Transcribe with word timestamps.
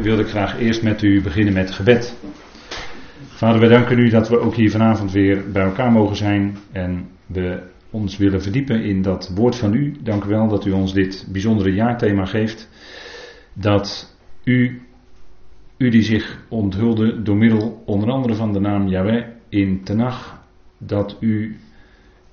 wilde 0.00 0.22
ik 0.22 0.28
graag 0.28 0.58
eerst 0.58 0.82
met 0.82 1.02
u 1.02 1.22
beginnen 1.22 1.52
met 1.52 1.70
gebed. 1.70 2.16
Vader, 3.26 3.60
we 3.60 3.68
danken 3.68 3.98
u 3.98 4.08
dat 4.08 4.28
we 4.28 4.38
ook 4.38 4.54
hier 4.54 4.70
vanavond 4.70 5.12
weer 5.12 5.50
bij 5.50 5.62
elkaar 5.62 5.92
mogen 5.92 6.16
zijn 6.16 6.56
en 6.72 7.08
we 7.26 7.62
ons 7.90 8.16
willen 8.16 8.42
verdiepen 8.42 8.82
in 8.82 9.02
dat 9.02 9.32
woord 9.34 9.56
van 9.56 9.74
u. 9.74 9.96
Dank 10.00 10.24
u 10.24 10.28
wel 10.28 10.48
dat 10.48 10.64
u 10.66 10.70
ons 10.70 10.92
dit 10.92 11.26
bijzondere 11.32 11.74
jaarthema 11.74 12.24
geeft. 12.24 12.68
Dat 13.52 14.16
u, 14.44 14.80
u 15.76 15.88
die 15.88 16.02
zich 16.02 16.44
onthulde 16.48 17.22
door 17.22 17.36
middel 17.36 17.82
onder 17.86 18.10
andere 18.10 18.34
van 18.34 18.52
de 18.52 18.60
naam 18.60 18.88
Yahweh 18.88 19.24
in 19.48 19.82
Tenach, 19.84 20.44
dat 20.78 21.16
u 21.20 21.56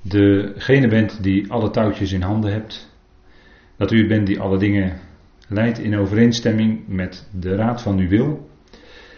degene 0.02 0.88
bent 0.88 1.24
die 1.24 1.52
alle 1.52 1.70
touwtjes 1.70 2.12
in 2.12 2.22
handen 2.22 2.52
hebt. 2.52 2.96
Dat 3.78 3.92
u 3.92 4.08
bent 4.08 4.28
die 4.28 4.40
alle 4.40 4.58
dingen 4.58 5.00
leidt 5.50 5.80
in 5.80 5.98
overeenstemming 5.98 6.88
met 6.88 7.28
de 7.40 7.56
raad 7.56 7.82
van 7.82 7.98
uw 7.98 8.08
wil. 8.08 8.50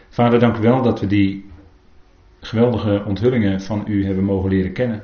Vader, 0.10 0.40
dank 0.40 0.58
u 0.58 0.62
wel 0.62 0.82
dat 0.82 1.00
we 1.00 1.08
die 1.08 1.46
geweldige 2.40 3.04
onthullingen 3.08 3.62
van 3.62 3.84
u 3.88 4.06
hebben 4.06 4.24
mogen 4.24 4.50
leren 4.50 4.74
kennen. 4.74 5.04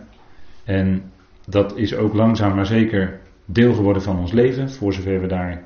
En 0.63 1.11
dat 1.45 1.77
is 1.77 1.95
ook 1.95 2.13
langzaam 2.13 2.55
maar 2.55 2.65
zeker 2.65 3.19
deel 3.45 3.73
geworden 3.73 4.01
van 4.01 4.19
ons 4.19 4.31
leven, 4.31 4.71
voor 4.71 4.93
zover 4.93 5.21
we 5.21 5.27
daar 5.27 5.63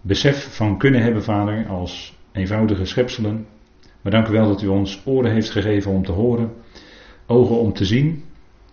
besef 0.00 0.56
van 0.56 0.78
kunnen 0.78 1.02
hebben, 1.02 1.22
Vader, 1.22 1.66
als 1.68 2.16
eenvoudige 2.32 2.84
schepselen. 2.84 3.46
Maar 4.00 4.12
dank 4.12 4.28
u 4.28 4.32
wel 4.32 4.48
dat 4.48 4.62
u 4.62 4.66
ons 4.66 5.02
oren 5.04 5.32
heeft 5.32 5.50
gegeven 5.50 5.90
om 5.90 6.04
te 6.04 6.12
horen, 6.12 6.52
ogen 7.26 7.58
om 7.58 7.72
te 7.72 7.84
zien, 7.84 8.24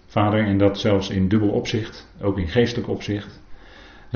Vader, 0.08 0.46
en 0.46 0.58
dat 0.58 0.80
zelfs 0.80 1.10
in 1.10 1.28
dubbel 1.28 1.50
opzicht, 1.50 2.08
ook 2.22 2.38
in 2.38 2.48
geestelijk 2.48 2.90
opzicht. 2.90 3.44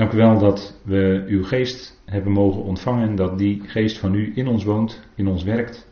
Dank 0.00 0.12
u 0.12 0.16
wel 0.16 0.38
dat 0.38 0.80
we 0.84 1.24
uw 1.26 1.44
geest 1.44 2.02
hebben 2.04 2.32
mogen 2.32 2.62
ontvangen 2.62 3.08
en 3.08 3.16
dat 3.16 3.38
die 3.38 3.62
geest 3.66 3.98
van 3.98 4.14
u 4.14 4.32
in 4.34 4.46
ons 4.46 4.64
woont, 4.64 5.00
in 5.14 5.28
ons 5.28 5.42
werkt. 5.42 5.88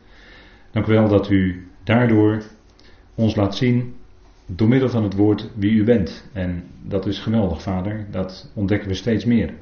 Dank 0.71 0.87
u 0.87 0.91
wel 0.91 1.07
dat 1.07 1.29
u 1.29 1.67
daardoor 1.83 2.43
ons 3.15 3.35
laat 3.35 3.55
zien, 3.55 3.93
door 4.45 4.67
middel 4.67 4.89
van 4.89 5.03
het 5.03 5.15
woord, 5.15 5.49
wie 5.55 5.71
u 5.71 5.83
bent. 5.83 6.29
En 6.33 6.63
dat 6.81 7.05
is 7.05 7.19
geweldig, 7.19 7.61
Vader. 7.61 8.05
Dat 8.11 8.51
ontdekken 8.55 8.87
we 8.87 8.93
steeds 8.93 9.25
meer. 9.25 9.53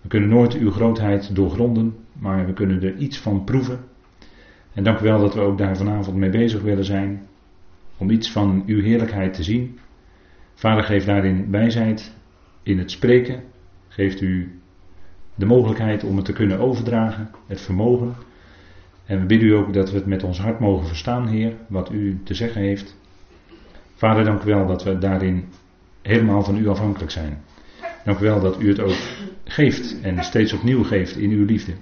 We 0.00 0.08
kunnen 0.08 0.28
nooit 0.28 0.54
uw 0.54 0.70
grootheid 0.70 1.34
doorgronden, 1.34 1.96
maar 2.12 2.46
we 2.46 2.52
kunnen 2.52 2.82
er 2.82 2.96
iets 2.96 3.18
van 3.18 3.44
proeven. 3.44 3.78
En 4.72 4.84
dank 4.84 5.00
u 5.00 5.02
wel 5.02 5.20
dat 5.20 5.34
we 5.34 5.40
ook 5.40 5.58
daar 5.58 5.76
vanavond 5.76 6.16
mee 6.16 6.30
bezig 6.30 6.62
willen 6.62 6.84
zijn, 6.84 7.26
om 7.96 8.10
iets 8.10 8.30
van 8.30 8.62
uw 8.66 8.80
heerlijkheid 8.80 9.34
te 9.34 9.42
zien. 9.42 9.78
Vader, 10.54 10.84
geef 10.84 11.04
daarin 11.04 11.50
wijsheid 11.50 12.14
in 12.62 12.78
het 12.78 12.90
spreken, 12.90 13.42
geeft 13.94 14.20
u 14.20 14.60
de 15.34 15.46
mogelijkheid 15.46 16.04
om 16.04 16.16
het 16.16 16.24
te 16.24 16.32
kunnen 16.32 16.58
overdragen, 16.58 17.30
het 17.46 17.60
vermogen. 17.60 18.14
En 19.06 19.20
we 19.20 19.26
bidden 19.26 19.48
u 19.48 19.52
ook 19.52 19.72
dat 19.72 19.90
we 19.90 19.96
het 19.96 20.06
met 20.06 20.22
ons 20.22 20.40
hart 20.40 20.58
mogen 20.58 20.86
verstaan, 20.86 21.26
Heer, 21.26 21.52
wat 21.68 21.92
u 21.92 22.20
te 22.24 22.34
zeggen 22.34 22.60
heeft. 22.60 22.96
Vader, 23.94 24.24
dank 24.24 24.42
u 24.42 24.46
wel 24.46 24.66
dat 24.66 24.84
we 24.84 24.98
daarin 24.98 25.44
helemaal 26.02 26.42
van 26.42 26.56
u 26.56 26.68
afhankelijk 26.68 27.10
zijn. 27.10 27.42
Dank 28.04 28.18
u 28.18 28.22
wel 28.22 28.40
dat 28.40 28.60
u 28.60 28.68
het 28.68 28.80
ook 28.80 28.98
geeft 29.44 30.00
en 30.00 30.24
steeds 30.24 30.52
opnieuw 30.52 30.82
geeft 30.82 31.16
in 31.16 31.30
uw 31.30 31.44
liefde. 31.44 31.72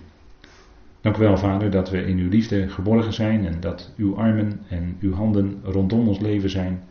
Dank 1.01 1.17
u 1.17 1.21
wel, 1.21 1.37
Vader, 1.37 1.71
dat 1.71 1.91
we 1.91 2.07
in 2.07 2.19
uw 2.19 2.29
liefde 2.29 2.69
geborgen 2.69 3.13
zijn 3.13 3.47
en 3.47 3.61
dat 3.61 3.93
uw 3.97 4.17
armen 4.17 4.61
en 4.69 4.97
uw 5.01 5.15
handen 5.15 5.61
rondom 5.63 6.09
ons 6.09 6.19
leven 6.19 6.51
zijn. 6.51 6.83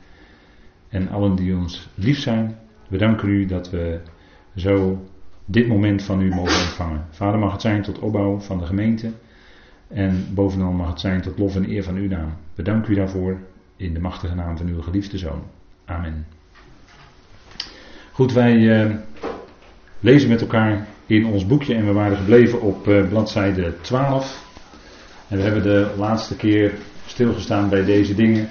En 0.89 1.09
allen 1.09 1.35
die 1.35 1.55
ons 1.55 1.89
lief 1.95 2.19
zijn, 2.19 2.57
we 2.87 2.97
danken 2.97 3.29
u 3.29 3.45
dat 3.45 3.69
we 3.69 3.99
zo 4.55 5.05
dit 5.51 5.67
moment 5.67 6.03
van 6.03 6.21
u 6.21 6.29
mogen 6.29 6.61
ontvangen. 6.61 7.05
Vader, 7.09 7.39
mag 7.39 7.51
het 7.51 7.61
zijn 7.61 7.81
tot 7.81 7.99
opbouw 7.99 8.39
van 8.39 8.57
de 8.57 8.65
gemeente. 8.65 9.11
En 9.87 10.25
bovenal 10.33 10.71
mag 10.71 10.89
het 10.89 10.99
zijn 10.99 11.21
tot 11.21 11.39
lof 11.39 11.55
en 11.55 11.69
eer 11.69 11.83
van 11.83 11.95
uw 11.95 12.07
naam. 12.07 12.33
We 12.55 12.63
danken 12.63 12.91
u 12.91 12.95
daarvoor 12.95 13.37
in 13.75 13.93
de 13.93 13.99
machtige 13.99 14.35
naam 14.35 14.57
van 14.57 14.67
uw 14.67 14.81
geliefde 14.81 15.17
zoon. 15.17 15.43
Amen. 15.85 16.25
Goed, 18.11 18.33
wij 18.33 18.55
uh, 18.55 18.95
lezen 19.99 20.29
met 20.29 20.41
elkaar 20.41 20.87
in 21.05 21.25
ons 21.25 21.47
boekje 21.47 21.75
en 21.75 21.85
we 21.85 21.91
waren 21.91 22.17
gebleven 22.17 22.61
op 22.61 22.87
uh, 22.87 23.07
bladzijde 23.07 23.73
12. 23.81 24.49
En 25.27 25.37
we 25.37 25.43
hebben 25.43 25.63
de 25.63 25.93
laatste 25.97 26.35
keer 26.35 26.73
stilgestaan 27.05 27.69
bij 27.69 27.85
deze 27.85 28.15
dingen. 28.15 28.49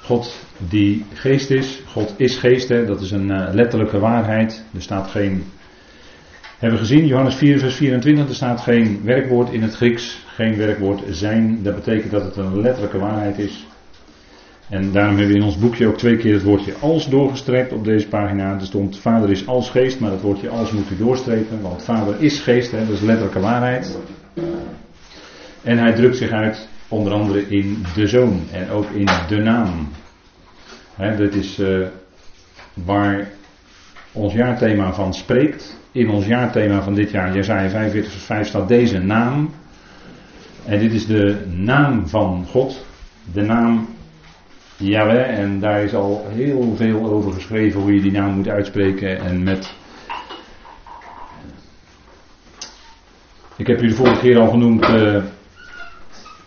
God 0.00 0.46
die 0.68 1.04
geest 1.12 1.50
is. 1.50 1.82
God 1.86 2.14
is 2.16 2.36
geest, 2.36 2.68
hè? 2.68 2.86
dat 2.86 3.00
is 3.00 3.10
een 3.10 3.28
uh, 3.28 3.48
letterlijke 3.52 3.98
waarheid. 3.98 4.64
Er 4.74 4.82
staat 4.82 5.10
geen. 5.10 5.44
Hebben 6.58 6.78
we 6.78 6.86
gezien, 6.86 7.06
Johannes 7.06 7.34
4, 7.34 7.58
vers 7.58 7.74
24, 7.74 8.28
er 8.28 8.34
staat 8.34 8.60
geen 8.60 9.00
werkwoord 9.04 9.52
in 9.52 9.62
het 9.62 9.74
Grieks, 9.74 10.24
geen 10.26 10.56
werkwoord 10.56 11.02
zijn. 11.10 11.62
Dat 11.62 11.74
betekent 11.74 12.10
dat 12.10 12.24
het 12.24 12.36
een 12.36 12.60
letterlijke 12.60 12.98
waarheid 12.98 13.38
is. 13.38 13.66
En 14.68 14.92
daarom 14.92 15.16
hebben 15.16 15.34
we 15.34 15.40
in 15.40 15.46
ons 15.46 15.58
boekje 15.58 15.86
ook 15.86 15.98
twee 15.98 16.16
keer 16.16 16.32
het 16.32 16.42
woordje 16.42 16.74
als 16.80 17.08
doorgestrekt 17.08 17.72
op 17.72 17.84
deze 17.84 18.08
pagina. 18.08 18.54
Er 18.54 18.66
stond 18.66 18.98
vader 18.98 19.30
is 19.30 19.46
als 19.46 19.70
geest, 19.70 20.00
maar 20.00 20.10
dat 20.10 20.20
woordje 20.20 20.48
als 20.48 20.72
moet 20.72 20.90
u 20.90 20.96
doorstrepen, 20.96 21.60
want 21.60 21.82
vader 21.82 22.22
is 22.22 22.40
geest, 22.40 22.70
hè? 22.70 22.78
dat 22.78 22.94
is 22.94 23.00
letterlijke 23.00 23.40
waarheid. 23.40 23.98
En 25.62 25.78
hij 25.78 25.92
drukt 25.92 26.16
zich 26.16 26.30
uit 26.30 26.68
onder 26.88 27.12
andere 27.12 27.48
in 27.48 27.84
de 27.94 28.06
zoon 28.06 28.42
en 28.52 28.70
ook 28.70 28.90
in 28.90 29.08
de 29.28 29.36
naam. 29.36 29.88
He, 30.94 31.16
dit 31.16 31.34
is 31.34 31.58
uh, 31.58 31.86
waar 32.74 33.28
ons 34.18 34.34
jaarthema 34.34 34.92
van 34.92 35.14
spreekt. 35.14 35.76
In 35.92 36.10
ons 36.10 36.26
jaarthema 36.26 36.82
van 36.82 36.94
dit 36.94 37.10
jaar, 37.10 37.34
Jezaja 37.34 37.70
45 37.70 38.12
vers 38.12 38.24
5, 38.24 38.48
staat 38.48 38.68
deze 38.68 38.98
naam. 38.98 39.50
En 40.64 40.78
dit 40.78 40.92
is 40.92 41.06
de 41.06 41.36
naam 41.54 42.08
van 42.08 42.46
God. 42.50 42.86
De 43.32 43.42
naam 43.42 43.88
Yahweh. 44.76 45.38
En 45.38 45.60
daar 45.60 45.82
is 45.82 45.94
al 45.94 46.26
heel 46.28 46.74
veel 46.76 47.10
over 47.10 47.32
geschreven 47.32 47.80
hoe 47.80 47.94
je 47.94 48.00
die 48.00 48.12
naam 48.12 48.34
moet 48.34 48.48
uitspreken. 48.48 49.20
En 49.20 49.42
met. 49.42 49.74
Ik 53.56 53.66
heb 53.66 53.82
u 53.82 53.88
de 53.88 53.94
vorige 53.94 54.20
keer 54.20 54.38
al 54.38 54.50
genoemd. 54.50 54.88
Uh, 54.88 55.22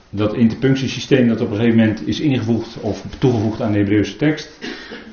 dat 0.10 0.34
interpunctiesysteem 0.34 1.28
dat 1.28 1.42
op 1.42 1.50
een 1.50 1.56
gegeven 1.56 1.78
moment 1.78 2.08
is 2.08 2.20
ingevoegd 2.20 2.80
of 2.82 3.06
toegevoegd 3.20 3.62
aan 3.62 3.72
de 3.72 3.78
Hebreeuwse 3.78 4.16
tekst. 4.16 4.60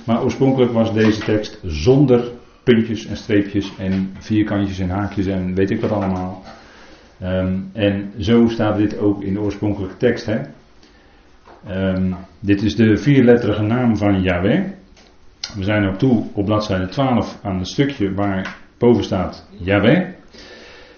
Maar 0.05 0.23
oorspronkelijk 0.23 0.73
was 0.73 0.93
deze 0.93 1.21
tekst 1.21 1.59
zonder 1.65 2.31
puntjes 2.69 3.06
en 3.06 3.17
streepjes 3.17 3.73
en 3.79 4.11
vierkantjes 4.19 4.79
en 4.79 4.91
haakjes 4.91 5.27
en 5.27 5.55
weet 5.55 5.71
ik 5.71 5.81
wat 5.81 5.91
allemaal. 5.91 6.43
Um, 7.23 7.71
en 7.73 8.12
zo 8.19 8.49
staat 8.49 8.77
dit 8.77 8.99
ook 8.99 9.23
in 9.23 9.33
de 9.33 9.41
oorspronkelijke 9.41 9.97
tekst. 9.97 10.27
Hè? 10.27 10.39
Um, 11.95 12.17
dit 12.41 12.62
is 12.62 12.77
de 12.77 12.97
vierletterige 12.97 13.62
naam 13.62 13.97
van 13.97 14.23
Yahweh. 14.23 14.65
We 15.57 15.65
zijn 15.65 15.89
ook 15.89 15.99
toe 15.99 16.25
op 16.33 16.45
bladzijde 16.45 16.89
12 16.89 17.39
aan 17.43 17.59
het 17.59 17.69
stukje 17.69 18.15
waar 18.15 18.57
boven 18.78 19.05
staat 19.05 19.49
Yahweh. 19.59 20.09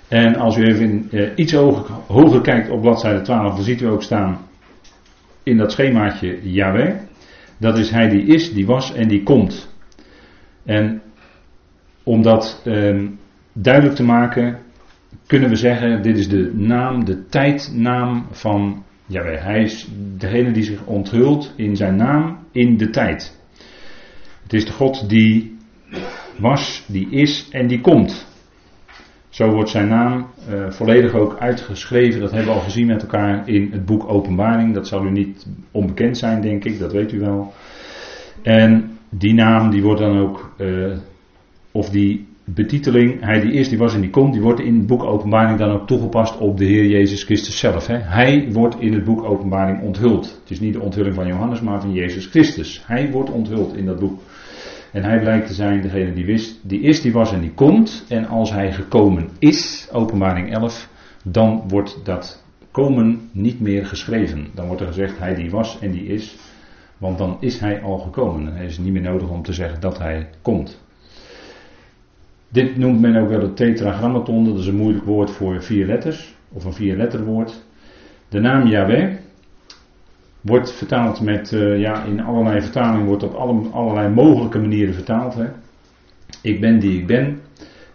En 0.09 0.37
als 0.37 0.57
u 0.57 0.65
even 0.65 1.09
uh, 1.11 1.31
iets 1.35 1.53
hoger, 1.53 1.95
hoger, 2.07 2.41
kijkt 2.41 2.71
op 2.71 2.81
bladzijde 2.81 3.21
12, 3.21 3.55
dan 3.55 3.65
ziet 3.65 3.81
u 3.81 3.87
ook 3.87 4.03
staan 4.03 4.39
in 5.43 5.57
dat 5.57 5.73
schemaatje 5.73 6.53
Yahweh. 6.53 6.95
Dat 7.57 7.79
is 7.79 7.91
hij 7.91 8.09
die 8.09 8.27
is, 8.27 8.53
die 8.53 8.67
was 8.67 8.95
en 8.95 9.09
die 9.09 9.23
komt. 9.23 9.75
En 10.65 11.03
om 12.03 12.23
dat 12.23 12.63
uh, 12.65 13.09
duidelijk 13.53 13.97
te 13.97 14.05
maken, 14.05 14.59
kunnen 15.27 15.49
we 15.49 15.57
zeggen: 15.57 16.03
dit 16.03 16.19
is 16.19 16.29
de 16.29 16.53
naam, 16.55 17.05
de 17.05 17.27
tijdnaam 17.27 18.27
van. 18.31 18.85
Hij 19.13 19.63
is 19.63 19.89
degene 20.17 20.53
die 20.53 20.63
zich 20.63 20.85
onthult 20.85 21.53
in 21.57 21.77
zijn 21.77 21.97
naam 21.97 22.39
in 22.53 22.77
de 22.77 22.91
tijd. 22.91 23.41
Het 24.43 24.53
is 24.53 24.65
de 24.65 24.73
God 24.73 25.09
die 25.09 25.57
was, 26.39 26.85
die 26.87 27.11
is 27.11 27.49
en 27.51 27.67
die 27.67 27.81
komt. 27.81 28.27
Zo 29.29 29.51
wordt 29.51 29.71
zijn 29.71 29.89
naam 29.89 30.27
uh, 30.51 30.71
volledig 30.71 31.15
ook 31.15 31.39
uitgeschreven. 31.39 32.21
Dat 32.21 32.31
hebben 32.31 32.49
we 32.49 32.59
al 32.59 32.65
gezien 32.65 32.87
met 32.87 33.03
elkaar 33.03 33.49
in 33.49 33.69
het 33.73 33.85
boek 33.85 34.09
Openbaring. 34.09 34.75
Dat 34.75 34.89
zal 34.89 35.07
u 35.07 35.11
niet 35.11 35.47
onbekend 35.71 36.19
zijn, 36.19 36.41
denk 36.41 36.65
ik. 36.65 36.79
Dat 36.79 36.93
weet 36.93 37.13
u 37.13 37.21
wel. 37.21 37.53
En 38.43 38.99
die 39.09 39.35
naam 39.35 39.71
die 39.71 39.83
wordt 39.83 40.01
dan 40.01 40.19
ook, 40.19 40.55
uh, 40.59 40.97
of 41.73 41.91
die 41.91 42.27
betiteling, 42.45 43.21
hij 43.21 43.41
die 43.41 43.53
is, 43.53 43.69
die 43.69 43.79
was 43.79 43.95
en 43.95 44.01
die 44.01 44.11
komt, 44.11 44.33
die 44.33 44.43
wordt 44.43 44.61
in 44.61 44.77
het 44.77 44.87
boek 44.87 45.03
Openbaring 45.03 45.59
dan 45.59 45.71
ook 45.71 45.87
toegepast 45.87 46.39
op 46.39 46.59
de 46.59 46.65
Heer 46.65 46.87
Jezus 46.87 47.23
Christus 47.23 47.59
zelf. 47.59 47.87
Hè? 47.87 47.97
Hij 47.97 48.49
wordt 48.53 48.81
in 48.81 48.93
het 48.93 49.05
boek 49.05 49.23
Openbaring 49.23 49.83
onthuld. 49.83 50.41
Het 50.41 50.51
is 50.51 50.61
niet 50.61 50.73
de 50.73 50.81
onthulling 50.81 51.15
van 51.15 51.27
Johannes, 51.27 51.61
maar 51.61 51.81
van 51.81 51.93
Jezus 51.93 52.27
Christus. 52.27 52.83
Hij 52.87 53.11
wordt 53.11 53.31
onthuld 53.31 53.77
in 53.77 53.87
dat 53.87 53.99
boek. 53.99 54.21
En 54.93 55.03
hij 55.03 55.21
blijkt 55.21 55.47
te 55.47 55.55
zijn 55.55 55.81
degene 55.81 56.13
die 56.13 56.25
wist, 56.25 56.59
die 56.63 56.81
is, 56.81 57.01
die 57.01 57.13
was 57.13 57.33
en 57.33 57.41
die 57.41 57.53
komt. 57.53 58.05
En 58.09 58.27
als 58.27 58.53
hij 58.53 58.73
gekomen 58.73 59.29
is, 59.39 59.89
openbaring 59.93 60.53
11, 60.53 60.89
dan 61.25 61.65
wordt 61.69 62.01
dat 62.05 62.45
komen 62.71 63.29
niet 63.33 63.61
meer 63.61 63.87
geschreven. 63.87 64.47
Dan 64.55 64.67
wordt 64.67 64.81
er 64.81 64.87
gezegd, 64.87 65.19
hij 65.19 65.35
die 65.35 65.51
was 65.51 65.79
en 65.81 65.91
die 65.91 66.07
is. 66.07 66.37
Want 66.99 67.19
dan 67.19 67.37
is 67.41 67.59
hij 67.59 67.83
al 67.83 67.99
gekomen. 67.99 68.47
En 68.47 68.57
het 68.57 68.71
is 68.71 68.79
niet 68.79 68.93
meer 68.93 69.03
nodig 69.03 69.29
om 69.29 69.43
te 69.43 69.53
zeggen 69.53 69.81
dat 69.81 69.99
hij 69.99 70.29
komt. 70.43 70.81
Dit 72.53 72.77
noemt 72.77 73.01
men 73.01 73.17
ook 73.17 73.29
wel 73.29 73.41
het 73.41 73.57
tetragrammaton. 73.57 74.45
Dat 74.45 74.59
is 74.59 74.67
een 74.67 74.77
moeilijk 74.77 75.05
woord 75.05 75.31
voor 75.31 75.63
vier 75.63 75.87
letters. 75.87 76.35
of 76.53 76.65
een 76.65 76.73
vier 76.73 76.97
letterwoord. 76.97 77.63
De 78.29 78.41
naam 78.41 78.67
Yahweh 78.67 79.15
wordt 80.41 80.73
vertaald 80.73 81.21
met, 81.21 81.53
uh, 81.53 81.81
ja, 81.81 82.05
in 82.05 82.21
allerlei 82.21 82.61
vertalingen 82.61 83.07
wordt 83.07 83.23
op 83.23 83.35
alle, 83.35 83.69
allerlei 83.69 84.09
mogelijke 84.09 84.59
manieren 84.59 84.95
vertaald. 84.95 85.35
Hè. 85.35 85.47
Ik 86.43 86.61
ben 86.61 86.79
die 86.79 86.99
ik 86.99 87.07
ben, 87.07 87.41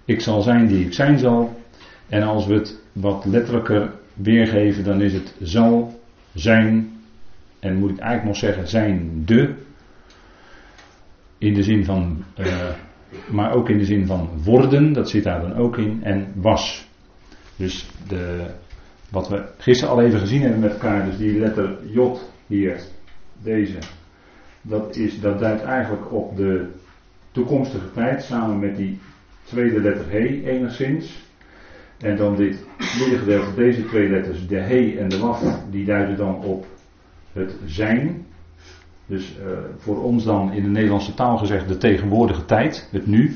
ik 0.05 0.21
zal 0.21 0.41
zijn 0.41 0.67
die 0.67 0.85
ik 0.85 0.93
zijn 0.93 1.19
zal. 1.19 1.61
En 2.09 2.23
als 2.23 2.45
we 2.45 2.53
het 2.53 2.79
wat 2.91 3.25
letterlijker 3.25 3.91
weergeven, 4.13 4.83
dan 4.83 5.01
is 5.01 5.13
het 5.13 5.35
zal 5.41 5.99
zijn, 6.33 6.91
en 7.59 7.75
moet 7.75 7.89
ik 7.89 7.97
eigenlijk 7.97 8.27
nog 8.27 8.37
zeggen, 8.37 8.67
zijn 8.67 9.23
de. 9.25 9.53
In 11.37 11.53
de 11.53 11.63
zin 11.63 11.85
van, 11.85 12.23
uh, 12.39 12.69
maar 13.31 13.53
ook 13.53 13.69
in 13.69 13.77
de 13.77 13.85
zin 13.85 14.05
van 14.05 14.29
worden, 14.43 14.93
dat 14.93 15.09
zit 15.09 15.23
daar 15.23 15.41
dan 15.41 15.55
ook 15.55 15.77
in, 15.77 15.99
en 16.03 16.27
was. 16.35 16.87
Dus 17.55 17.89
de, 18.07 18.45
wat 19.09 19.29
we 19.29 19.43
gisteren 19.57 19.93
al 19.93 20.01
even 20.01 20.19
gezien 20.19 20.41
hebben 20.41 20.59
met 20.59 20.71
elkaar, 20.71 21.05
dus 21.05 21.17
die 21.17 21.39
letter 21.39 21.77
J 21.93 21.99
hier, 22.47 22.79
deze, 23.41 23.77
dat, 24.61 24.95
is, 24.95 25.19
dat 25.19 25.39
duidt 25.39 25.63
eigenlijk 25.63 26.11
op 26.11 26.37
de 26.37 26.67
toekomstige 27.31 27.91
tijd 27.91 28.23
samen 28.23 28.59
met 28.59 28.75
die 28.75 28.99
tweede 29.43 29.81
letter 29.81 30.11
He 30.11 30.41
enigszins. 30.45 31.23
En 31.97 32.17
dan 32.17 32.35
dit 32.35 32.65
middengedeelte, 32.99 33.55
deze 33.55 33.85
twee 33.85 34.09
letters, 34.09 34.47
de 34.47 34.57
He 34.57 34.95
en 34.99 35.09
de 35.09 35.19
Waf, 35.19 35.59
die 35.71 35.85
duiden 35.85 36.17
dan 36.17 36.43
op 36.43 36.65
het 37.31 37.55
zijn. 37.65 38.25
Dus 39.05 39.35
uh, 39.39 39.45
voor 39.77 40.03
ons 40.03 40.23
dan 40.23 40.51
in 40.51 40.63
de 40.63 40.69
Nederlandse 40.69 41.13
taal 41.13 41.37
gezegd 41.37 41.67
de 41.67 41.77
tegenwoordige 41.77 42.45
tijd, 42.45 42.87
het 42.91 43.07
nu. 43.07 43.35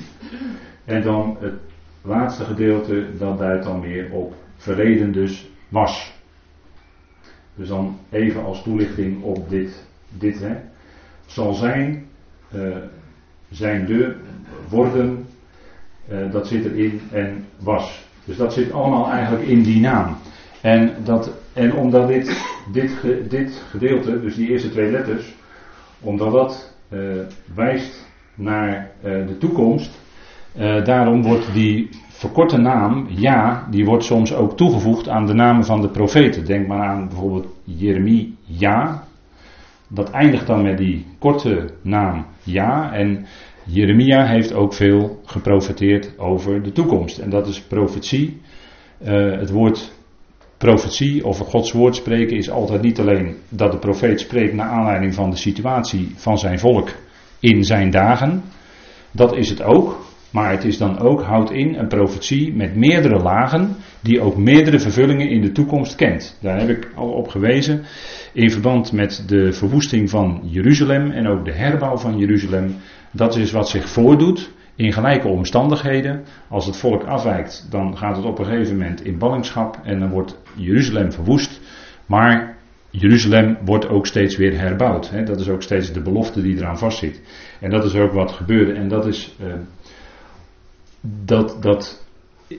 En 0.86 1.02
dan 1.02 1.38
het 1.40 1.54
laatste 2.02 2.44
gedeelte, 2.44 3.06
dat 3.18 3.38
duidt 3.38 3.64
dan 3.64 3.82
weer 3.82 4.12
op 4.12 4.34
verleden, 4.58 5.12
dus 5.12 5.50
was. 5.70 6.14
Dus 7.56 7.68
dan 7.68 7.98
even 8.10 8.44
als 8.44 8.64
toelichting 8.64 9.24
op 9.24 9.50
dit, 9.50 9.86
dit 10.10 10.40
hè. 10.40 10.56
Zal 11.26 11.54
zijn, 11.54 12.06
uh, 12.56 12.76
zijn 13.50 13.86
de, 13.86 14.16
worden, 14.70 15.28
uh, 16.12 16.32
dat 16.32 16.48
zit 16.48 16.66
erin 16.66 17.02
en 17.12 17.46
was. 17.60 18.08
Dus 18.26 18.38
dat 18.38 18.54
zit 18.54 18.72
allemaal 18.72 19.12
eigenlijk 19.12 19.48
in 19.48 19.62
die 19.64 19.80
naam. 19.80 20.18
En, 20.62 20.94
dat, 21.04 21.32
en 21.54 21.74
omdat 21.74 22.08
dit, 22.08 22.46
dit, 22.72 22.92
dit 23.30 23.64
gedeelte, 23.70 24.22
dus 24.22 24.36
die 24.36 24.50
eerste 24.50 24.70
twee 24.70 24.92
letters, 24.92 25.36
omdat 26.02 26.32
dat 26.32 26.74
uh, 26.90 27.00
wijst 27.56 28.08
naar 28.36 28.92
de 29.02 29.38
toekomst, 29.40 30.00
daarom 30.84 31.24
wordt 31.24 31.54
die 31.54 31.90
verkorte 32.10 32.58
naam, 32.58 33.06
ja, 33.10 33.68
die 33.70 33.86
wordt 33.86 34.04
soms 34.04 34.34
ook 34.34 34.58
toegevoegd 34.58 35.10
aan 35.10 35.26
de 35.26 35.34
namen 35.34 35.66
van 35.66 35.82
de 35.82 35.90
profeten. 35.90 36.46
Denk 36.46 36.68
maar 36.68 36.88
aan 36.88 37.08
bijvoorbeeld 37.08 37.48
Jeremie, 37.64 38.36
ja. 38.42 39.04
Dat 39.88 40.10
eindigt 40.10 40.48
dan 40.48 40.62
met 40.62 40.78
die 40.78 41.06
korte 41.20 41.70
naam, 41.82 42.26
ja. 42.44 42.94
En 42.94 43.26
Jeremia 43.64 44.26
heeft 44.26 44.54
ook 44.54 44.74
veel 44.74 45.22
geprofeteerd 45.26 46.20
over 46.20 46.64
de 46.64 46.72
toekomst. 46.72 47.18
En 47.18 47.30
dat 47.30 47.48
is 47.48 47.62
profetie. 47.62 48.42
Het 49.04 49.50
woord 49.50 49.99
profetie 50.60 51.26
of 51.26 51.38
Gods 51.38 51.72
woord 51.72 51.96
spreken 51.96 52.38
is 52.38 52.50
altijd 52.50 52.82
niet 52.82 53.00
alleen 53.00 53.36
dat 53.50 53.72
de 53.72 53.78
profeet 53.78 54.20
spreekt 54.20 54.54
naar 54.54 54.70
aanleiding 54.70 55.14
van 55.14 55.30
de 55.30 55.36
situatie 55.36 56.12
van 56.16 56.38
zijn 56.38 56.60
volk 56.60 56.90
in 57.40 57.64
zijn 57.64 57.90
dagen. 57.90 58.44
Dat 59.12 59.36
is 59.36 59.50
het 59.50 59.64
ook. 59.64 60.08
Maar 60.32 60.52
het 60.52 60.64
is 60.64 60.78
dan 60.78 61.00
ook, 61.00 61.22
houdt 61.22 61.52
in, 61.52 61.76
een 61.76 61.88
profetie 61.88 62.54
met 62.54 62.76
meerdere 62.76 63.20
lagen, 63.20 63.76
die 64.02 64.22
ook 64.22 64.38
meerdere 64.38 64.80
vervullingen 64.80 65.30
in 65.30 65.42
de 65.42 65.52
toekomst 65.52 65.96
kent. 65.96 66.38
Daar 66.42 66.60
heb 66.60 66.70
ik 66.70 66.92
al 66.96 67.10
op 67.10 67.28
gewezen, 67.28 67.84
in 68.34 68.52
verband 68.52 68.92
met 68.92 69.24
de 69.28 69.54
verwoesting 69.54 70.10
van 70.10 70.42
Jeruzalem 70.44 71.12
en 71.12 71.28
ook 71.28 71.46
de 71.46 71.54
herbouw 71.54 71.98
van 71.98 72.18
Jeruzalem. 72.18 72.76
Dat 73.12 73.36
is 73.36 73.52
wat 73.52 73.70
zich 73.70 73.90
voordoet 73.90 74.52
in 74.80 74.94
gelijke 74.94 75.28
omstandigheden. 75.28 76.24
Als 76.48 76.66
het 76.66 76.78
volk 76.78 77.04
afwijkt, 77.04 77.68
dan 77.70 77.98
gaat 77.98 78.16
het 78.16 78.26
op 78.26 78.40
een 78.40 78.46
gegeven 78.46 78.78
moment 78.78 79.06
in 79.06 79.18
ballingschap 79.18 79.80
en 79.84 80.00
dan 80.00 80.10
wordt 80.10 80.38
Jeruzalem 80.56 81.12
verwoest. 81.12 81.62
Maar 82.06 82.58
Jeruzalem 82.90 83.58
wordt 83.66 83.88
ook 83.88 84.08
steeds 84.08 84.38
weer 84.38 84.60
herbouwd. 84.60 85.12
Dat 85.26 85.40
is 85.40 85.50
ook 85.50 85.62
steeds 85.62 85.92
de 85.92 86.02
belofte 86.02 86.42
die 86.42 86.58
eraan 86.58 86.78
vastzit. 86.78 87.22
En 87.60 87.70
dat 87.70 87.86
is 87.86 87.96
ook 87.96 88.12
wat 88.12 88.32
gebeurde. 88.32 88.74
En 88.74 88.88
dat 88.88 89.06
is. 89.06 89.36
Uh, 89.42 89.54
dat, 91.02 91.62
dat 91.62 92.06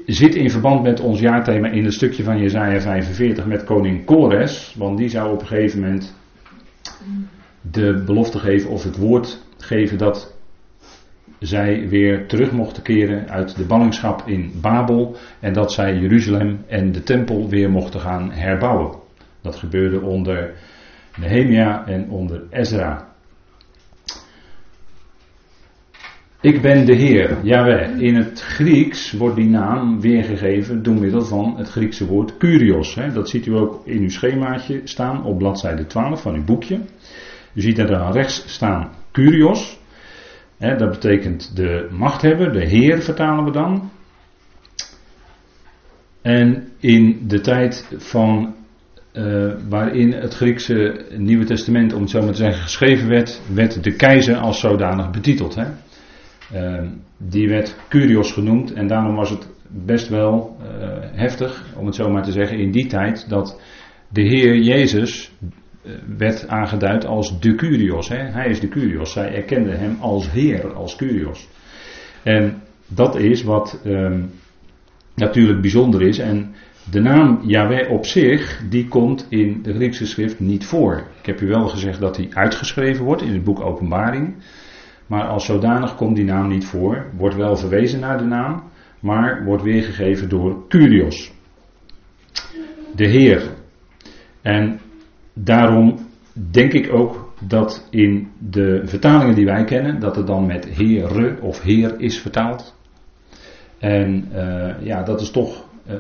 zit 0.07 0.35
in 0.35 0.51
verband 0.51 0.83
met 0.83 1.01
ons 1.01 1.21
jaarthema 1.21 1.69
in 1.69 1.85
het 1.85 1.95
stukje 1.95 2.23
van 2.23 2.39
Jezaja 2.39 2.81
45 2.81 3.47
met 3.47 3.65
koning 3.65 4.05
Kores. 4.05 4.75
Want 4.79 4.99
die 4.99 5.09
zou 5.09 5.33
op 5.33 5.41
een 5.41 5.47
gegeven 5.47 5.81
moment 5.81 6.15
de 7.61 8.03
belofte 8.07 8.39
geven 8.39 8.71
of 8.71 8.83
het 8.83 8.97
woord 8.97 9.43
geven 9.59 9.99
dat 9.99 10.39
zij 11.41 11.89
weer 11.89 12.27
terug 12.27 12.53
mochten 12.53 12.83
keren 12.83 13.29
uit 13.29 13.57
de 13.57 13.65
ballingschap 13.65 14.23
in 14.27 14.53
Babel. 14.61 15.17
En 15.41 15.53
dat 15.53 15.73
zij 15.73 15.97
Jeruzalem 15.97 16.65
en 16.67 16.93
de 16.93 17.03
tempel 17.03 17.49
weer 17.49 17.71
mochten 17.71 18.01
gaan 18.01 18.31
herbouwen. 18.31 18.99
Dat 19.43 19.57
gebeurde 19.57 20.01
onder 20.01 20.53
Nehemia 21.17 21.87
en 21.87 22.11
onder 22.11 22.43
Ezra. 22.51 23.09
Ik 26.43 26.63
ben 26.63 26.87
de 26.87 26.95
Heer, 26.95 27.37
Yahweh. 27.43 28.01
In 28.01 28.15
het 28.15 28.41
Grieks 28.41 29.13
wordt 29.13 29.37
die 29.37 29.49
naam 29.49 30.01
weergegeven 30.01 30.83
door 30.83 30.95
middel 30.95 31.25
van 31.25 31.55
het 31.57 31.69
Griekse 31.69 32.07
woord 32.07 32.37
Kyrios. 32.37 32.99
Dat 33.15 33.29
ziet 33.29 33.47
u 33.47 33.57
ook 33.57 33.87
in 33.87 34.03
uw 34.03 34.11
schemaatje 34.11 34.81
staan 34.85 35.25
op 35.25 35.39
bladzijde 35.39 35.87
12 35.87 36.23
van 36.23 36.35
uw 36.35 36.45
boekje. 36.45 36.81
U 37.55 37.61
ziet 37.61 37.77
dan 37.77 38.13
rechts 38.13 38.43
staan 38.47 38.91
Kyrios. 39.11 39.80
Dat 40.61 40.91
betekent 40.91 41.57
de 41.57 41.89
machthebber, 41.91 42.53
de 42.53 42.65
Heer 42.65 43.03
vertalen 43.03 43.45
we 43.45 43.51
dan. 43.51 43.91
En 46.23 46.69
in 46.79 47.25
de 47.27 47.41
tijd 47.41 47.89
van 47.97 48.55
uh, 49.13 49.53
waarin 49.69 50.13
het 50.13 50.35
Griekse 50.35 51.07
Nieuwe 51.17 51.45
Testament, 51.45 51.93
om 51.93 52.01
het 52.01 52.11
zo 52.11 52.21
maar 52.21 52.31
te 52.31 52.37
zeggen, 52.37 52.63
geschreven 52.63 53.09
werd, 53.09 53.41
werd 53.55 53.85
de 53.85 53.97
keizer 53.97 54.37
als 54.37 54.61
zodanig 54.61 55.11
betiteld. 55.11 55.55
Hè? 55.55 55.67
Ehm, 56.53 56.89
die 57.17 57.49
werd 57.49 57.77
Curios 57.89 58.33
genoemd 58.33 58.73
en 58.73 58.87
daarom 58.87 59.15
was 59.15 59.31
het 59.31 59.49
best 59.69 60.09
wel 60.09 60.57
uh, 60.63 60.67
heftig, 61.13 61.65
om 61.77 61.87
het 61.87 61.95
zo 61.95 62.11
maar 62.11 62.23
te 62.23 62.33
zeggen, 62.33 62.59
in 62.59 62.71
die 62.71 62.87
tijd 62.87 63.29
dat 63.29 63.61
de 64.09 64.23
Heer 64.23 64.57
Jezus 64.57 65.33
werd 66.17 66.49
aangeduid 66.49 67.07
als 67.07 67.41
de 67.41 67.55
Curios. 67.55 68.09
Hè? 68.09 68.17
Hij 68.17 68.49
is 68.49 68.61
de 68.61 68.69
Curios. 68.69 69.13
Zij 69.13 69.35
erkenden 69.35 69.79
hem 69.79 69.97
als 70.01 70.31
Heer, 70.31 70.73
als 70.73 70.97
Curios. 70.97 71.49
En 72.23 72.63
dat 72.87 73.17
is 73.17 73.43
wat 73.43 73.81
um, 73.85 74.31
natuurlijk 75.15 75.61
bijzonder 75.61 76.03
is. 76.03 76.19
En 76.19 76.55
de 76.91 77.01
naam 77.01 77.41
Yahweh 77.47 77.91
op 77.91 78.07
zich, 78.07 78.63
die 78.69 78.89
komt 78.89 79.27
in 79.29 79.63
de 79.63 79.75
Griekse 79.75 80.07
schrift 80.07 80.41
niet 80.41 80.67
voor. 80.67 81.07
Ik 81.21 81.27
heb 81.27 81.41
u 81.41 81.47
wel 81.47 81.69
gezegd 81.69 82.01
dat 82.01 82.17
hij 82.17 82.29
uitgeschreven 82.33 83.05
wordt 83.05 83.23
in 83.23 83.33
het 83.33 83.45
boek 83.45 83.61
Openbaring. 83.61 84.35
Maar 85.07 85.25
als 85.25 85.45
zodanig 85.45 85.95
komt 85.95 86.17
die 86.17 86.25
naam 86.25 86.49
niet 86.49 86.65
voor. 86.65 87.07
Wordt 87.17 87.37
wel 87.37 87.57
verwezen 87.57 88.01
naar 88.01 88.19
de 88.19 88.25
naam, 88.25 88.63
maar 89.01 89.45
wordt 89.45 89.63
weergegeven 89.63 90.29
door 90.29 90.69
Curios. 90.69 91.33
De 92.95 93.07
Heer. 93.07 93.43
En 94.43 94.81
daarom 95.45 95.99
denk 96.33 96.73
ik 96.73 96.93
ook 96.93 97.33
dat 97.41 97.87
in 97.91 98.29
de 98.39 98.83
vertalingen 98.85 99.35
die 99.35 99.45
wij 99.45 99.65
kennen, 99.65 100.01
dat 100.01 100.17
het 100.17 100.27
dan 100.27 100.47
met 100.47 100.77
Heere 100.77 101.37
of 101.41 101.63
Heer 101.63 102.01
is 102.01 102.19
vertaald. 102.19 102.79
En 103.79 104.29
uh, 104.33 104.83
ja, 104.83 105.03
dat 105.03 105.21
is 105.21 105.31
toch. 105.31 105.65
Uh, 105.89 105.95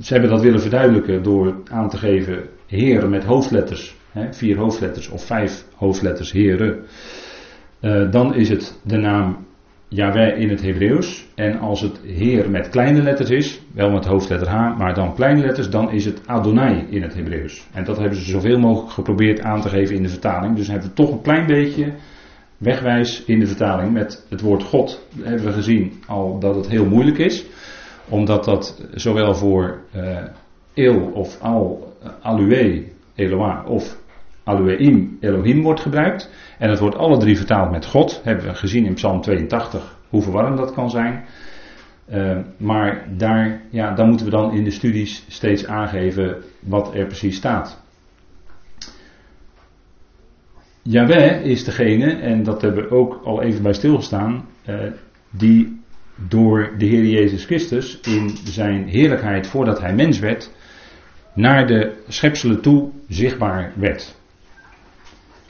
ze 0.00 0.12
hebben 0.12 0.30
dat 0.30 0.42
willen 0.42 0.60
verduidelijken 0.60 1.22
door 1.22 1.62
aan 1.70 1.88
te 1.88 1.96
geven 1.96 2.48
Heer 2.66 3.08
met 3.08 3.24
hoofdletters. 3.24 3.96
Hè, 4.12 4.32
vier 4.32 4.56
hoofdletters 4.56 5.08
of 5.08 5.24
vijf 5.24 5.64
hoofdletters 5.74 6.32
Heere. 6.32 6.80
Uh, 7.80 8.10
dan 8.10 8.34
is 8.34 8.48
het 8.48 8.80
de 8.82 8.96
naam 8.96 9.36
Yahweh 9.94 10.38
in 10.38 10.48
het 10.48 10.62
Hebreeuws. 10.62 11.26
En 11.34 11.58
als 11.58 11.80
het 11.80 12.00
Heer 12.04 12.50
met 12.50 12.68
kleine 12.68 13.02
letters 13.02 13.30
is, 13.30 13.60
wel 13.72 13.90
met 13.90 14.04
hoofdletter 14.04 14.48
H, 14.48 14.76
maar 14.78 14.94
dan 14.94 15.14
kleine 15.14 15.40
letters, 15.40 15.70
dan 15.70 15.90
is 15.90 16.04
het 16.04 16.20
Adonai 16.26 16.86
in 16.90 17.02
het 17.02 17.14
Hebreeuws. 17.14 17.66
En 17.72 17.84
dat 17.84 17.98
hebben 17.98 18.18
ze 18.18 18.30
zoveel 18.30 18.58
mogelijk 18.58 18.92
geprobeerd 18.92 19.40
aan 19.40 19.60
te 19.60 19.68
geven 19.68 19.96
in 19.96 20.02
de 20.02 20.08
vertaling. 20.08 20.56
Dus 20.56 20.68
hebben 20.68 20.88
we 20.88 20.94
toch 20.94 21.12
een 21.12 21.22
klein 21.22 21.46
beetje 21.46 21.92
wegwijs 22.58 23.24
in 23.24 23.38
de 23.38 23.46
vertaling 23.46 23.92
met 23.92 24.26
het 24.28 24.40
woord 24.40 24.62
God. 24.62 25.06
Hebben 25.22 25.44
we 25.44 25.52
gezien 25.52 25.92
al 26.06 26.38
dat 26.38 26.54
het 26.54 26.68
heel 26.68 26.86
moeilijk 26.86 27.18
is. 27.18 27.44
Omdat 28.08 28.44
dat 28.44 28.86
zowel 28.94 29.34
voor 29.34 29.80
uh, 29.96 30.18
El 30.74 31.00
of 31.00 31.40
Al, 31.40 31.92
uh, 32.02 32.10
Alue, 32.22 32.84
Eloah 33.14 33.68
of 33.68 33.96
Alueim, 34.44 35.16
Elohim 35.20 35.62
wordt 35.62 35.80
gebruikt. 35.80 36.30
En 36.58 36.70
het 36.70 36.78
wordt 36.78 36.96
alle 36.96 37.18
drie 37.18 37.36
vertaald 37.36 37.70
met 37.70 37.86
God. 37.86 38.20
Hebben 38.24 38.44
we 38.44 38.54
gezien 38.54 38.86
in 38.86 38.94
Psalm 38.94 39.20
82 39.20 39.98
hoe 40.08 40.22
verwarrend 40.22 40.56
dat 40.56 40.72
kan 40.72 40.90
zijn. 40.90 41.24
Uh, 42.12 42.38
maar 42.56 43.08
daar, 43.16 43.60
ja, 43.70 43.94
daar 43.94 44.06
moeten 44.06 44.26
we 44.26 44.32
dan 44.32 44.52
in 44.52 44.64
de 44.64 44.70
studies 44.70 45.24
steeds 45.28 45.66
aangeven 45.66 46.42
wat 46.60 46.94
er 46.94 47.06
precies 47.06 47.36
staat. 47.36 47.82
Yahweh 50.82 51.44
is 51.44 51.64
degene, 51.64 52.12
en 52.12 52.42
dat 52.42 52.62
hebben 52.62 52.82
we 52.84 52.94
ook 52.94 53.20
al 53.24 53.42
even 53.42 53.62
bij 53.62 53.72
stilgestaan, 53.72 54.46
uh, 54.68 54.76
die 55.30 55.82
door 56.28 56.74
de 56.78 56.84
Heer 56.84 57.04
Jezus 57.04 57.44
Christus 57.44 58.00
in 58.00 58.36
zijn 58.44 58.88
heerlijkheid 58.88 59.46
voordat 59.46 59.80
hij 59.80 59.94
mens 59.94 60.18
werd, 60.18 60.50
naar 61.34 61.66
de 61.66 62.02
schepselen 62.08 62.60
toe 62.60 62.90
zichtbaar 63.08 63.72
werd. 63.76 64.16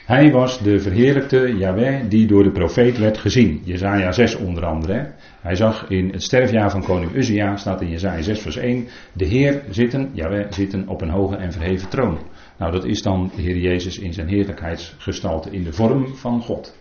Hij 0.05 0.33
was 0.33 0.63
de 0.63 0.81
verheerlijkte 0.81 1.57
Yahweh 1.57 2.03
die 2.09 2.27
door 2.27 2.43
de 2.43 2.51
profeet 2.51 2.99
werd 2.99 3.19
gezien. 3.19 3.61
Jezaja 3.65 4.13
6 4.13 4.37
onder 4.37 4.65
andere. 4.65 5.13
Hij 5.41 5.55
zag 5.55 5.89
in 5.89 6.11
het 6.13 6.23
sterfjaar 6.23 6.71
van 6.71 6.85
koning 6.85 7.15
Uzia, 7.15 7.57
staat 7.57 7.81
in 7.81 7.91
Jezaja 7.91 8.23
6 8.23 8.41
vers 8.41 8.57
1, 8.57 8.87
de 9.13 9.25
Heer 9.25 9.63
zitten, 9.71 10.11
Yahweh 10.13 10.47
zitten 10.51 10.89
op 10.89 11.01
een 11.01 11.11
hoge 11.11 11.37
en 11.37 11.53
verheven 11.53 11.89
troon. 11.89 12.19
Nou 12.59 12.73
dat 12.73 12.85
is 12.85 13.03
dan 13.03 13.31
de 13.37 13.43
Heer 13.43 13.57
Jezus 13.57 13.99
in 13.99 14.13
zijn 14.13 14.29
heerlijkheidsgestalte, 14.29 15.51
in 15.51 15.65
de 15.65 15.73
vorm 15.73 16.17
van 16.17 16.41
God. 16.41 16.79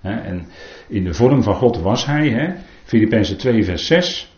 en 0.00 0.46
in 0.88 1.04
de 1.04 1.14
vorm 1.14 1.42
van 1.42 1.54
God 1.54 1.80
was 1.80 2.06
hij, 2.06 2.56
Filippenzen 2.84 3.38
2 3.38 3.64
vers 3.64 3.86
6. 3.86 4.36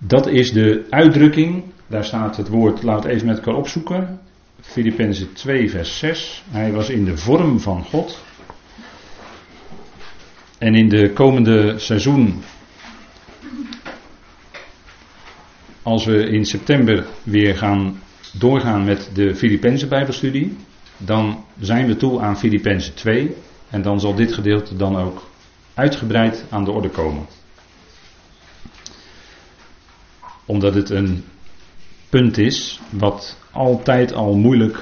Dat 0.00 0.26
is 0.26 0.52
de 0.52 0.86
uitdrukking, 0.90 1.64
daar 1.86 2.04
staat 2.04 2.36
het 2.36 2.48
woord, 2.48 2.82
laat 2.82 3.02
het 3.02 3.12
even 3.12 3.26
met 3.26 3.36
elkaar 3.36 3.54
opzoeken. 3.54 4.20
Filippenzen 4.60 5.32
2, 5.32 5.70
vers 5.70 5.98
6. 5.98 6.44
Hij 6.50 6.72
was 6.72 6.88
in 6.88 7.04
de 7.04 7.16
vorm 7.16 7.60
van 7.60 7.84
God. 7.84 8.24
En 10.58 10.74
in 10.74 10.88
de 10.88 11.12
komende 11.12 11.78
seizoen, 11.78 12.42
als 15.82 16.04
we 16.04 16.28
in 16.28 16.44
september 16.44 17.06
weer 17.22 17.56
gaan 17.56 18.02
doorgaan 18.32 18.84
met 18.84 19.10
de 19.14 19.34
Filippenzen 19.34 19.88
Bijbelstudie, 19.88 20.56
dan 20.96 21.44
zijn 21.60 21.86
we 21.86 21.96
toe 21.96 22.20
aan 22.20 22.38
Filippenzen 22.38 22.94
2. 22.94 23.36
En 23.70 23.82
dan 23.82 24.00
zal 24.00 24.14
dit 24.14 24.32
gedeelte 24.32 24.76
dan 24.76 24.96
ook 24.96 25.28
uitgebreid 25.74 26.44
aan 26.50 26.64
de 26.64 26.70
orde 26.70 26.88
komen. 26.88 27.26
Omdat 30.44 30.74
het 30.74 30.90
een 30.90 31.24
punt 32.08 32.38
is 32.38 32.80
wat 32.90 33.36
altijd 33.56 34.14
al 34.14 34.36
moeilijk 34.36 34.78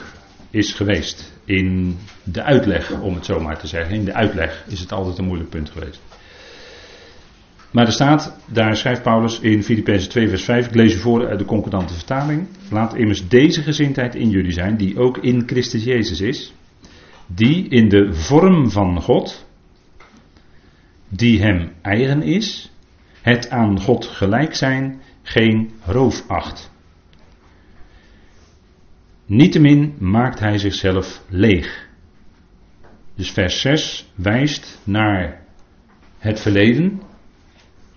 is 0.50 0.72
geweest. 0.72 1.32
In 1.44 1.98
de 2.22 2.42
uitleg, 2.42 3.00
om 3.00 3.14
het 3.14 3.24
zo 3.24 3.40
maar 3.40 3.58
te 3.58 3.66
zeggen. 3.66 3.94
In 3.94 4.04
de 4.04 4.14
uitleg 4.14 4.64
is 4.68 4.80
het 4.80 4.92
altijd 4.92 5.18
een 5.18 5.24
moeilijk 5.24 5.50
punt 5.50 5.70
geweest. 5.70 6.00
Maar 7.70 7.86
er 7.86 7.92
staat, 7.92 8.38
daar 8.46 8.76
schrijft 8.76 9.02
Paulus 9.02 9.40
in 9.40 9.62
Filippenzen 9.62 10.10
2 10.10 10.28
vers 10.28 10.44
5, 10.44 10.66
ik 10.66 10.74
lees 10.74 10.94
u 10.94 10.98
voor 10.98 11.28
uit 11.28 11.38
de 11.38 11.44
concordante 11.44 11.94
vertaling. 11.94 12.46
Laat 12.70 12.94
immers 12.94 13.28
deze 13.28 13.62
gezindheid 13.62 14.14
in 14.14 14.30
jullie 14.30 14.52
zijn, 14.52 14.76
die 14.76 14.98
ook 14.98 15.18
in 15.18 15.42
Christus 15.46 15.84
Jezus 15.84 16.20
is. 16.20 16.54
Die 17.26 17.68
in 17.68 17.88
de 17.88 18.12
vorm 18.12 18.70
van 18.70 19.02
God, 19.02 19.46
die 21.08 21.40
hem 21.40 21.72
eigen 21.82 22.22
is, 22.22 22.72
het 23.22 23.50
aan 23.50 23.80
God 23.80 24.06
gelijk 24.06 24.54
zijn, 24.54 25.00
geen 25.22 25.70
roof 25.84 26.24
acht. 26.28 26.70
Niettemin 29.26 29.94
maakt 29.98 30.38
hij 30.38 30.58
zichzelf 30.58 31.22
leeg. 31.28 31.88
Dus 33.14 33.30
vers 33.30 33.60
6 33.60 34.10
wijst 34.14 34.80
naar 34.84 35.42
het 36.18 36.40
verleden 36.40 37.02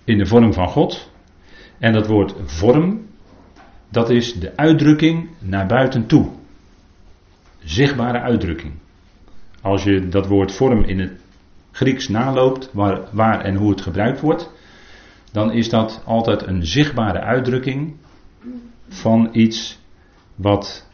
in 0.03 0.17
de 0.17 0.25
vorm 0.25 0.53
van 0.53 0.67
God. 0.67 1.12
En 1.77 1.93
dat 1.93 2.07
woord 2.07 2.34
vorm, 2.46 3.05
dat 3.89 4.10
is 4.10 4.34
de 4.34 4.57
uitdrukking 4.57 5.29
naar 5.39 5.67
buiten 5.67 6.07
toe. 6.07 6.29
Zichtbare 7.63 8.19
uitdrukking. 8.19 8.74
Als 9.62 9.84
je 9.84 10.07
dat 10.07 10.27
woord 10.27 10.51
vorm 10.51 10.84
in 10.84 11.00
het 11.00 11.12
Grieks 11.72 12.07
naloopt, 12.07 12.69
waar, 12.74 13.01
waar 13.12 13.41
en 13.41 13.55
hoe 13.55 13.69
het 13.69 13.81
gebruikt 13.81 14.19
wordt, 14.19 14.51
dan 15.31 15.51
is 15.51 15.69
dat 15.69 16.01
altijd 16.05 16.48
een 16.48 16.65
zichtbare 16.65 17.19
uitdrukking 17.19 17.96
van 18.88 19.29
iets 19.31 19.79
wat 20.36 20.87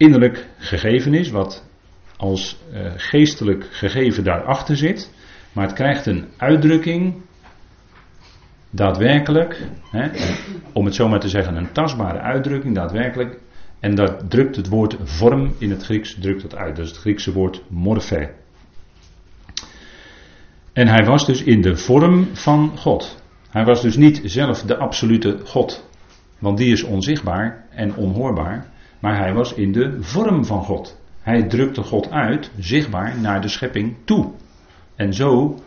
innerlijk 0.00 0.46
gegeven 0.58 1.14
is, 1.14 1.30
wat 1.30 1.68
als 2.16 2.58
uh, 2.72 2.92
geestelijk 2.96 3.66
gegeven 3.70 4.24
daarachter 4.24 4.76
zit, 4.76 5.12
maar 5.52 5.66
het 5.66 5.74
krijgt 5.74 6.06
een 6.06 6.28
uitdrukking, 6.36 7.14
daadwerkelijk, 8.70 9.62
hè, 9.90 10.08
om 10.72 10.84
het 10.84 10.94
zo 10.94 11.08
maar 11.08 11.20
te 11.20 11.28
zeggen, 11.28 11.56
een 11.56 11.72
tastbare 11.72 12.18
uitdrukking, 12.18 12.74
daadwerkelijk, 12.74 13.38
en 13.80 13.94
dat 13.94 14.30
drukt 14.30 14.56
het 14.56 14.68
woord 14.68 14.96
vorm 15.02 15.54
in 15.58 15.70
het 15.70 15.82
Grieks 15.82 16.16
drukt 16.20 16.42
dat 16.42 16.56
uit, 16.56 16.76
dat 16.76 16.84
is 16.84 16.90
het 16.90 17.00
Griekse 17.00 17.32
woord 17.32 17.62
morphe. 17.68 18.30
En 20.72 20.88
hij 20.88 21.04
was 21.04 21.26
dus 21.26 21.42
in 21.42 21.60
de 21.60 21.76
vorm 21.76 22.28
van 22.32 22.78
God. 22.78 23.22
Hij 23.50 23.64
was 23.64 23.82
dus 23.82 23.96
niet 23.96 24.20
zelf 24.24 24.62
de 24.62 24.76
absolute 24.76 25.38
God, 25.44 25.88
want 26.38 26.58
die 26.58 26.72
is 26.72 26.82
onzichtbaar 26.82 27.64
en 27.70 27.94
onhoorbaar. 27.94 28.68
Maar 29.00 29.18
hij 29.18 29.32
was 29.32 29.52
in 29.54 29.72
de 29.72 29.96
vorm 30.02 30.44
van 30.44 30.64
God. 30.64 30.98
Hij 31.20 31.42
drukte 31.42 31.82
God 31.82 32.10
uit, 32.10 32.50
zichtbaar, 32.58 33.18
naar 33.18 33.40
de 33.40 33.48
schepping 33.48 33.96
toe. 34.04 34.30
En 34.96 35.14
zo 35.14 35.58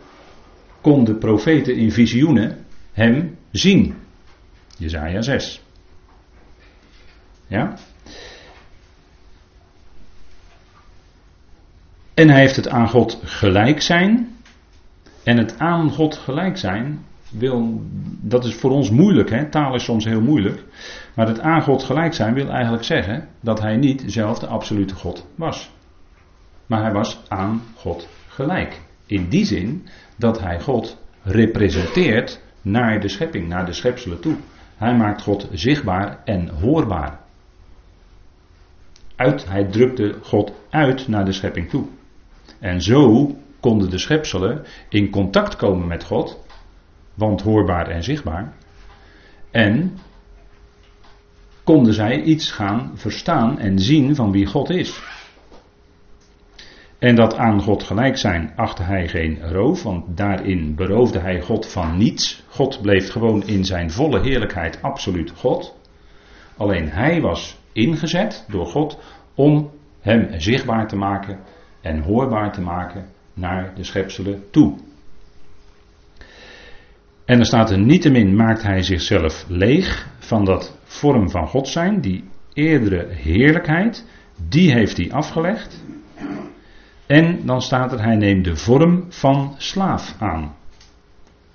konden 0.80 1.18
profeten 1.18 1.76
in 1.76 1.92
visioenen 1.92 2.64
hem 2.92 3.38
zien. 3.50 3.94
Jezaja 4.76 5.22
6. 5.22 5.62
Ja? 7.46 7.76
En 12.14 12.28
hij 12.28 12.40
heeft 12.40 12.56
het 12.56 12.68
aan 12.68 12.88
God 12.88 13.20
gelijk 13.24 13.82
zijn. 13.82 14.36
En 15.24 15.38
het 15.38 15.58
aan 15.58 15.90
God 15.90 16.16
gelijk 16.16 16.56
zijn 16.56 17.04
wil, 17.38 17.80
dat 18.20 18.44
is 18.44 18.54
voor 18.54 18.70
ons 18.70 18.90
moeilijk, 18.90 19.30
hè? 19.30 19.48
taal 19.48 19.74
is 19.74 19.84
soms 19.84 20.04
heel 20.04 20.20
moeilijk. 20.20 20.64
Maar 21.14 21.28
het 21.28 21.40
aan 21.40 21.62
God 21.62 21.82
gelijk 21.82 22.14
zijn 22.14 22.34
wil 22.34 22.48
eigenlijk 22.48 22.84
zeggen 22.84 23.28
dat 23.40 23.60
hij 23.60 23.76
niet 23.76 24.02
zelf 24.06 24.38
de 24.38 24.46
absolute 24.46 24.94
God 24.94 25.26
was. 25.34 25.70
Maar 26.66 26.82
hij 26.82 26.92
was 26.92 27.20
aan 27.28 27.62
God 27.74 28.08
gelijk. 28.28 28.80
In 29.06 29.28
die 29.28 29.44
zin 29.44 29.86
dat 30.16 30.40
hij 30.40 30.60
God 30.60 30.98
representeert 31.22 32.40
naar 32.62 33.00
de 33.00 33.08
schepping, 33.08 33.48
naar 33.48 33.66
de 33.66 33.72
schepselen 33.72 34.20
toe. 34.20 34.36
Hij 34.76 34.96
maakt 34.96 35.22
God 35.22 35.48
zichtbaar 35.52 36.18
en 36.24 36.48
hoorbaar. 36.48 37.20
Uit, 39.16 39.48
hij 39.48 39.64
drukte 39.64 40.14
God 40.22 40.52
uit 40.70 41.08
naar 41.08 41.24
de 41.24 41.32
schepping 41.32 41.68
toe. 41.68 41.84
En 42.58 42.82
zo 42.82 43.30
konden 43.60 43.90
de 43.90 43.98
schepselen 43.98 44.64
in 44.88 45.10
contact 45.10 45.56
komen 45.56 45.86
met 45.86 46.04
God 46.04 46.43
want 47.14 47.42
hoorbaar 47.42 47.88
en 47.88 48.02
zichtbaar. 48.02 48.52
En 49.50 49.98
konden 51.64 51.94
zij 51.94 52.22
iets 52.22 52.50
gaan 52.50 52.92
verstaan 52.94 53.58
en 53.58 53.78
zien 53.78 54.14
van 54.14 54.32
wie 54.32 54.46
God 54.46 54.70
is. 54.70 55.02
En 56.98 57.14
dat 57.14 57.36
aan 57.36 57.60
God 57.60 57.82
gelijk 57.82 58.16
zijn 58.16 58.52
achtte 58.56 58.82
hij 58.82 59.08
geen 59.08 59.52
roof, 59.52 59.82
want 59.82 60.16
daarin 60.16 60.74
beroofde 60.74 61.18
hij 61.18 61.40
God 61.40 61.66
van 61.66 61.96
niets. 61.96 62.42
God 62.48 62.82
bleef 62.82 63.10
gewoon 63.10 63.46
in 63.46 63.64
zijn 63.64 63.90
volle 63.90 64.20
heerlijkheid 64.20 64.82
absoluut 64.82 65.30
God. 65.30 65.78
Alleen 66.56 66.88
hij 66.88 67.20
was 67.20 67.58
ingezet 67.72 68.44
door 68.48 68.66
God 68.66 68.98
om 69.34 69.70
hem 70.00 70.40
zichtbaar 70.40 70.88
te 70.88 70.96
maken 70.96 71.38
en 71.80 72.02
hoorbaar 72.02 72.52
te 72.52 72.60
maken 72.60 73.06
naar 73.34 73.72
de 73.74 73.84
schepselen 73.84 74.50
toe. 74.50 74.74
En 77.24 77.38
er 77.38 77.46
staat 77.46 77.70
er 77.70 77.78
niettemin 77.78 78.36
maakt 78.36 78.62
hij 78.62 78.82
zichzelf 78.82 79.44
leeg 79.48 80.08
van 80.18 80.44
dat 80.44 80.78
vorm 80.84 81.30
van 81.30 81.46
God 81.46 81.68
zijn, 81.68 82.00
die 82.00 82.24
eerdere 82.52 83.06
heerlijkheid, 83.10 84.06
die 84.48 84.72
heeft 84.72 84.96
hij 84.96 85.12
afgelegd. 85.12 85.84
En 87.06 87.46
dan 87.46 87.62
staat 87.62 87.92
er, 87.92 88.02
hij 88.02 88.16
neemt 88.16 88.44
de 88.44 88.56
vorm 88.56 89.04
van 89.08 89.54
slaaf 89.56 90.16
aan. 90.18 90.56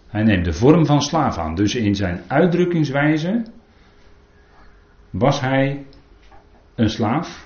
Hij 0.08 0.24
neemt 0.24 0.46
de 0.46 0.54
vorm 0.54 0.86
van 0.86 1.02
slaaf 1.02 1.38
aan. 1.38 1.56
Dus 1.56 1.76
in 1.76 1.96
zijn 1.96 2.22
uitdrukkingswijze 2.28 3.44
was 5.10 5.42
hij 5.42 5.86
een 6.76 6.90
slaaf, 6.90 7.46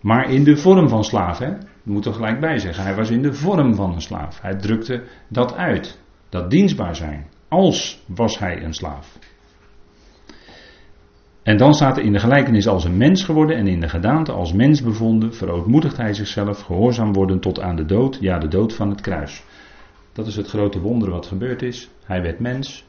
maar 0.00 0.30
in 0.30 0.44
de 0.44 0.56
vorm 0.56 0.88
van 0.88 1.04
slaaf. 1.04 1.38
Hè? 1.38 1.52
moet 1.82 2.06
er 2.06 2.14
gelijk 2.14 2.40
bij 2.40 2.58
zeggen. 2.58 2.84
Hij 2.84 2.94
was 2.94 3.10
in 3.10 3.22
de 3.22 3.32
vorm 3.32 3.74
van 3.74 3.92
een 3.92 4.00
slaaf. 4.00 4.40
Hij 4.40 4.56
drukte 4.56 5.04
dat 5.28 5.54
uit. 5.54 6.00
Dat 6.28 6.50
dienstbaar 6.50 6.96
zijn 6.96 7.26
als 7.52 8.02
was 8.06 8.38
hij 8.38 8.62
een 8.62 8.74
slaaf. 8.74 9.18
En 11.42 11.56
dan 11.56 11.74
staat 11.74 11.96
er 11.96 12.04
in 12.04 12.12
de 12.12 12.18
gelijkenis 12.18 12.66
als 12.66 12.84
een 12.84 12.96
mens 12.96 13.24
geworden 13.24 13.56
en 13.56 13.66
in 13.66 13.80
de 13.80 13.88
gedaante 13.88 14.32
als 14.32 14.52
mens 14.52 14.82
bevonden, 14.82 15.34
verootmoedigt 15.34 15.96
hij 15.96 16.14
zichzelf, 16.14 16.60
gehoorzaam 16.60 17.12
worden 17.12 17.40
tot 17.40 17.60
aan 17.60 17.76
de 17.76 17.84
dood, 17.84 18.18
ja 18.20 18.38
de 18.38 18.48
dood 18.48 18.74
van 18.74 18.88
het 18.88 19.00
kruis. 19.00 19.44
Dat 20.12 20.26
is 20.26 20.36
het 20.36 20.48
grote 20.48 20.80
wonder 20.80 21.10
wat 21.10 21.26
gebeurd 21.26 21.62
is. 21.62 21.90
Hij 22.04 22.22
werd 22.22 22.38
mens. 22.38 22.84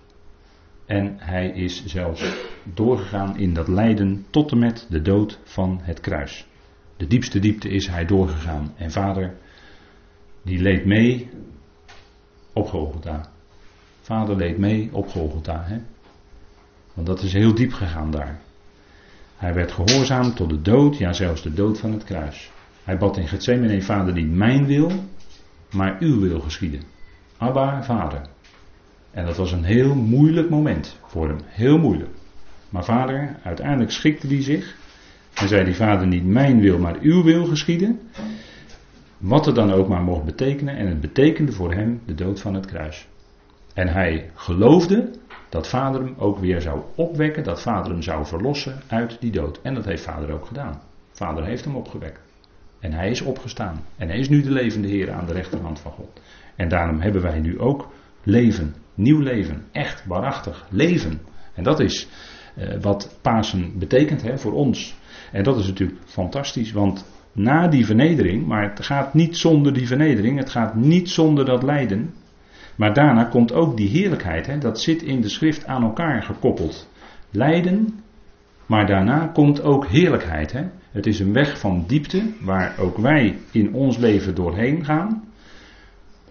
En 0.85 1.15
hij 1.17 1.49
is 1.49 1.85
zelfs 1.85 2.35
doorgegaan 2.73 3.37
in 3.37 3.53
dat 3.53 3.67
lijden 3.67 4.25
tot 4.29 4.51
en 4.51 4.59
met 4.59 4.87
de 4.89 5.01
dood 5.01 5.39
van 5.43 5.79
het 5.81 5.99
kruis. 5.99 6.47
De 6.97 7.07
diepste 7.07 7.39
diepte 7.39 7.69
is 7.69 7.87
hij 7.87 8.05
doorgegaan. 8.05 8.73
En 8.75 8.91
vader, 8.91 9.35
die 10.43 10.61
leed 10.61 10.85
mee 10.85 11.29
op 12.53 12.67
Golgotha. 12.67 13.32
Vader 14.03 14.35
leed 14.35 14.57
mee 14.57 14.89
op 14.91 15.09
Golgotha. 15.09 15.63
Hè? 15.65 15.79
Want 16.93 17.07
dat 17.07 17.21
is 17.21 17.33
heel 17.33 17.55
diep 17.55 17.73
gegaan 17.73 18.11
daar. 18.11 18.39
Hij 19.35 19.53
werd 19.53 19.71
gehoorzaam 19.71 20.33
tot 20.33 20.49
de 20.49 20.61
dood, 20.61 20.97
ja 20.97 21.13
zelfs 21.13 21.41
de 21.41 21.53
dood 21.53 21.79
van 21.79 21.91
het 21.91 22.03
kruis. 22.03 22.51
Hij 22.83 22.97
bad 22.97 23.17
in 23.17 23.27
Gethsemane, 23.27 23.81
vader, 23.81 24.13
niet 24.13 24.31
mijn 24.31 24.65
wil, 24.65 24.91
maar 25.71 25.97
uw 25.99 26.19
wil 26.19 26.39
geschieden. 26.39 26.81
Abba, 27.37 27.83
vader. 27.83 28.21
En 29.11 29.25
dat 29.25 29.37
was 29.37 29.51
een 29.51 29.63
heel 29.63 29.95
moeilijk 29.95 30.49
moment 30.49 30.97
voor 31.05 31.27
hem, 31.27 31.39
heel 31.45 31.77
moeilijk. 31.77 32.11
Maar 32.69 32.83
vader, 32.83 33.35
uiteindelijk 33.43 33.91
schikte 33.91 34.27
hij 34.27 34.41
zich 34.41 34.75
en 35.33 35.47
zei 35.47 35.63
die 35.63 35.75
vader, 35.75 36.07
niet 36.07 36.25
mijn 36.25 36.59
wil, 36.59 36.79
maar 36.79 36.97
uw 37.01 37.23
wil 37.23 37.45
geschieden. 37.45 37.99
Wat 39.17 39.45
het 39.45 39.55
dan 39.55 39.71
ook 39.71 39.87
maar 39.87 40.03
mocht 40.03 40.25
betekenen. 40.25 40.77
En 40.77 40.87
het 40.87 41.01
betekende 41.01 41.51
voor 41.51 41.73
hem 41.73 42.01
de 42.05 42.15
dood 42.15 42.39
van 42.39 42.53
het 42.53 42.65
kruis. 42.65 43.07
En 43.73 43.87
hij 43.87 44.29
geloofde 44.33 45.09
dat 45.49 45.67
vader 45.67 46.01
hem 46.01 46.15
ook 46.17 46.39
weer 46.39 46.61
zou 46.61 46.81
opwekken, 46.95 47.43
dat 47.43 47.61
vader 47.61 47.91
hem 47.91 48.01
zou 48.01 48.25
verlossen 48.25 48.81
uit 48.87 49.17
die 49.19 49.31
dood. 49.31 49.59
En 49.61 49.73
dat 49.73 49.85
heeft 49.85 50.03
vader 50.03 50.31
ook 50.31 50.45
gedaan. 50.45 50.81
Vader 51.11 51.45
heeft 51.45 51.65
hem 51.65 51.75
opgewekt. 51.75 52.19
En 52.79 52.93
hij 52.93 53.09
is 53.09 53.21
opgestaan. 53.21 53.85
En 53.97 54.07
hij 54.07 54.17
is 54.17 54.29
nu 54.29 54.41
de 54.41 54.51
levende 54.51 54.87
Heer 54.87 55.11
aan 55.11 55.25
de 55.25 55.33
rechterhand 55.33 55.79
van 55.79 55.91
God. 55.91 56.21
En 56.55 56.69
daarom 56.69 56.99
hebben 56.99 57.21
wij 57.21 57.39
nu 57.39 57.59
ook 57.59 57.91
leven. 58.23 58.75
Nieuw 58.93 59.19
leven. 59.19 59.65
Echt, 59.71 60.05
waarachtig. 60.05 60.65
Leven. 60.69 61.21
En 61.53 61.63
dat 61.63 61.79
is 61.79 62.07
uh, 62.57 62.81
wat 62.81 63.17
Pasen 63.21 63.79
betekent 63.79 64.21
hè, 64.21 64.37
voor 64.37 64.53
ons. 64.53 64.95
En 65.31 65.43
dat 65.43 65.59
is 65.59 65.67
natuurlijk 65.67 65.99
fantastisch, 66.05 66.71
want 66.71 67.05
na 67.31 67.67
die 67.67 67.85
vernedering, 67.85 68.45
maar 68.45 68.69
het 68.69 68.85
gaat 68.85 69.13
niet 69.13 69.37
zonder 69.37 69.73
die 69.73 69.87
vernedering, 69.87 70.37
het 70.37 70.49
gaat 70.49 70.75
niet 70.75 71.09
zonder 71.09 71.45
dat 71.45 71.63
lijden. 71.63 72.13
Maar 72.75 72.93
daarna 72.93 73.23
komt 73.23 73.53
ook 73.53 73.77
die 73.77 73.89
heerlijkheid, 73.89 74.47
hè, 74.47 74.57
dat 74.57 74.81
zit 74.81 75.01
in 75.01 75.21
de 75.21 75.29
schrift 75.29 75.65
aan 75.65 75.83
elkaar 75.83 76.23
gekoppeld. 76.23 76.89
Lijden, 77.31 77.99
maar 78.65 78.85
daarna 78.85 79.27
komt 79.27 79.63
ook 79.63 79.87
heerlijkheid. 79.87 80.51
Hè. 80.51 80.63
Het 80.91 81.05
is 81.05 81.19
een 81.19 81.33
weg 81.33 81.59
van 81.59 81.83
diepte 81.87 82.23
waar 82.41 82.75
ook 82.79 82.97
wij 82.97 83.37
in 83.51 83.73
ons 83.73 83.97
leven 83.97 84.35
doorheen 84.35 84.85
gaan. 84.85 85.23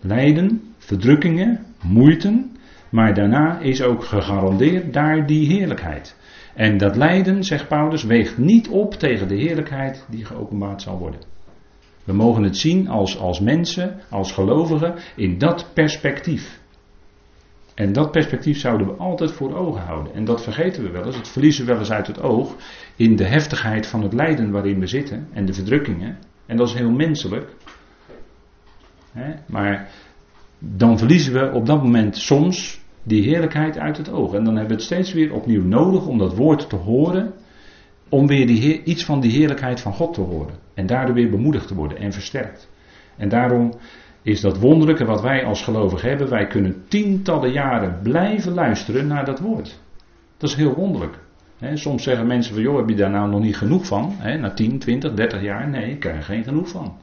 Lijden, 0.00 0.62
verdrukkingen, 0.78 1.60
moeiten, 1.82 2.56
maar 2.90 3.14
daarna 3.14 3.58
is 3.58 3.82
ook 3.82 4.04
gegarandeerd 4.04 4.92
daar 4.92 5.26
die 5.26 5.46
heerlijkheid. 5.46 6.16
En 6.54 6.78
dat 6.78 6.96
lijden, 6.96 7.44
zegt 7.44 7.68
Paulus, 7.68 8.04
weegt 8.04 8.38
niet 8.38 8.68
op 8.68 8.94
tegen 8.94 9.28
de 9.28 9.36
heerlijkheid 9.36 10.06
die 10.10 10.24
geopenbaard 10.24 10.82
zal 10.82 10.98
worden. 10.98 11.20
We 12.04 12.12
mogen 12.12 12.42
het 12.42 12.56
zien 12.56 12.88
als, 12.88 13.18
als 13.18 13.40
mensen, 13.40 14.00
als 14.10 14.32
gelovigen, 14.32 14.94
in 15.16 15.38
dat 15.38 15.70
perspectief. 15.74 16.60
En 17.74 17.92
dat 17.92 18.10
perspectief 18.10 18.58
zouden 18.58 18.86
we 18.86 18.92
altijd 18.92 19.32
voor 19.32 19.56
ogen 19.56 19.82
houden. 19.82 20.14
En 20.14 20.24
dat 20.24 20.42
vergeten 20.42 20.82
we 20.82 20.90
wel 20.90 21.06
eens, 21.06 21.16
het 21.16 21.28
verliezen 21.28 21.64
we 21.64 21.70
wel 21.70 21.80
eens 21.80 21.90
uit 21.90 22.06
het 22.06 22.22
oog 22.22 22.56
in 22.96 23.16
de 23.16 23.24
heftigheid 23.24 23.86
van 23.86 24.02
het 24.02 24.12
lijden 24.12 24.50
waarin 24.50 24.80
we 24.80 24.86
zitten 24.86 25.28
en 25.32 25.44
de 25.44 25.52
verdrukkingen. 25.52 26.18
En 26.46 26.56
dat 26.56 26.68
is 26.68 26.74
heel 26.74 26.90
menselijk. 26.90 27.54
Maar 29.46 29.90
dan 30.58 30.98
verliezen 30.98 31.32
we 31.32 31.52
op 31.52 31.66
dat 31.66 31.82
moment 31.82 32.16
soms 32.16 32.80
die 33.02 33.22
heerlijkheid 33.22 33.78
uit 33.78 33.96
het 33.96 34.10
oog. 34.10 34.34
En 34.34 34.44
dan 34.44 34.56
hebben 34.56 34.76
we 34.76 34.82
het 34.82 34.92
steeds 34.92 35.12
weer 35.12 35.32
opnieuw 35.32 35.64
nodig 35.64 36.06
om 36.06 36.18
dat 36.18 36.36
woord 36.36 36.68
te 36.68 36.76
horen. 36.76 37.32
Om 38.12 38.26
weer 38.26 38.46
die, 38.46 38.82
iets 38.82 39.04
van 39.04 39.20
die 39.20 39.30
heerlijkheid 39.30 39.80
van 39.80 39.92
God 39.92 40.14
te 40.14 40.20
horen. 40.20 40.54
En 40.74 40.86
daardoor 40.86 41.14
weer 41.14 41.30
bemoedigd 41.30 41.68
te 41.68 41.74
worden 41.74 41.98
en 41.98 42.12
versterkt. 42.12 42.70
En 43.16 43.28
daarom 43.28 43.72
is 44.22 44.40
dat 44.40 44.58
wonderlijke 44.58 45.04
wat 45.04 45.20
wij 45.20 45.44
als 45.44 45.62
gelovigen 45.62 46.08
hebben. 46.08 46.28
Wij 46.28 46.46
kunnen 46.46 46.84
tientallen 46.88 47.52
jaren 47.52 47.98
blijven 48.02 48.52
luisteren 48.52 49.06
naar 49.06 49.24
dat 49.24 49.40
woord. 49.40 49.80
Dat 50.36 50.50
is 50.50 50.56
heel 50.56 50.74
wonderlijk. 50.74 51.18
soms 51.74 52.02
zeggen 52.02 52.26
mensen 52.26 52.54
van, 52.54 52.62
joh, 52.62 52.76
heb 52.76 52.88
je 52.88 52.94
daar 52.94 53.10
nou 53.10 53.30
nog 53.30 53.40
niet 53.40 53.56
genoeg 53.56 53.86
van? 53.86 54.14
na 54.22 54.50
10, 54.50 54.78
20, 54.78 55.14
30 55.14 55.42
jaar? 55.42 55.68
Nee, 55.68 55.90
ik 55.90 56.00
krijg 56.00 56.16
er 56.16 56.22
geen 56.22 56.44
genoeg 56.44 56.68
van. 56.68 56.96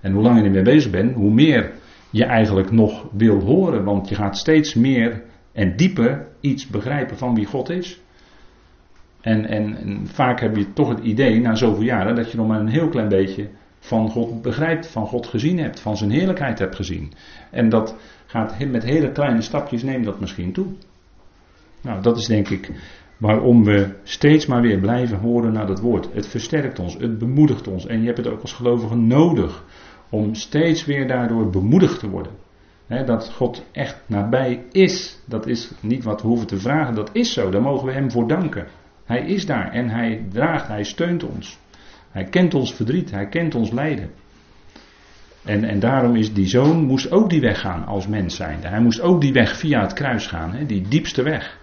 En 0.00 0.12
hoe 0.12 0.22
langer 0.22 0.38
je 0.38 0.46
ermee 0.46 0.62
bezig 0.62 0.90
bent, 0.90 1.14
hoe 1.14 1.32
meer 1.32 1.72
je 2.10 2.24
eigenlijk 2.24 2.70
nog 2.70 3.06
wil 3.12 3.40
horen. 3.40 3.84
Want 3.84 4.08
je 4.08 4.14
gaat 4.14 4.38
steeds 4.38 4.74
meer 4.74 5.22
en 5.52 5.76
dieper 5.76 6.26
iets 6.40 6.66
begrijpen 6.66 7.16
van 7.16 7.34
wie 7.34 7.46
God 7.46 7.70
is. 7.70 8.00
En, 9.26 9.46
en, 9.46 9.76
en, 9.76 10.06
vaak 10.06 10.40
heb 10.40 10.56
je 10.56 10.72
toch 10.72 10.88
het 10.88 10.98
idee, 10.98 11.40
na 11.40 11.54
zoveel 11.54 11.82
jaren, 11.82 12.14
dat 12.14 12.30
je 12.30 12.36
nog 12.36 12.46
maar 12.46 12.60
een 12.60 12.68
heel 12.68 12.88
klein 12.88 13.08
beetje 13.08 13.48
van 13.78 14.10
God 14.10 14.42
begrijpt, 14.42 14.86
van 14.86 15.06
God 15.06 15.26
gezien 15.26 15.58
hebt, 15.58 15.80
van 15.80 15.96
zijn 15.96 16.10
heerlijkheid 16.10 16.58
hebt 16.58 16.76
gezien. 16.76 17.12
En 17.50 17.68
dat 17.68 17.96
gaat 18.26 18.58
met 18.58 18.84
hele 18.84 19.12
kleine 19.12 19.40
stapjes, 19.40 19.82
neem 19.82 20.04
dat 20.04 20.20
misschien 20.20 20.52
toe. 20.52 20.66
Nou, 21.82 22.02
dat 22.02 22.16
is 22.16 22.26
denk 22.26 22.48
ik 22.48 22.70
waarom 23.16 23.64
we 23.64 23.88
steeds 24.02 24.46
maar 24.46 24.62
weer 24.62 24.78
blijven 24.78 25.18
horen 25.18 25.52
naar 25.52 25.66
dat 25.66 25.80
woord. 25.80 26.08
Het 26.12 26.26
versterkt 26.26 26.78
ons, 26.78 26.94
het 26.94 27.18
bemoedigt 27.18 27.68
ons 27.68 27.86
en 27.86 28.00
je 28.00 28.06
hebt 28.06 28.18
het 28.18 28.28
ook 28.28 28.40
als 28.40 28.52
gelovige 28.52 28.96
nodig 28.96 29.64
om 30.10 30.34
steeds 30.34 30.84
weer 30.84 31.08
daardoor 31.08 31.50
bemoedigd 31.50 31.98
te 31.98 32.08
worden. 32.08 32.32
dat 33.06 33.30
God 33.30 33.64
echt 33.72 34.02
nabij 34.06 34.64
is, 34.70 35.18
dat 35.24 35.46
is 35.46 35.70
niet 35.80 36.04
wat 36.04 36.22
we 36.22 36.28
hoeven 36.28 36.46
te 36.46 36.58
vragen, 36.58 36.94
dat 36.94 37.10
is 37.12 37.32
zo, 37.32 37.50
daar 37.50 37.62
mogen 37.62 37.86
we 37.86 37.92
Hem 37.92 38.10
voor 38.10 38.28
danken. 38.28 38.66
Hij 39.06 39.26
is 39.26 39.46
daar 39.46 39.72
en 39.72 39.88
Hij 39.88 40.24
draagt, 40.28 40.68
Hij 40.68 40.84
steunt 40.84 41.24
ons. 41.24 41.58
Hij 42.10 42.24
kent 42.24 42.54
ons 42.54 42.74
verdriet, 42.74 43.10
Hij 43.10 43.26
kent 43.26 43.54
ons 43.54 43.70
lijden. 43.70 44.10
En, 45.44 45.64
en 45.64 45.78
daarom 45.78 46.16
is 46.16 46.32
die 46.32 46.46
zoon, 46.46 46.84
moest 46.84 47.10
ook 47.10 47.30
die 47.30 47.40
weg 47.40 47.60
gaan 47.60 47.86
als 47.86 48.06
mens 48.06 48.36
zijnde. 48.36 48.68
Hij 48.68 48.80
moest 48.80 49.00
ook 49.00 49.20
die 49.20 49.32
weg 49.32 49.56
via 49.56 49.80
het 49.80 49.92
kruis 49.92 50.26
gaan, 50.26 50.66
die 50.66 50.88
diepste 50.88 51.22
weg. 51.22 51.58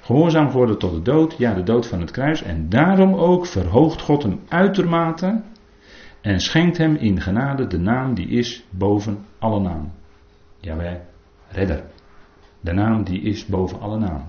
Gehoorzaam 0.00 0.50
geworden 0.50 0.78
tot 0.78 0.92
de 0.92 1.02
dood, 1.02 1.34
ja 1.38 1.54
de 1.54 1.62
dood 1.62 1.86
van 1.86 2.00
het 2.00 2.10
kruis. 2.10 2.42
En 2.42 2.68
daarom 2.68 3.14
ook 3.14 3.46
verhoogt 3.46 4.00
God 4.00 4.22
hem 4.22 4.40
uitermate 4.48 5.42
en 6.20 6.40
schenkt 6.40 6.78
hem 6.78 6.96
in 6.96 7.20
genade 7.20 7.66
de 7.66 7.78
naam 7.78 8.14
die 8.14 8.28
is 8.28 8.64
boven 8.70 9.24
alle 9.38 9.60
naam. 9.60 9.92
Jawel, 10.60 11.00
redder. 11.48 11.82
De 12.60 12.72
naam 12.72 13.04
die 13.04 13.20
is 13.20 13.46
boven 13.46 13.80
alle 13.80 13.98
naam. 13.98 14.24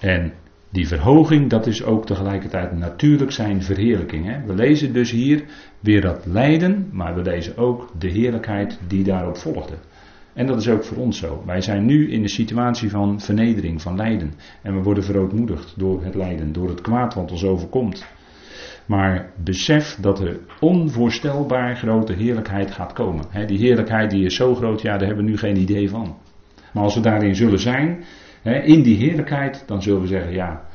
En 0.00 0.32
die 0.70 0.88
verhoging, 0.88 1.50
dat 1.50 1.66
is 1.66 1.84
ook 1.84 2.06
tegelijkertijd 2.06 2.78
natuurlijk 2.78 3.32
zijn 3.32 3.62
verheerlijking. 3.62 4.26
Hè? 4.26 4.46
We 4.46 4.54
lezen 4.54 4.92
dus 4.92 5.10
hier 5.10 5.44
weer 5.80 6.00
dat 6.00 6.26
lijden, 6.26 6.88
maar 6.92 7.14
we 7.14 7.22
lezen 7.22 7.56
ook 7.56 7.90
de 7.98 8.08
heerlijkheid 8.08 8.78
die 8.88 9.04
daarop 9.04 9.36
volgde. 9.36 9.74
En 10.32 10.46
dat 10.46 10.60
is 10.60 10.68
ook 10.68 10.84
voor 10.84 10.96
ons 10.96 11.18
zo. 11.18 11.42
Wij 11.46 11.60
zijn 11.60 11.84
nu 11.84 12.10
in 12.10 12.22
de 12.22 12.28
situatie 12.28 12.90
van 12.90 13.20
vernedering, 13.20 13.82
van 13.82 13.96
lijden. 13.96 14.32
En 14.62 14.74
we 14.74 14.82
worden 14.82 15.04
verootmoedigd 15.04 15.74
door 15.76 16.04
het 16.04 16.14
lijden, 16.14 16.52
door 16.52 16.68
het 16.68 16.80
kwaad 16.80 17.14
wat 17.14 17.30
ons 17.30 17.44
overkomt. 17.44 18.06
Maar 18.86 19.30
besef 19.44 19.98
dat 20.00 20.20
er 20.20 20.40
onvoorstelbaar 20.60 21.76
grote 21.76 22.12
heerlijkheid 22.12 22.70
gaat 22.70 22.92
komen. 22.92 23.24
die 23.46 23.58
heerlijkheid 23.58 24.10
die 24.10 24.24
is 24.24 24.34
zo 24.34 24.54
groot, 24.54 24.82
ja, 24.82 24.96
daar 24.96 25.06
hebben 25.06 25.24
we 25.24 25.30
nu 25.30 25.38
geen 25.38 25.56
idee 25.56 25.90
van. 25.90 26.16
Maar 26.72 26.82
als 26.82 26.94
we 26.94 27.00
daarin 27.00 27.34
zullen 27.34 27.60
zijn, 27.60 28.04
in 28.54 28.82
die 28.82 28.96
heerlijkheid, 28.96 29.62
dan 29.66 29.82
zullen 29.82 30.00
we 30.00 30.06
zeggen, 30.06 30.32
ja, 30.32 30.66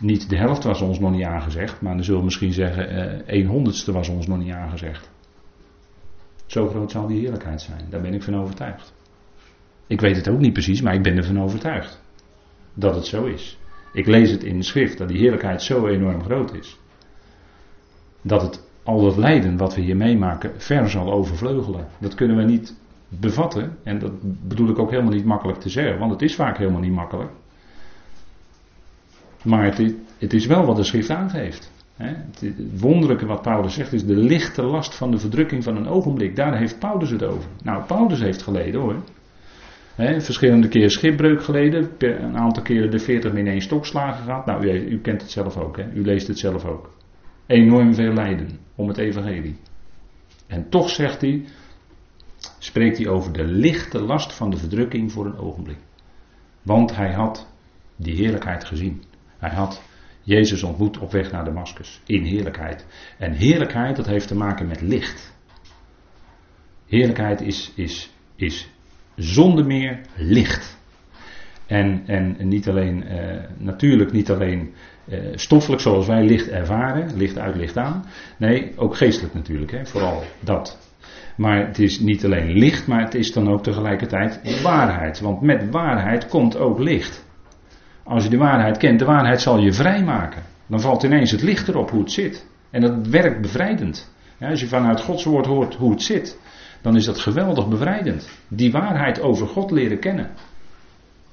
niet 0.00 0.28
de 0.28 0.36
helft 0.36 0.64
was 0.64 0.80
ons 0.80 0.98
nog 0.98 1.10
niet 1.10 1.24
aangezegd, 1.24 1.80
maar 1.80 1.94
dan 1.94 2.04
zullen 2.04 2.18
we 2.18 2.24
misschien 2.24 2.52
zeggen, 2.52 2.88
eh, 2.88 3.38
een 3.38 3.46
honderdste 3.46 3.92
was 3.92 4.08
ons 4.08 4.26
nog 4.26 4.38
niet 4.38 4.52
aangezegd. 4.52 5.10
Zo 6.46 6.68
groot 6.68 6.90
zal 6.90 7.06
die 7.06 7.20
heerlijkheid 7.20 7.60
zijn, 7.60 7.86
daar 7.90 8.00
ben 8.00 8.14
ik 8.14 8.22
van 8.22 8.36
overtuigd. 8.36 8.94
Ik 9.86 10.00
weet 10.00 10.16
het 10.16 10.28
ook 10.28 10.38
niet 10.38 10.52
precies, 10.52 10.82
maar 10.82 10.94
ik 10.94 11.02
ben 11.02 11.16
ervan 11.16 11.40
overtuigd 11.40 12.02
dat 12.74 12.94
het 12.94 13.06
zo 13.06 13.24
is. 13.24 13.58
Ik 13.92 14.06
lees 14.06 14.30
het 14.30 14.44
in 14.44 14.56
de 14.56 14.64
schrift 14.64 14.98
dat 14.98 15.08
die 15.08 15.18
heerlijkheid 15.18 15.62
zo 15.62 15.86
enorm 15.86 16.22
groot 16.22 16.54
is 16.54 16.78
dat 18.22 18.42
het 18.42 18.66
al 18.82 19.04
het 19.04 19.16
lijden 19.16 19.56
wat 19.56 19.74
we 19.74 19.80
hier 19.80 19.96
meemaken 19.96 20.52
ver 20.56 20.90
zal 20.90 21.12
overvleugelen. 21.12 21.86
Dat 21.98 22.14
kunnen 22.14 22.36
we 22.36 22.42
niet 22.42 22.76
bevatten. 23.08 23.76
En 23.82 23.98
dat 23.98 24.12
bedoel 24.48 24.68
ik 24.68 24.78
ook 24.78 24.90
helemaal 24.90 25.12
niet 25.12 25.24
makkelijk 25.24 25.60
te 25.60 25.68
zeggen, 25.68 25.98
want 25.98 26.10
het 26.10 26.22
is 26.22 26.34
vaak 26.34 26.58
helemaal 26.58 26.80
niet 26.80 26.92
makkelijk. 26.92 27.30
Maar 29.44 29.64
het 29.64 29.78
is, 29.78 29.92
het 30.18 30.32
is 30.32 30.46
wel 30.46 30.64
wat 30.64 30.76
de 30.76 30.84
schrift 30.84 31.10
aangeeft. 31.10 31.72
Het, 31.96 32.54
wonderlijke 32.80 33.26
wat 33.26 33.42
Paulus 33.42 33.74
zegt 33.74 33.92
is 33.92 34.04
de 34.04 34.16
lichte 34.16 34.62
last 34.62 34.94
van 34.94 35.10
de 35.10 35.18
verdrukking 35.18 35.64
van 35.64 35.76
een 35.76 35.88
ogenblik. 35.88 36.36
Daar 36.36 36.58
heeft 36.58 36.78
Paulus 36.78 37.10
het 37.10 37.24
over. 37.24 37.50
Nou, 37.62 37.84
Paulus 37.84 38.20
heeft 38.20 38.42
geleden 38.42 38.80
hoor. 38.80 39.02
verschillende 39.96 40.68
keren 40.68 40.90
schipbreuk 40.90 41.42
geleden. 41.42 41.90
Een 41.98 42.38
aantal 42.38 42.62
keren 42.62 42.90
de 42.90 42.98
40 42.98 43.32
min 43.32 43.46
één 43.46 43.60
stokslagen 43.60 44.24
gehad. 44.24 44.46
Nou, 44.46 44.66
u, 44.66 44.70
u, 44.70 45.00
kent 45.00 45.22
het 45.22 45.30
zelf 45.30 45.56
ook. 45.56 45.76
Hè? 45.76 45.84
U 45.94 46.02
leest 46.02 46.26
het 46.26 46.38
zelf 46.38 46.64
ook 46.64 46.90
enorm 47.48 47.94
veel 47.94 48.12
lijden 48.12 48.48
om 48.74 48.88
het 48.88 48.98
evangelie. 48.98 49.56
En 50.46 50.68
toch 50.68 50.90
zegt 50.90 51.20
hij, 51.20 51.44
spreekt 52.58 52.98
hij 52.98 53.08
over 53.08 53.32
de 53.32 53.44
lichte 53.44 54.00
last 54.00 54.32
van 54.32 54.50
de 54.50 54.56
verdrukking 54.56 55.12
voor 55.12 55.26
een 55.26 55.38
ogenblik. 55.38 55.78
Want 56.62 56.96
hij 56.96 57.12
had 57.12 57.46
die 57.96 58.14
heerlijkheid 58.14 58.64
gezien. 58.64 59.02
Hij 59.38 59.50
had 59.50 59.82
Jezus 60.22 60.62
ontmoet 60.62 60.98
op 60.98 61.12
weg 61.12 61.32
naar 61.32 61.44
Damascus. 61.44 62.00
In 62.06 62.24
heerlijkheid. 62.24 62.86
En 63.18 63.32
heerlijkheid, 63.32 63.96
dat 63.96 64.06
heeft 64.06 64.28
te 64.28 64.34
maken 64.34 64.66
met 64.66 64.80
licht. 64.80 65.36
Heerlijkheid 66.86 67.40
is, 67.40 67.72
is, 67.74 68.10
is 68.36 68.68
zonder 69.16 69.66
meer 69.66 70.00
licht. 70.16 70.76
En, 71.66 72.02
en 72.06 72.48
niet 72.48 72.68
alleen, 72.68 73.06
eh, 73.06 73.44
natuurlijk 73.58 74.12
niet 74.12 74.30
alleen 74.30 74.74
eh, 75.08 75.18
stoffelijk 75.34 75.82
zoals 75.82 76.06
wij 76.06 76.24
licht 76.24 76.48
ervaren, 76.48 77.16
licht 77.16 77.38
uit, 77.38 77.56
licht 77.56 77.76
aan. 77.76 78.04
Nee, 78.36 78.72
ook 78.76 78.96
geestelijk 78.96 79.34
natuurlijk, 79.34 79.70
hè, 79.70 79.86
vooral 79.86 80.22
dat. 80.40 80.87
Maar 81.38 81.66
het 81.66 81.78
is 81.78 82.00
niet 82.00 82.24
alleen 82.24 82.52
licht, 82.52 82.86
maar 82.86 83.00
het 83.00 83.14
is 83.14 83.32
dan 83.32 83.48
ook 83.48 83.62
tegelijkertijd 83.62 84.62
waarheid. 84.62 85.20
Want 85.20 85.40
met 85.40 85.70
waarheid 85.70 86.28
komt 86.28 86.56
ook 86.56 86.78
licht. 86.78 87.26
Als 88.04 88.24
je 88.24 88.30
de 88.30 88.36
waarheid 88.36 88.76
kent, 88.76 88.98
de 88.98 89.04
waarheid 89.04 89.40
zal 89.40 89.58
je 89.58 89.72
vrijmaken. 89.72 90.42
Dan 90.66 90.80
valt 90.80 91.02
ineens 91.02 91.30
het 91.30 91.42
licht 91.42 91.68
erop 91.68 91.90
hoe 91.90 92.00
het 92.00 92.12
zit. 92.12 92.46
En 92.70 92.80
dat 92.80 93.06
werkt 93.06 93.40
bevrijdend. 93.40 94.14
als 94.40 94.60
je 94.60 94.66
vanuit 94.66 95.00
Gods 95.00 95.24
woord 95.24 95.46
hoort 95.46 95.74
hoe 95.74 95.90
het 95.90 96.02
zit, 96.02 96.40
dan 96.82 96.96
is 96.96 97.04
dat 97.04 97.18
geweldig 97.18 97.68
bevrijdend. 97.68 98.28
Die 98.48 98.72
waarheid 98.72 99.20
over 99.20 99.46
God 99.46 99.70
leren 99.70 99.98
kennen. 99.98 100.30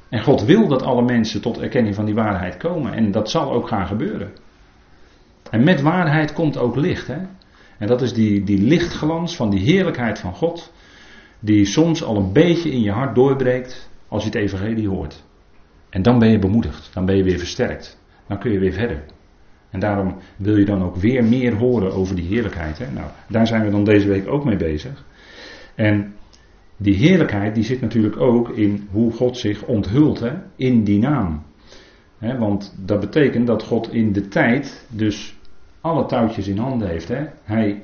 En 0.10 0.24
God 0.24 0.44
wil 0.44 0.68
dat 0.68 0.84
alle 0.84 1.04
mensen 1.04 1.42
tot 1.42 1.58
erkenning 1.58 1.96
van 1.96 2.06
die 2.06 2.16
waarheid 2.16 2.58
komen. 2.58 2.94
En 2.94 3.12
dat 3.12 3.30
zal 3.30 3.52
ook 3.52 3.68
gaan 3.68 3.88
gebeuren. 3.88 4.32
En 5.52 5.64
met 5.64 5.82
waarheid 5.82 6.34
komt 6.34 6.58
ook 6.58 6.76
licht. 6.76 7.08
Hè? 7.08 7.20
En 7.78 7.88
dat 7.88 8.02
is 8.02 8.14
die, 8.14 8.44
die 8.44 8.62
lichtglans 8.62 9.36
van 9.36 9.50
die 9.50 9.60
heerlijkheid 9.60 10.20
van 10.20 10.34
God. 10.34 10.74
Die 11.40 11.66
soms 11.66 12.04
al 12.04 12.18
een 12.18 12.34
beetje 12.34 12.72
in 12.72 12.82
je 12.82 12.92
hart 12.92 13.16
doorbreekt 13.16 13.90
als 14.08 14.24
je 14.24 14.30
het 14.30 14.38
evangelie 14.38 14.88
hoort. 14.88 15.24
En 15.90 16.02
dan 16.02 16.20
ben 16.20 16.30
je 16.30 16.40
bemoedigd. 16.40 16.90
Dan 16.94 17.06
ben 17.06 17.16
je 17.16 17.24
weer 17.24 17.40
versterkt. 17.40 18.00
Dan 18.28 18.40
kun 18.40 18.52
je 18.52 18.60
weer 18.60 18.74
verder. 18.74 19.04
En 19.70 19.80
daarom 19.80 20.16
wil 20.38 20.58
je 20.58 20.66
dan 20.66 20.84
ook 20.84 20.96
weer 20.96 21.24
meer 21.24 21.54
horen 21.54 21.94
over 21.94 22.16
die 22.16 22.28
heerlijkheid. 22.28 22.78
Hè? 22.78 22.92
Nou, 22.92 23.08
daar 23.28 23.48
zijn 23.48 23.64
we 23.64 23.72
dan 23.72 23.84
deze 23.84 24.08
week 24.08 24.28
ook 24.28 24.46
mee 24.46 24.58
bezig. 24.58 25.04
En 25.76 26.14
die 26.78 26.96
heerlijkheid 26.96 27.56
die 27.56 27.64
zit 27.64 27.82
natuurlijk 27.82 28.20
ook 28.20 28.50
in 28.50 28.88
hoe 28.92 29.12
God 29.12 29.38
zich 29.38 29.64
onthult 29.64 30.20
hè, 30.20 30.32
in 30.56 30.84
die 30.84 31.00
naam. 31.00 31.44
want 32.20 32.76
dat 32.86 33.00
betekent 33.00 33.48
dat 33.48 33.64
God 33.64 33.94
in 33.94 34.12
de 34.14 34.28
tijd 34.28 34.86
dus 34.90 35.35
alle 35.86 36.06
touwtjes 36.06 36.48
in 36.48 36.58
handen 36.58 36.88
heeft. 36.88 37.12
Hij 37.44 37.84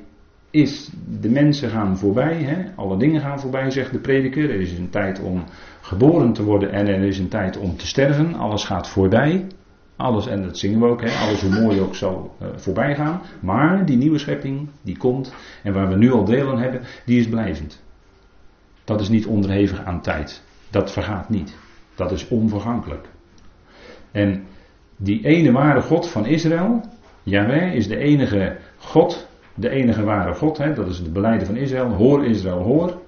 is, 0.50 0.90
de 1.20 1.30
mensen 1.30 1.70
gaan 1.70 1.96
voorbij, 1.98 2.72
alle 2.76 2.96
dingen 2.96 3.20
gaan 3.20 3.40
voorbij, 3.40 3.70
zegt 3.70 3.92
de 3.92 3.98
prediker. 3.98 4.50
Er 4.50 4.60
is 4.60 4.78
een 4.78 4.90
tijd 4.90 5.20
om 5.20 5.44
geboren 5.80 6.32
te 6.32 6.44
worden 6.44 6.72
en 6.72 6.86
er 6.86 7.02
is 7.02 7.18
een 7.18 7.28
tijd 7.28 7.58
om 7.58 7.76
te 7.76 7.86
sterven. 7.86 8.34
Alles 8.34 8.64
gaat 8.64 8.88
voorbij. 8.88 9.46
Alles, 9.96 10.26
en 10.26 10.42
dat 10.42 10.58
zingen 10.58 10.80
we 10.80 10.86
ook, 10.86 11.02
alles 11.02 11.40
hoe 11.42 11.60
mooi 11.60 11.80
ook 11.80 11.94
zal 11.94 12.36
uh, 12.42 12.48
voorbij 12.56 12.94
gaan. 12.94 13.20
Maar 13.40 13.86
die 13.86 13.96
nieuwe 13.96 14.18
schepping, 14.18 14.68
die 14.82 14.96
komt 14.96 15.34
en 15.62 15.72
waar 15.72 15.88
we 15.88 15.96
nu 15.96 16.12
al 16.12 16.24
deel 16.24 16.50
aan 16.50 16.60
hebben, 16.60 16.80
die 17.06 17.20
is 17.20 17.28
blijvend. 17.28 17.82
Dat 18.84 19.00
is 19.00 19.08
niet 19.08 19.26
onderhevig 19.26 19.84
aan 19.84 20.00
tijd. 20.00 20.42
Dat 20.70 20.92
vergaat 20.92 21.28
niet. 21.28 21.56
Dat 21.94 22.12
is 22.12 22.28
onvergankelijk. 22.28 23.08
En 24.10 24.44
die 24.96 25.24
ene 25.24 25.52
ware 25.52 25.80
God 25.80 26.08
van 26.08 26.26
Israël, 26.26 26.80
Yahweh, 27.22 27.74
is 27.74 27.88
de 27.88 27.96
enige 27.96 28.56
God, 28.76 29.28
de 29.54 29.68
enige 29.68 30.04
ware 30.04 30.34
God. 30.34 30.58
Hè, 30.58 30.74
dat 30.74 30.88
is 30.88 30.98
het 30.98 31.12
beleiden 31.12 31.46
van 31.46 31.56
Israël. 31.56 31.88
Hoor 31.88 32.24
Israël, 32.24 32.62
hoor. 32.62 33.00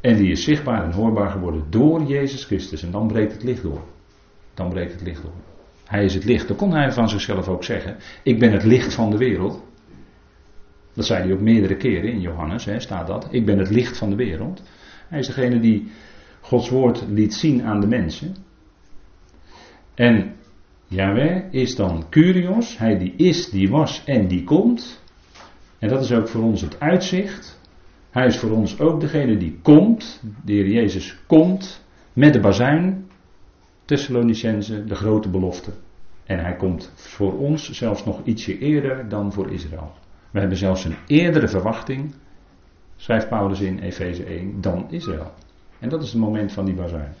En 0.00 0.16
die 0.16 0.30
is 0.30 0.44
zichtbaar 0.44 0.84
en 0.84 0.92
hoorbaar 0.92 1.30
geworden 1.30 1.64
door 1.70 2.02
Jezus 2.02 2.44
Christus. 2.44 2.82
En 2.82 2.90
dan 2.90 3.06
breekt 3.06 3.32
het 3.32 3.42
licht 3.42 3.62
door. 3.62 3.82
Dan 4.54 4.68
breekt 4.68 4.92
het 4.92 5.02
licht 5.02 5.22
door. 5.22 5.32
Hij 5.84 6.04
is 6.04 6.14
het 6.14 6.24
licht. 6.24 6.48
Dan 6.48 6.56
kon 6.56 6.72
hij 6.72 6.92
van 6.92 7.08
zichzelf 7.08 7.48
ook 7.48 7.64
zeggen: 7.64 7.96
Ik 8.22 8.38
ben 8.38 8.52
het 8.52 8.64
licht 8.64 8.94
van 8.94 9.10
de 9.10 9.16
wereld. 9.16 9.64
Dat 10.94 11.04
zei 11.04 11.22
hij 11.22 11.32
ook 11.32 11.40
meerdere 11.40 11.76
keren 11.76 12.12
in 12.12 12.20
Johannes, 12.20 12.64
hè, 12.64 12.80
staat 12.80 13.06
dat. 13.06 13.28
Ik 13.30 13.46
ben 13.46 13.58
het 13.58 13.70
licht 13.70 13.98
van 13.98 14.10
de 14.10 14.16
wereld. 14.16 14.62
Hij 15.08 15.18
is 15.18 15.26
degene 15.26 15.60
die 15.60 15.90
Gods 16.40 16.68
woord 16.68 17.04
liet 17.08 17.34
zien 17.34 17.62
aan 17.62 17.80
de 17.80 17.86
mensen. 17.86 18.36
En 19.94 20.35
Yahweh 20.88 21.42
is 21.50 21.76
dan 21.76 22.04
Curios, 22.10 22.78
hij 22.78 22.98
die 22.98 23.14
is, 23.16 23.50
die 23.50 23.70
was 23.70 24.04
en 24.04 24.28
die 24.28 24.44
komt. 24.44 25.02
En 25.78 25.88
dat 25.88 26.02
is 26.02 26.12
ook 26.12 26.28
voor 26.28 26.42
ons 26.42 26.60
het 26.60 26.80
uitzicht. 26.80 27.60
Hij 28.10 28.26
is 28.26 28.38
voor 28.38 28.50
ons 28.50 28.80
ook 28.80 29.00
degene 29.00 29.36
die 29.36 29.58
komt, 29.62 30.22
de 30.44 30.52
Heer 30.52 30.68
Jezus 30.68 31.18
komt 31.26 31.84
met 32.12 32.32
de 32.32 32.40
bazuin, 32.40 33.06
Thessalonicense, 33.84 34.84
de 34.84 34.94
grote 34.94 35.28
belofte. 35.28 35.70
En 36.24 36.38
hij 36.38 36.56
komt 36.56 36.92
voor 36.94 37.38
ons 37.38 37.70
zelfs 37.70 38.04
nog 38.04 38.20
ietsje 38.24 38.58
eerder 38.58 39.08
dan 39.08 39.32
voor 39.32 39.50
Israël. 39.50 39.92
We 40.30 40.38
hebben 40.38 40.58
zelfs 40.58 40.84
een 40.84 40.96
eerdere 41.06 41.48
verwachting, 41.48 42.14
schrijft 42.96 43.28
Paulus 43.28 43.60
in 43.60 43.78
Efeze 43.78 44.24
1, 44.24 44.60
dan 44.60 44.86
Israël. 44.90 45.32
En 45.78 45.88
dat 45.88 46.02
is 46.02 46.12
het 46.12 46.20
moment 46.20 46.52
van 46.52 46.64
die 46.64 46.74
bazuin. 46.74 47.12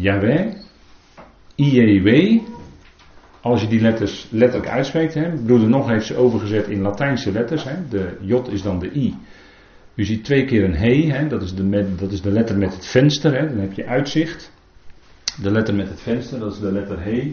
Yahweh, 0.00 0.54
IEW, 1.56 2.40
als 3.40 3.60
je 3.60 3.68
die 3.68 3.80
letters 3.80 4.28
letterlijk 4.30 4.70
uitspreekt, 4.70 5.14
hè, 5.14 5.30
broeder 5.30 5.68
nog 5.68 5.88
heeft 5.88 6.06
ze 6.06 6.16
overgezet 6.16 6.68
in 6.68 6.80
Latijnse 6.80 7.32
letters, 7.32 7.64
hè, 7.64 7.88
de 7.88 8.16
J 8.20 8.34
is 8.50 8.62
dan 8.62 8.78
de 8.78 8.92
I. 8.94 9.14
U 9.94 10.04
ziet 10.04 10.24
twee 10.24 10.44
keer 10.44 10.64
een 10.64 10.74
he, 10.74 11.10
hè, 11.10 11.28
dat, 11.28 11.42
is 11.42 11.54
de, 11.54 11.94
dat 11.96 12.12
is 12.12 12.22
de 12.22 12.30
letter 12.30 12.58
met 12.58 12.74
het 12.74 12.86
venster, 12.86 13.38
hè, 13.38 13.48
dan 13.48 13.58
heb 13.58 13.72
je 13.72 13.86
uitzicht. 13.86 14.52
De 15.42 15.50
letter 15.50 15.74
met 15.74 15.88
het 15.88 16.00
venster, 16.00 16.38
dat 16.38 16.52
is 16.52 16.60
de 16.60 16.72
letter 16.72 17.02
he. 17.02 17.32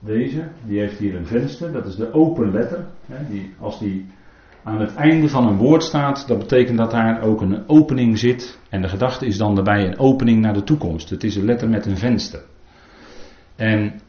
Deze, 0.00 0.48
die 0.66 0.78
heeft 0.78 0.98
hier 0.98 1.14
een 1.14 1.26
venster, 1.26 1.72
dat 1.72 1.86
is 1.86 1.96
de 1.96 2.12
open 2.12 2.52
letter. 2.52 2.86
Hè, 3.06 3.28
die, 3.30 3.54
als 3.58 3.78
die 3.78 4.06
aan 4.68 4.80
het 4.80 4.94
einde 4.94 5.28
van 5.28 5.46
een 5.46 5.56
woord 5.56 5.82
staat, 5.82 6.26
dat 6.26 6.38
betekent 6.38 6.78
dat 6.78 6.90
daar 6.90 7.22
ook 7.22 7.40
een 7.40 7.68
opening 7.68 8.18
zit. 8.18 8.58
En 8.68 8.82
de 8.82 8.88
gedachte 8.88 9.26
is 9.26 9.36
dan 9.36 9.54
daarbij 9.54 9.86
een 9.86 9.98
opening 9.98 10.40
naar 10.40 10.54
de 10.54 10.62
toekomst. 10.62 11.10
Het 11.10 11.24
is 11.24 11.36
een 11.36 11.44
letter 11.44 11.68
met 11.68 11.86
een 11.86 11.96
venster. 11.96 12.42
En 13.56 14.00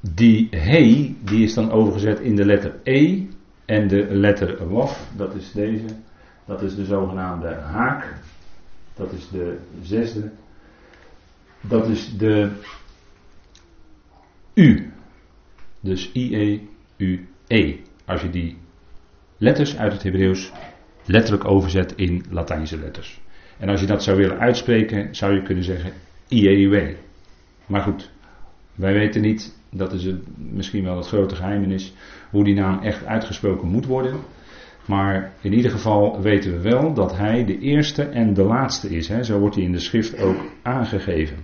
die 0.00 0.48
he, 0.50 1.14
die 1.24 1.42
is 1.42 1.54
dan 1.54 1.70
overgezet 1.70 2.20
in 2.20 2.36
de 2.36 2.44
letter 2.44 2.80
E. 2.82 3.22
En 3.64 3.88
de 3.88 4.06
letter 4.10 4.68
waf, 4.68 5.10
dat 5.16 5.34
is 5.34 5.52
deze. 5.52 5.96
Dat 6.44 6.62
is 6.62 6.74
de 6.74 6.84
zogenaamde 6.84 7.54
haak. 7.54 8.14
Dat 8.94 9.12
is 9.12 9.28
de 9.28 9.58
zesde. 9.82 10.30
Dat 11.60 11.88
is 11.88 12.16
de 12.16 12.50
U. 14.54 14.92
Dus 15.80 16.12
I-E-U-E. 16.12 17.76
Als 18.04 18.22
je 18.22 18.30
die 18.30 18.59
letters 19.40 19.76
uit 19.76 19.92
het 19.92 20.02
Hebreeuws 20.02 20.52
letterlijk 21.04 21.44
overzet 21.44 21.92
in 21.96 22.24
Latijnse 22.30 22.78
letters. 22.78 23.20
En 23.58 23.68
als 23.68 23.80
je 23.80 23.86
dat 23.86 24.02
zou 24.02 24.16
willen 24.16 24.38
uitspreken, 24.38 25.14
zou 25.14 25.34
je 25.34 25.42
kunnen 25.42 25.64
zeggen 25.64 25.92
IEUW. 26.28 26.94
Maar 27.66 27.80
goed, 27.80 28.10
wij 28.74 28.92
weten 28.92 29.22
niet, 29.22 29.58
dat 29.70 29.92
is 29.92 30.04
het, 30.04 30.20
misschien 30.36 30.84
wel 30.84 30.96
het 30.96 31.06
grote 31.06 31.34
geheimenis, 31.34 31.92
hoe 32.30 32.44
die 32.44 32.54
naam 32.54 32.78
echt 32.78 33.06
uitgesproken 33.06 33.68
moet 33.68 33.86
worden. 33.86 34.14
Maar 34.86 35.32
in 35.40 35.52
ieder 35.52 35.70
geval 35.70 36.20
weten 36.22 36.52
we 36.52 36.60
wel 36.60 36.94
dat 36.94 37.16
hij 37.16 37.44
de 37.44 37.58
eerste 37.58 38.02
en 38.02 38.34
de 38.34 38.44
laatste 38.44 38.88
is. 38.88 39.08
Hè? 39.08 39.22
Zo 39.22 39.38
wordt 39.38 39.54
hij 39.54 39.64
in 39.64 39.72
de 39.72 39.78
schrift 39.78 40.20
ook 40.20 40.44
aangegeven. 40.62 41.36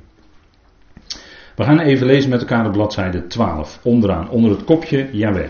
We 1.57 1.65
gaan 1.65 1.81
even 1.81 2.07
lezen 2.07 2.31
met 2.31 2.41
elkaar 2.41 2.67
op 2.67 2.73
bladzijde 2.73 3.27
12. 3.27 3.81
Onderaan, 3.83 4.31
onder 4.31 4.51
het 4.51 4.65
kopje 4.65 5.09
Yahweh. 5.13 5.49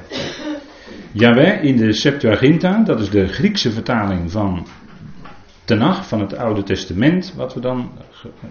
Yahweh 1.19 1.63
in 1.63 1.77
de 1.77 1.93
Septuaginta, 1.93 2.83
dat 2.85 3.01
is 3.01 3.11
de 3.11 3.27
Griekse 3.27 3.71
vertaling 3.71 4.31
van 4.31 4.67
Tenach, 5.65 6.09
van 6.09 6.21
het 6.21 6.37
Oude 6.37 6.63
Testament, 6.63 7.35
wat 7.37 7.55
we 7.55 7.61
dan 7.61 7.91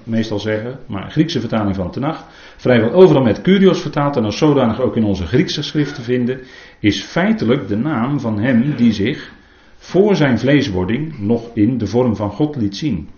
meestal 0.04 0.40
zeggen, 0.40 0.80
maar 0.88 1.12
Griekse 1.12 1.40
vertaling 1.40 1.76
van 1.76 1.92
Tenach, 1.92 2.28
vrijwel 2.58 2.92
overal 2.92 3.24
met 3.24 3.42
Curios 3.42 3.82
vertaald 3.82 4.16
en 4.18 4.24
als 4.24 4.38
zodanig 4.38 4.80
ook 4.80 4.96
in 4.96 5.04
onze 5.04 5.26
Griekse 5.26 5.64
schrift 5.64 5.96
te 5.96 6.02
vinden, 6.02 6.40
is 6.80 7.02
feitelijk 7.02 7.68
de 7.68 7.78
naam 7.78 8.20
van 8.20 8.40
hem 8.40 8.76
die 8.76 8.92
zich 8.92 9.32
voor 9.78 10.16
zijn 10.16 10.40
vleeswording 10.40 11.20
nog 11.20 11.50
in 11.54 11.78
de 11.78 11.88
vorm 11.88 12.16
van 12.16 12.32
God 12.32 12.56
liet 12.56 12.78
zien. 12.78 13.10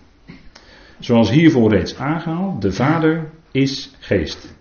Zoals 0.98 1.30
hiervoor 1.30 1.70
reeds 1.70 1.96
aangehaald, 1.96 2.62
de 2.62 2.72
Vader 2.72 3.30
is 3.50 3.90
geest. 3.98 4.56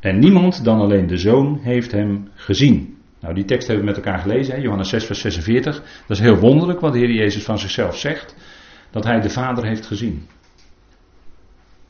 En 0.00 0.18
niemand 0.18 0.64
dan 0.64 0.80
alleen 0.80 1.06
de 1.06 1.18
Zoon 1.18 1.58
heeft 1.62 1.92
hem 1.92 2.28
gezien. 2.34 2.98
Nou, 3.20 3.34
die 3.34 3.44
tekst 3.44 3.66
hebben 3.68 3.86
we 3.86 3.92
met 3.92 4.04
elkaar 4.04 4.20
gelezen, 4.20 4.54
hè? 4.54 4.60
Johannes 4.60 4.88
6, 4.88 5.04
vers 5.04 5.20
46. 5.20 5.82
Dat 6.06 6.16
is 6.16 6.20
heel 6.20 6.38
wonderlijk 6.38 6.80
wat 6.80 6.92
de 6.92 6.98
Heer 6.98 7.12
Jezus 7.12 7.42
van 7.42 7.58
zichzelf 7.58 7.96
zegt: 7.96 8.36
dat 8.90 9.04
hij 9.04 9.20
de 9.20 9.30
Vader 9.30 9.66
heeft 9.66 9.86
gezien. 9.86 10.26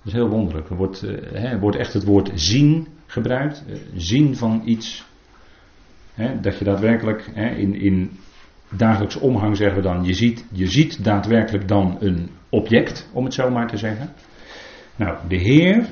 Dat 0.03 0.07
is 0.07 0.13
heel 0.13 0.29
wonderlijk. 0.29 0.71
Er 0.71 0.77
wordt, 0.77 1.03
uh, 1.03 1.19
hè, 1.33 1.59
wordt 1.59 1.77
echt 1.77 1.93
het 1.93 2.05
woord 2.05 2.31
zien 2.35 2.87
gebruikt. 3.07 3.65
Uh, 3.69 3.77
zien 3.95 4.37
van 4.37 4.63
iets. 4.65 5.05
Hè, 6.15 6.41
dat 6.41 6.59
je 6.59 6.65
daadwerkelijk 6.65 7.31
hè, 7.35 7.51
in, 7.51 7.75
in 7.75 8.11
dagelijks 8.69 9.17
omgang 9.17 9.57
zeggen 9.57 9.77
we 9.77 9.83
dan, 9.83 10.05
je 10.05 10.15
ziet, 10.15 10.45
je 10.53 10.67
ziet 10.67 11.05
daadwerkelijk 11.05 11.69
dan 11.69 11.97
een 12.01 12.31
object, 12.49 13.11
om 13.13 13.25
het 13.25 13.35
zo 13.35 13.51
maar 13.51 13.69
te 13.69 13.77
zeggen. 13.77 14.13
Nou, 14.97 15.19
de 15.29 15.37
Heer, 15.37 15.89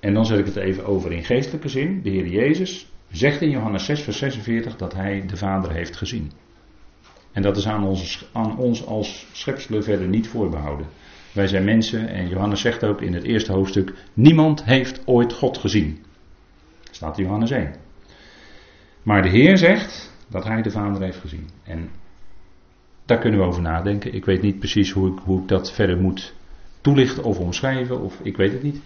en 0.00 0.14
dan 0.14 0.26
zet 0.26 0.38
ik 0.38 0.44
het 0.44 0.56
even 0.56 0.86
over 0.86 1.12
in 1.12 1.24
geestelijke 1.24 1.68
zin, 1.68 2.00
de 2.02 2.10
Heer 2.10 2.26
Jezus 2.26 2.91
zegt 3.12 3.40
in 3.40 3.50
Johannes 3.50 3.84
6, 3.84 4.00
vers 4.00 4.18
46 4.18 4.76
dat 4.76 4.94
hij 4.94 5.26
de 5.26 5.36
Vader 5.36 5.72
heeft 5.72 5.96
gezien. 5.96 6.32
En 7.32 7.42
dat 7.42 7.56
is 7.56 7.66
aan 7.66 7.84
ons, 7.84 8.28
aan 8.32 8.58
ons 8.58 8.86
als 8.86 9.26
schepselen 9.32 9.84
verder 9.84 10.08
niet 10.08 10.28
voorbehouden. 10.28 10.86
Wij 11.32 11.46
zijn 11.46 11.64
mensen 11.64 12.08
en 12.08 12.28
Johannes 12.28 12.60
zegt 12.60 12.84
ook 12.84 13.00
in 13.00 13.14
het 13.14 13.22
eerste 13.22 13.52
hoofdstuk: 13.52 13.94
niemand 14.14 14.64
heeft 14.64 15.02
ooit 15.06 15.32
God 15.32 15.58
gezien. 15.58 16.04
Staat 16.90 17.18
in 17.18 17.24
Johannes 17.24 17.50
1. 17.50 17.74
Maar 19.02 19.22
de 19.22 19.28
Heer 19.28 19.58
zegt 19.58 20.12
dat 20.28 20.44
hij 20.44 20.62
de 20.62 20.70
Vader 20.70 21.02
heeft 21.02 21.18
gezien. 21.18 21.48
En 21.62 21.90
daar 23.04 23.18
kunnen 23.18 23.40
we 23.40 23.46
over 23.46 23.62
nadenken. 23.62 24.14
Ik 24.14 24.24
weet 24.24 24.42
niet 24.42 24.58
precies 24.58 24.90
hoe 24.90 25.12
ik, 25.12 25.18
hoe 25.24 25.40
ik 25.40 25.48
dat 25.48 25.72
verder 25.72 25.98
moet 25.98 26.34
toelichten 26.80 27.24
of 27.24 27.38
omschrijven, 27.38 28.00
of 28.00 28.20
ik 28.22 28.36
weet 28.36 28.52
het 28.52 28.62
niet. 28.62 28.80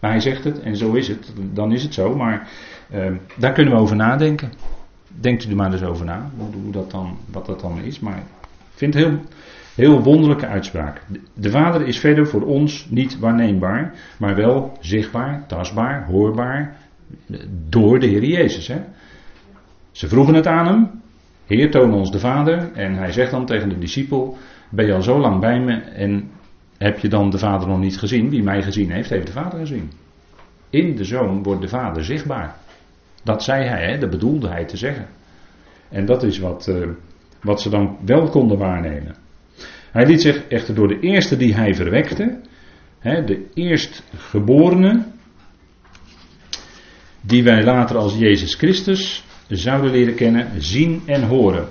Hij 0.00 0.20
zegt 0.20 0.44
het 0.44 0.60
en 0.60 0.76
zo 0.76 0.92
is 0.92 1.08
het. 1.08 1.32
Dan 1.52 1.72
is 1.72 1.82
het 1.82 1.94
zo. 1.94 2.16
Maar 2.16 2.48
uh, 2.94 3.06
daar 3.36 3.52
kunnen 3.52 3.74
we 3.74 3.80
over 3.80 3.96
nadenken. 3.96 4.52
Denkt 5.20 5.44
u 5.44 5.50
er 5.50 5.56
maar 5.56 5.72
eens 5.72 5.82
over 5.82 6.04
na, 6.04 6.30
hoe, 6.36 6.72
dat 6.72 6.90
dan, 6.90 7.18
wat 7.30 7.46
dat 7.46 7.60
dan 7.60 7.78
is. 7.82 8.00
Maar 8.00 8.16
ik 8.16 8.74
vind 8.74 8.94
het 8.94 9.04
heel, 9.04 9.18
heel 9.74 10.02
wonderlijke 10.02 10.46
uitspraak. 10.46 11.02
De 11.34 11.50
Vader 11.50 11.86
is 11.86 11.98
verder 11.98 12.26
voor 12.26 12.42
ons 12.42 12.86
niet 12.90 13.18
waarneembaar, 13.18 13.94
maar 14.18 14.34
wel 14.34 14.76
zichtbaar, 14.80 15.44
tastbaar, 15.46 16.06
hoorbaar 16.06 16.76
door 17.68 18.00
de 18.00 18.06
Heer 18.06 18.24
Jezus. 18.24 18.68
Hè? 18.68 18.80
Ze 19.90 20.08
vroegen 20.08 20.34
het 20.34 20.46
aan 20.46 20.66
hem, 20.66 20.90
Heer 21.46 21.70
toon 21.70 21.94
ons 21.94 22.10
de 22.10 22.18
Vader. 22.18 22.72
En 22.74 22.94
hij 22.94 23.12
zegt 23.12 23.30
dan 23.30 23.46
tegen 23.46 23.68
de 23.68 23.78
discipel, 23.78 24.36
ben 24.68 24.86
je 24.86 24.92
al 24.92 25.02
zo 25.02 25.18
lang 25.18 25.40
bij 25.40 25.60
me 25.60 25.74
en 25.74 26.30
heb 26.78 26.98
je 26.98 27.08
dan 27.08 27.30
de 27.30 27.38
Vader 27.38 27.68
nog 27.68 27.78
niet 27.78 27.98
gezien? 27.98 28.30
Wie 28.30 28.42
mij 28.42 28.62
gezien 28.62 28.90
heeft, 28.90 29.10
heeft 29.10 29.26
de 29.26 29.32
Vader 29.32 29.58
gezien. 29.58 29.90
In 30.70 30.96
de 30.96 31.04
Zoon 31.04 31.42
wordt 31.42 31.60
de 31.60 31.68
Vader 31.68 32.04
zichtbaar. 32.04 32.56
Dat 33.22 33.42
zei 33.42 33.64
hij, 33.64 33.90
hè? 33.90 33.98
dat 33.98 34.10
bedoelde 34.10 34.48
hij 34.48 34.64
te 34.64 34.76
zeggen. 34.76 35.06
En 35.88 36.06
dat 36.06 36.22
is 36.22 36.38
wat, 36.38 36.66
uh, 36.66 36.88
wat 37.42 37.60
ze 37.60 37.70
dan 37.70 37.96
wel 38.04 38.28
konden 38.28 38.58
waarnemen. 38.58 39.16
Hij 39.90 40.06
liet 40.06 40.22
zich 40.22 40.46
echter 40.48 40.74
door 40.74 40.88
de 40.88 41.00
eerste 41.00 41.36
die 41.36 41.54
hij 41.54 41.74
verwekte, 41.74 42.40
hè, 42.98 43.24
de 43.24 43.46
eerstgeborene, 43.54 45.04
die 47.20 47.44
wij 47.44 47.64
later 47.64 47.96
als 47.96 48.18
Jezus 48.18 48.54
Christus 48.54 49.24
zouden 49.48 49.90
leren 49.90 50.14
kennen, 50.14 50.62
zien 50.62 51.02
en 51.06 51.22
horen. 51.22 51.68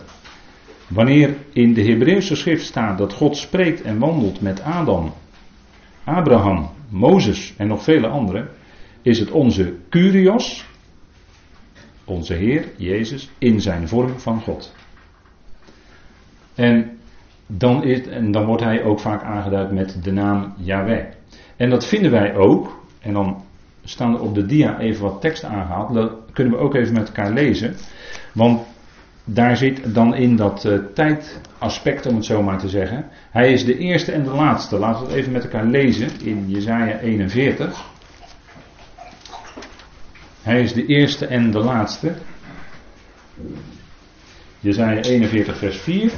Wanneer 0.87 1.35
in 1.53 1.73
de 1.73 1.83
Hebreeuwse 1.83 2.35
schrift 2.35 2.65
staat 2.65 2.97
dat 2.97 3.13
God 3.13 3.37
spreekt 3.37 3.81
en 3.81 3.99
wandelt 3.99 4.41
met 4.41 4.61
Adam, 4.61 5.13
Abraham, 6.03 6.69
Mozes 6.89 7.53
en 7.57 7.67
nog 7.67 7.83
vele 7.83 8.07
anderen, 8.07 8.49
is 9.01 9.19
het 9.19 9.31
onze 9.31 9.75
Curios, 9.89 10.65
onze 12.05 12.33
Heer 12.33 12.65
Jezus, 12.77 13.29
in 13.37 13.61
zijn 13.61 13.87
vorm 13.87 14.19
van 14.19 14.41
God. 14.41 14.73
En 16.55 16.97
dan, 17.47 17.83
is, 17.83 18.07
en 18.07 18.31
dan 18.31 18.45
wordt 18.45 18.63
hij 18.63 18.83
ook 18.83 18.99
vaak 18.99 19.23
aangeduid 19.23 19.71
met 19.71 20.03
de 20.03 20.11
naam 20.11 20.53
Yahweh. 20.57 21.05
En 21.55 21.69
dat 21.69 21.85
vinden 21.85 22.11
wij 22.11 22.35
ook, 22.35 22.83
en 22.99 23.13
dan 23.13 23.43
staan 23.83 24.13
er 24.13 24.21
op 24.21 24.35
de 24.35 24.45
dia 24.45 24.79
even 24.79 25.03
wat 25.03 25.21
tekst 25.21 25.43
aangehaald, 25.43 25.93
dat 25.93 26.11
kunnen 26.33 26.53
we 26.53 26.59
ook 26.59 26.75
even 26.75 26.93
met 26.93 27.07
elkaar 27.07 27.31
lezen. 27.31 27.75
Want 28.33 28.61
daar 29.25 29.57
zit 29.57 29.93
dan 29.93 30.15
in 30.15 30.35
dat 30.35 30.65
uh, 30.65 30.79
tijdaspect, 30.93 32.05
om 32.05 32.15
het 32.15 32.25
zo 32.25 32.43
maar 32.43 32.59
te 32.59 32.69
zeggen. 32.69 33.09
Hij 33.31 33.51
is 33.53 33.65
de 33.65 33.77
eerste 33.77 34.11
en 34.11 34.23
de 34.23 34.29
laatste. 34.29 34.79
Laten 34.79 35.01
we 35.01 35.07
het 35.07 35.15
even 35.15 35.31
met 35.31 35.43
elkaar 35.43 35.65
lezen 35.65 36.09
in 36.23 36.49
Jesaja 36.49 36.99
41. 36.99 37.85
Hij 40.41 40.61
is 40.61 40.73
de 40.73 40.85
eerste 40.85 41.25
en 41.25 41.51
de 41.51 41.59
laatste. 41.59 42.13
Jezaja 44.59 45.01
41 45.01 45.57
vers 45.57 45.77
4. 45.77 46.11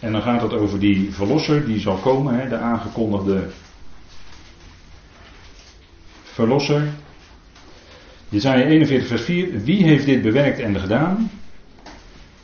En 0.00 0.12
dan 0.12 0.22
gaat 0.22 0.42
het 0.42 0.52
over 0.52 0.78
die 0.78 1.12
verlosser 1.12 1.66
die 1.66 1.80
zal 1.80 1.96
komen, 1.96 2.34
hè, 2.34 2.48
de 2.48 2.58
aangekondigde 2.58 3.46
verlosser. 6.34 6.82
Jezaja 8.28 8.66
41 8.66 9.06
vers 9.08 9.22
4. 9.22 9.64
Wie 9.64 9.84
heeft 9.84 10.06
dit 10.06 10.22
bewerkt 10.22 10.58
en 10.58 10.80
gedaan? 10.80 11.30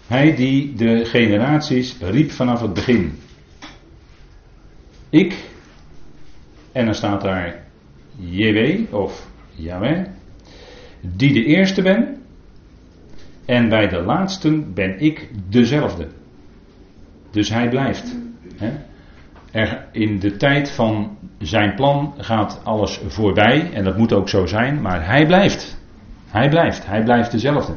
Hij 0.07 0.35
die 0.37 0.75
de 0.75 1.05
generaties 1.05 1.97
riep 2.01 2.31
vanaf 2.31 2.61
het 2.61 2.75
begin. 2.75 3.19
Ik, 5.09 5.35
en 6.73 6.85
dan 6.85 6.95
staat 6.95 7.21
daar 7.21 7.65
JW 8.17 8.95
of 8.95 9.27
Yahweh, 9.55 10.07
die 11.01 11.33
de 11.33 11.45
eerste 11.45 11.83
ben, 11.83 12.23
en 13.45 13.69
bij 13.69 13.89
de 13.89 14.01
laatsten 14.01 14.75
ben 14.75 15.01
ik 15.01 15.29
dezelfde. 15.49 16.09
Dus 17.31 17.49
hij 17.49 17.69
blijft. 17.69 18.17
Hè? 18.57 18.73
Er, 19.51 19.87
in 19.93 20.19
de 20.19 20.37
tijd 20.37 20.71
van 20.71 21.19
zijn 21.39 21.75
plan 21.75 22.15
gaat 22.19 22.61
alles 22.65 23.01
voorbij, 23.07 23.73
en 23.73 23.85
dat 23.85 23.97
moet 23.97 24.13
ook 24.13 24.29
zo 24.29 24.47
zijn, 24.47 24.81
maar 24.81 25.07
hij 25.07 25.27
blijft. 25.27 25.79
Hij 26.29 26.49
blijft, 26.49 26.87
hij 26.87 27.03
blijft 27.03 27.31
dezelfde. 27.31 27.75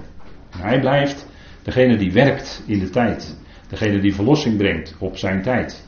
Hij 0.58 0.80
blijft 0.80 1.28
degene 1.64 1.98
die 1.98 2.12
werkt 2.12 2.64
in 2.68 2.80
de 2.80 2.90
tijd, 2.90 3.38
degene 3.70 4.00
die 4.00 4.16
verlossing 4.16 4.58
brengt 4.58 4.96
op 5.00 5.18
zijn 5.18 5.42
tijd. 5.42 5.88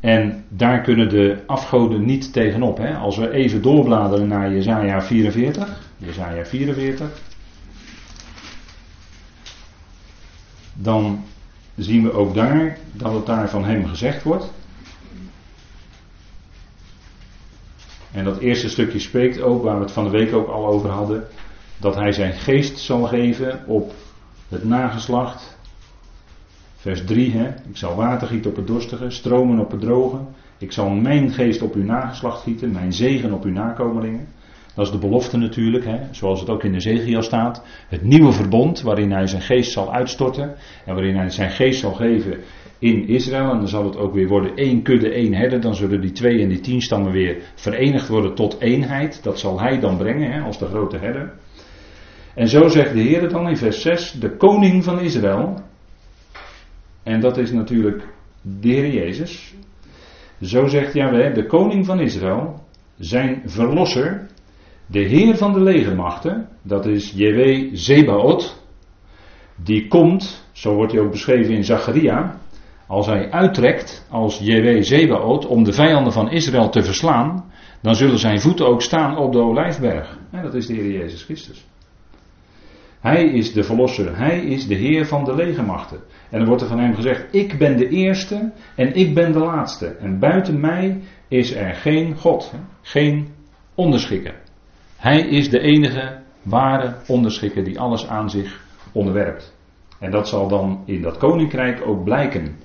En 0.00 0.44
daar 0.48 0.80
kunnen 0.80 1.08
de 1.08 1.42
afgoden 1.46 2.04
niet 2.04 2.32
tegenop. 2.32 2.78
Hè? 2.78 2.94
Als 2.94 3.16
we 3.16 3.30
even 3.30 3.62
doorbladeren 3.62 4.28
naar 4.28 4.52
Jezaja 4.52 5.02
44. 5.02 5.80
Jezaja 5.96 6.44
44. 6.44 7.08
Dan 10.74 11.24
zien 11.78 12.02
we 12.02 12.12
ook 12.12 12.34
daar 12.34 12.78
dat 12.92 13.12
het 13.12 13.26
daar 13.26 13.50
van 13.50 13.64
hem 13.64 13.86
gezegd 13.86 14.22
wordt. 14.22 14.52
En 18.12 18.24
dat 18.24 18.38
eerste 18.38 18.68
stukje 18.68 18.98
spreekt 18.98 19.40
ook, 19.40 19.62
waar 19.62 19.76
we 19.76 19.82
het 19.82 19.92
van 19.92 20.04
de 20.04 20.10
week 20.10 20.34
ook 20.34 20.48
al 20.48 20.66
over 20.66 20.90
hadden, 20.90 21.26
dat 21.76 21.94
hij 21.94 22.12
zijn 22.12 22.32
geest 22.32 22.78
zal 22.78 23.02
geven 23.02 23.66
op 23.66 23.94
het 24.48 24.64
nageslacht 24.64 25.58
Vers 26.78 27.04
3, 27.04 27.32
hè? 27.32 27.48
ik 27.68 27.76
zal 27.76 27.96
water 27.96 28.28
gieten 28.28 28.50
op 28.50 28.56
het 28.56 28.66
dorstige, 28.66 29.10
stromen 29.10 29.58
op 29.58 29.70
het 29.70 29.80
droge. 29.80 30.18
Ik 30.58 30.72
zal 30.72 30.90
mijn 30.90 31.30
geest 31.30 31.62
op 31.62 31.74
uw 31.74 31.84
nageslacht 31.84 32.42
gieten, 32.42 32.72
mijn 32.72 32.92
zegen 32.92 33.32
op 33.32 33.44
uw 33.44 33.52
nakomelingen. 33.52 34.28
Dat 34.78 34.86
is 34.86 34.92
de 34.92 34.98
belofte 34.98 35.36
natuurlijk, 35.36 35.84
hè? 35.84 35.98
zoals 36.10 36.40
het 36.40 36.50
ook 36.50 36.64
in 36.64 36.72
de 36.72 36.76
Ezekiel 36.76 37.22
staat. 37.22 37.64
Het 37.88 38.02
nieuwe 38.02 38.32
verbond 38.32 38.82
waarin 38.82 39.12
hij 39.12 39.26
zijn 39.26 39.42
geest 39.42 39.72
zal 39.72 39.92
uitstorten 39.92 40.54
en 40.84 40.94
waarin 40.94 41.16
hij 41.16 41.30
zijn 41.30 41.50
geest 41.50 41.80
zal 41.80 41.92
geven 41.92 42.38
in 42.78 43.08
Israël. 43.08 43.50
En 43.50 43.58
dan 43.58 43.68
zal 43.68 43.84
het 43.84 43.96
ook 43.96 44.14
weer 44.14 44.28
worden 44.28 44.56
één 44.56 44.82
kudde, 44.82 45.10
één 45.10 45.34
herder. 45.34 45.60
Dan 45.60 45.74
zullen 45.74 46.00
die 46.00 46.12
twee 46.12 46.42
en 46.42 46.48
die 46.48 46.60
tien 46.60 46.82
stammen 46.82 47.12
weer 47.12 47.36
verenigd 47.54 48.08
worden 48.08 48.34
tot 48.34 48.60
eenheid. 48.60 49.22
Dat 49.22 49.38
zal 49.38 49.60
hij 49.60 49.80
dan 49.80 49.96
brengen 49.96 50.32
hè, 50.32 50.40
als 50.40 50.58
de 50.58 50.66
grote 50.66 50.96
herder. 50.96 51.32
En 52.34 52.48
zo 52.48 52.68
zegt 52.68 52.92
de 52.92 53.00
Heer 53.00 53.28
dan 53.28 53.48
in 53.48 53.56
vers 53.56 53.82
6, 53.82 54.12
de 54.12 54.36
koning 54.36 54.84
van 54.84 55.00
Israël, 55.00 55.62
en 57.02 57.20
dat 57.20 57.36
is 57.36 57.52
natuurlijk 57.52 58.02
de 58.42 58.68
Heer 58.68 58.92
Jezus. 58.92 59.54
Zo 60.42 60.66
zegt 60.66 60.94
Yahweh, 60.94 61.34
de 61.34 61.46
koning 61.46 61.86
van 61.86 62.00
Israël, 62.00 62.66
zijn 62.98 63.42
verlosser, 63.44 64.26
de 64.90 65.00
Heer 65.00 65.36
van 65.36 65.52
de 65.52 65.60
legermachten, 65.60 66.48
dat 66.62 66.86
is 66.86 67.12
JW 67.16 67.68
Zebaot, 67.72 68.62
die 69.56 69.88
komt, 69.88 70.48
zo 70.52 70.74
wordt 70.74 70.92
hij 70.92 71.00
ook 71.00 71.10
beschreven 71.10 71.54
in 71.54 71.64
Zacharia, 71.64 72.40
als 72.86 73.06
hij 73.06 73.30
uittrekt 73.30 74.06
als 74.10 74.38
JW 74.38 74.82
Zebaot 74.82 75.46
om 75.46 75.64
de 75.64 75.72
vijanden 75.72 76.12
van 76.12 76.30
Israël 76.30 76.68
te 76.68 76.82
verslaan, 76.82 77.44
dan 77.82 77.94
zullen 77.94 78.18
zijn 78.18 78.40
voeten 78.40 78.66
ook 78.66 78.82
staan 78.82 79.16
op 79.16 79.32
de 79.32 79.38
olijfberg. 79.38 80.18
Dat 80.42 80.54
is 80.54 80.66
de 80.66 80.74
Heer 80.74 80.90
Jezus 80.90 81.22
Christus. 81.22 81.66
Hij 83.00 83.24
is 83.24 83.52
de 83.52 83.64
verlosser, 83.64 84.16
hij 84.16 84.40
is 84.40 84.66
de 84.66 84.74
Heer 84.74 85.06
van 85.06 85.24
de 85.24 85.34
legermachten. 85.34 86.00
En 86.30 86.38
dan 86.38 86.48
wordt 86.48 86.62
er 86.62 86.68
van 86.68 86.78
hem 86.78 86.94
gezegd: 86.94 87.34
Ik 87.34 87.58
ben 87.58 87.76
de 87.76 87.88
eerste 87.88 88.52
en 88.74 88.94
ik 88.94 89.14
ben 89.14 89.32
de 89.32 89.38
laatste. 89.38 89.86
En 89.86 90.18
buiten 90.18 90.60
mij 90.60 91.00
is 91.28 91.54
er 91.54 91.74
geen 91.74 92.16
God, 92.16 92.52
geen 92.82 93.28
onderschikker. 93.74 94.34
Hij 94.98 95.20
is 95.20 95.50
de 95.50 95.60
enige 95.60 96.18
ware 96.42 96.94
onderschikker 97.06 97.64
die 97.64 97.80
alles 97.80 98.06
aan 98.06 98.30
zich 98.30 98.60
onderwerpt. 98.92 99.56
En 99.98 100.10
dat 100.10 100.28
zal 100.28 100.48
dan 100.48 100.82
in 100.84 101.02
dat 101.02 101.16
koninkrijk 101.16 101.86
ook 101.86 102.04
blijken. 102.04 102.56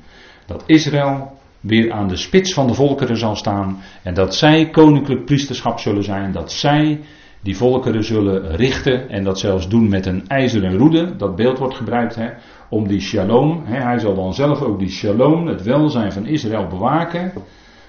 Dat 0.45 0.63
Israël 0.65 1.31
weer 1.59 1.91
aan 1.91 2.07
de 2.07 2.15
spits 2.15 2.53
van 2.53 2.67
de 2.67 2.73
volkeren 2.73 3.17
zal 3.17 3.35
staan. 3.35 3.77
En 4.03 4.13
dat 4.13 4.35
zij 4.35 4.69
koninklijk 4.69 5.25
priesterschap 5.25 5.79
zullen 5.79 6.03
zijn. 6.03 6.31
Dat 6.31 6.51
zij 6.51 6.99
die 7.41 7.57
volkeren 7.57 8.03
zullen 8.03 8.55
richten. 8.55 9.09
En 9.09 9.23
dat 9.23 9.39
zelfs 9.39 9.69
doen 9.69 9.89
met 9.89 10.05
een 10.05 10.27
ijzeren 10.27 10.77
roede. 10.77 11.15
Dat 11.15 11.35
beeld 11.35 11.57
wordt 11.59 11.75
gebruikt 11.75 12.15
hè, 12.15 12.29
om 12.69 12.87
die 12.87 13.01
shalom. 13.01 13.61
Hè, 13.65 13.81
hij 13.81 13.99
zal 13.99 14.15
dan 14.15 14.33
zelf 14.33 14.61
ook 14.61 14.79
die 14.79 14.89
shalom, 14.89 15.47
het 15.47 15.63
welzijn 15.63 16.11
van 16.11 16.25
Israël 16.25 16.67
bewaken. 16.67 17.33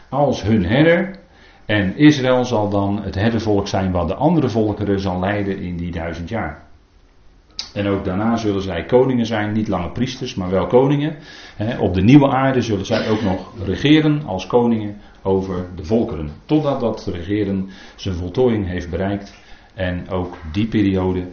Als 0.09 0.42
hun 0.42 0.64
herder. 0.64 1.22
En 1.66 1.96
Israël 1.96 2.44
zal 2.44 2.68
dan 2.68 3.03
het 3.03 3.14
herdervolk 3.14 3.68
zijn 3.68 3.92
wat 3.92 4.09
de 4.09 4.14
andere 4.14 4.48
volkeren 4.48 5.00
zal 5.00 5.20
leiden 5.20 5.59
in 5.59 5.77
die 5.77 5.90
duizend 5.90 6.29
jaar. 6.29 6.62
En 7.74 7.87
ook 7.87 8.05
daarna 8.05 8.37
zullen 8.37 8.62
zij 8.62 8.85
koningen 8.85 9.27
zijn, 9.27 9.53
niet 9.53 9.68
langer 9.68 9.90
priesters, 9.90 10.35
maar 10.35 10.50
wel 10.50 10.66
koningen. 10.66 11.16
Op 11.79 11.94
de 11.94 12.03
nieuwe 12.03 12.29
aarde 12.29 12.61
zullen 12.61 12.87
zij 12.87 13.09
ook 13.09 13.22
nog 13.22 13.64
regeren 13.64 14.22
als 14.27 14.46
koningen 14.46 14.96
over 15.22 15.66
de 15.77 15.85
volkeren. 15.85 16.31
Totdat 16.44 16.81
dat 16.81 17.07
regeren 17.07 17.70
zijn 17.96 18.14
voltooiing 18.14 18.66
heeft 18.66 18.90
bereikt. 18.90 19.35
En 19.74 20.09
ook 20.09 20.37
die 20.53 20.66
periode, 20.66 21.27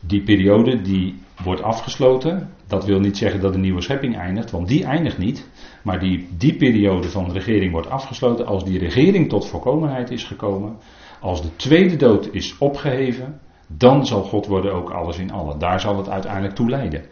die 0.00 0.22
periode 0.22 0.82
die 0.82 1.22
wordt 1.44 1.62
afgesloten. 1.62 2.50
Dat 2.66 2.84
wil 2.84 3.00
niet 3.00 3.16
zeggen 3.16 3.40
dat 3.40 3.52
de 3.52 3.58
nieuwe 3.58 3.80
schepping 3.80 4.16
eindigt, 4.16 4.50
want 4.50 4.68
die 4.68 4.84
eindigt 4.84 5.18
niet. 5.18 5.48
Maar 5.82 5.98
die, 5.98 6.28
die 6.36 6.56
periode 6.56 7.08
van 7.08 7.24
de 7.24 7.32
regering 7.32 7.72
wordt 7.72 7.90
afgesloten 7.90 8.46
als 8.46 8.64
die 8.64 8.78
regering 8.78 9.28
tot 9.28 9.46
volkomenheid 9.46 10.10
is 10.10 10.24
gekomen. 10.24 10.76
Als 11.20 11.42
de 11.42 11.56
tweede 11.56 11.96
dood 11.96 12.28
is 12.32 12.58
opgeheven 12.58 13.40
dan 13.76 14.06
zal 14.06 14.22
God 14.22 14.46
worden 14.46 14.72
ook 14.72 14.90
alles 14.90 15.18
in 15.18 15.32
allen. 15.32 15.58
Daar 15.58 15.80
zal 15.80 15.96
het 15.96 16.08
uiteindelijk 16.08 16.54
toe 16.54 16.70
leiden. 16.70 17.04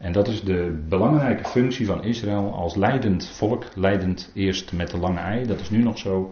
En 0.00 0.12
dat 0.12 0.28
is 0.28 0.42
de 0.42 0.84
belangrijke 0.88 1.48
functie 1.48 1.86
van 1.86 2.04
Israël 2.04 2.54
als 2.54 2.74
leidend 2.74 3.28
volk. 3.28 3.64
Leidend 3.74 4.30
eerst 4.34 4.72
met 4.72 4.90
de 4.90 4.98
lange 4.98 5.18
ei, 5.18 5.46
dat 5.46 5.60
is 5.60 5.70
nu 5.70 5.82
nog 5.82 5.98
zo. 5.98 6.30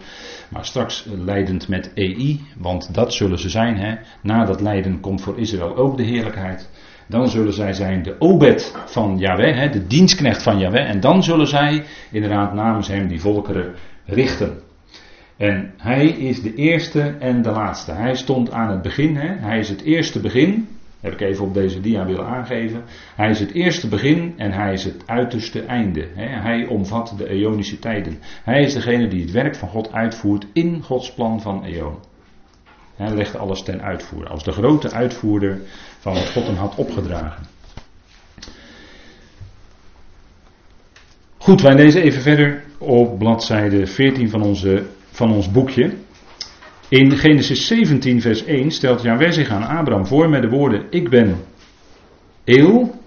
Maar 0.48 0.64
straks 0.64 1.04
leidend 1.04 1.68
met 1.68 1.90
EI, 1.94 2.40
want 2.58 2.94
dat 2.94 3.14
zullen 3.14 3.38
ze 3.38 3.48
zijn. 3.48 3.76
Hè. 3.76 3.94
Na 4.22 4.44
dat 4.44 4.60
lijden 4.60 5.00
komt 5.00 5.20
voor 5.20 5.38
Israël 5.38 5.76
ook 5.76 5.96
de 5.96 6.02
heerlijkheid. 6.02 6.70
Dan 7.08 7.28
zullen 7.28 7.52
zij 7.52 7.72
zijn 7.72 8.02
de 8.02 8.16
obed 8.18 8.74
van 8.86 9.18
Yahweh, 9.18 9.56
hè, 9.56 9.68
de 9.68 9.86
dienstknecht 9.86 10.42
van 10.42 10.58
Yahweh. 10.58 10.88
En 10.88 11.00
dan 11.00 11.22
zullen 11.22 11.46
zij 11.46 11.84
inderdaad 12.10 12.54
namens 12.54 12.88
hem 12.88 13.08
die 13.08 13.20
volkeren 13.20 13.74
richten. 14.04 14.60
En 15.36 15.74
hij 15.76 16.06
is 16.06 16.42
de 16.42 16.54
eerste 16.54 17.16
en 17.18 17.42
de 17.42 17.50
laatste. 17.50 17.92
Hij 17.92 18.14
stond 18.14 18.50
aan 18.50 18.70
het 18.70 18.82
begin. 18.82 19.16
Hè? 19.16 19.34
Hij 19.34 19.58
is 19.58 19.68
het 19.68 19.82
eerste 19.82 20.20
begin. 20.20 20.68
Heb 21.00 21.12
ik 21.12 21.20
even 21.20 21.44
op 21.44 21.54
deze 21.54 21.80
dia 21.80 22.04
willen 22.04 22.26
aangeven. 22.26 22.82
Hij 23.14 23.30
is 23.30 23.40
het 23.40 23.52
eerste 23.52 23.88
begin 23.88 24.34
en 24.36 24.52
hij 24.52 24.72
is 24.72 24.84
het 24.84 25.02
uiterste 25.06 25.62
einde. 25.62 26.06
Hij 26.14 26.66
omvat 26.66 27.14
de 27.16 27.28
eonische 27.28 27.78
tijden. 27.78 28.18
Hij 28.44 28.62
is 28.62 28.74
degene 28.74 29.08
die 29.08 29.20
het 29.20 29.30
werk 29.30 29.56
van 29.56 29.68
God 29.68 29.92
uitvoert 29.92 30.46
in 30.52 30.82
Gods 30.82 31.12
plan 31.12 31.40
van 31.40 31.64
eon. 31.64 31.96
Hij 32.96 33.14
legt 33.14 33.36
alles 33.36 33.62
ten 33.62 33.82
uitvoer. 33.82 34.28
Als 34.28 34.44
de 34.44 34.52
grote 34.52 34.90
uitvoerder 34.90 35.60
van 35.98 36.14
wat 36.14 36.30
God 36.30 36.46
hem 36.46 36.56
had 36.56 36.74
opgedragen. 36.74 37.46
Goed, 41.38 41.60
wij 41.60 41.74
lezen 41.74 42.02
even 42.02 42.22
verder 42.22 42.64
op 42.78 43.18
bladzijde 43.18 43.86
14 43.86 44.30
van 44.30 44.42
onze 44.42 44.86
van 45.10 45.32
ons 45.32 45.50
boekje. 45.50 45.92
In 46.90 47.10
Genesis 47.18 47.66
17, 47.66 48.20
vers 48.20 48.44
1 48.44 48.70
stelt 48.70 49.02
Yahweh 49.02 49.30
zich 49.30 49.48
aan 49.48 49.66
Abraham 49.66 50.06
voor 50.06 50.28
met 50.28 50.42
de 50.42 50.48
woorden: 50.48 50.86
Ik 50.90 51.10
ben 51.10 51.36
Eel, 52.44 53.00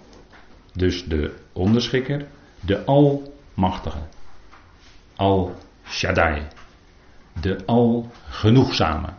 dus 0.73 1.05
de 1.05 1.33
onderschikker, 1.53 2.25
de 2.59 2.85
Almachtige. 2.85 3.97
Al 5.15 5.55
Shaddai, 5.87 6.41
de 7.41 7.65
Algenoegzame. 7.65 9.09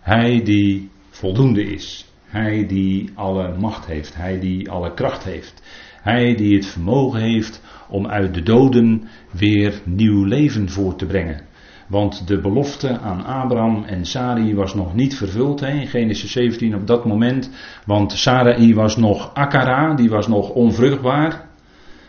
Hij 0.00 0.42
die 0.42 0.90
voldoende 1.10 1.62
is. 1.62 2.06
Hij 2.24 2.66
die 2.66 3.10
alle 3.14 3.56
macht 3.56 3.86
heeft. 3.86 4.16
Hij 4.16 4.38
die 4.38 4.70
alle 4.70 4.94
kracht 4.94 5.24
heeft. 5.24 5.62
Hij 6.02 6.34
die 6.34 6.56
het 6.56 6.66
vermogen 6.66 7.20
heeft 7.20 7.62
om 7.88 8.06
uit 8.06 8.34
de 8.34 8.42
doden 8.42 9.08
weer 9.30 9.80
nieuw 9.84 10.24
leven 10.24 10.68
voor 10.68 10.96
te 10.96 11.06
brengen. 11.06 11.48
Want 11.90 12.26
de 12.26 12.40
belofte 12.40 12.98
aan 12.98 13.24
Abraham 13.24 13.84
en 13.84 14.04
Sarai 14.04 14.54
was 14.54 14.74
nog 14.74 14.94
niet 14.94 15.16
vervuld 15.16 15.62
in 15.62 15.86
Genesis 15.86 16.32
17 16.32 16.74
op 16.74 16.86
dat 16.86 17.04
moment. 17.04 17.50
Want 17.86 18.12
Sarai 18.12 18.74
was 18.74 18.96
nog 18.96 19.30
akara, 19.34 19.94
die 19.94 20.10
was 20.10 20.28
nog 20.28 20.50
onvruchtbaar. 20.50 21.48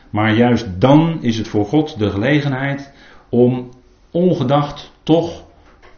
Maar 0.10 0.34
juist 0.34 0.82
dan 0.82 1.18
is 1.22 1.38
het 1.38 1.48
voor 1.48 1.66
God 1.66 2.00
de 2.00 2.10
gelegenheid 2.10 2.94
om 3.30 3.70
ongedacht 4.12 4.92
toch 5.04 5.44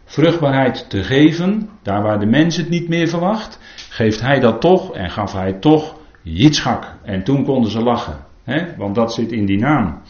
vruchtbaarheid 0.06 0.89
te 0.89 1.04
geven. 1.04 1.69
Daar 1.82 2.02
waar 2.02 2.19
de 2.19 2.26
mens 2.26 2.58
het 2.58 2.69
niet 2.69 2.88
meer 2.88 3.08
verwacht, 3.08 3.60
geeft 3.89 4.22
hij 4.22 4.39
dat 4.39 4.62
toch 4.62 4.93
en 4.93 5.10
gaf 5.10 5.34
hij 5.34 5.54
toch 5.54 5.96
Jitschak. 6.22 6.96
En 7.04 7.24
toen 7.24 7.43
konden 7.43 7.72
ze 7.72 7.82
lachen. 7.82 8.17
Hè, 8.43 8.76
want 8.78 8.96
dat 8.96 9.13
zit 9.13 9.32
in 9.32 9.46
die 9.46 9.60
naam. 9.60 10.02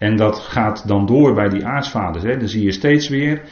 En 0.00 0.16
dat 0.16 0.38
gaat 0.38 0.88
dan 0.88 1.06
door 1.06 1.34
bij 1.34 1.48
die 1.48 1.66
aartsvaders. 1.66 2.24
Hè. 2.24 2.36
Dan 2.36 2.48
zie 2.48 2.64
je 2.64 2.72
steeds 2.72 3.08
weer. 3.08 3.42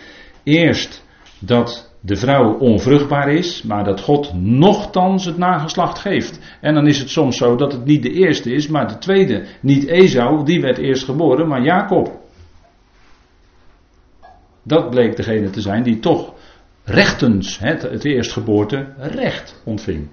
Eerst 0.42 1.06
dat 1.38 1.96
de 2.00 2.16
vrouw 2.16 2.58
onvruchtbaar 2.58 3.32
is, 3.32 3.62
maar 3.62 3.84
dat 3.84 4.00
God 4.00 4.32
nochtans 4.34 5.24
het 5.24 5.38
nageslacht 5.38 5.98
geeft. 5.98 6.56
En 6.60 6.74
dan 6.74 6.86
is 6.86 6.98
het 6.98 7.10
soms 7.10 7.36
zo 7.36 7.56
dat 7.56 7.72
het 7.72 7.84
niet 7.84 8.02
de 8.02 8.12
eerste 8.12 8.52
is, 8.52 8.68
maar 8.68 8.88
de 8.88 8.98
tweede. 8.98 9.44
Niet 9.60 9.86
Esau, 9.86 10.44
die 10.44 10.60
werd 10.60 10.78
eerst 10.78 11.04
geboren, 11.04 11.48
maar 11.48 11.62
Jacob. 11.62 12.20
Dat 14.62 14.90
bleek 14.90 15.16
degene 15.16 15.50
te 15.50 15.60
zijn 15.60 15.82
die 15.82 15.98
toch 15.98 16.34
rechtens 16.84 17.58
het, 17.58 17.82
het 17.82 18.04
eerstgeboorte 18.04 18.94
recht 18.98 19.62
ontving. 19.64 20.08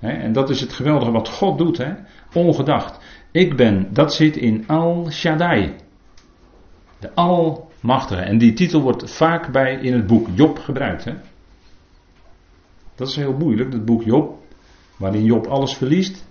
En 0.00 0.32
dat 0.32 0.50
is 0.50 0.60
het 0.60 0.72
geweldige 0.72 1.10
wat 1.10 1.28
God 1.28 1.58
doet, 1.58 1.78
hè? 1.78 1.92
ongedacht. 2.32 2.99
Ik 3.32 3.56
ben, 3.56 3.88
dat 3.92 4.14
zit 4.14 4.36
in 4.36 4.64
Al 4.66 5.10
Shaddai. 5.10 5.74
De 6.98 7.14
Almachtige. 7.14 8.20
En 8.20 8.38
die 8.38 8.52
titel 8.52 8.80
wordt 8.80 9.10
vaak 9.10 9.52
bij 9.52 9.74
in 9.74 9.92
het 9.92 10.06
boek 10.06 10.28
Job 10.34 10.58
gebruikt. 10.58 11.04
Hè? 11.04 11.12
Dat 12.94 13.08
is 13.08 13.16
heel 13.16 13.32
moeilijk, 13.32 13.70
dat 13.70 13.84
boek 13.84 14.02
Job. 14.02 14.38
Waarin 14.96 15.24
Job 15.24 15.46
alles 15.46 15.74
verliest. 15.74 16.28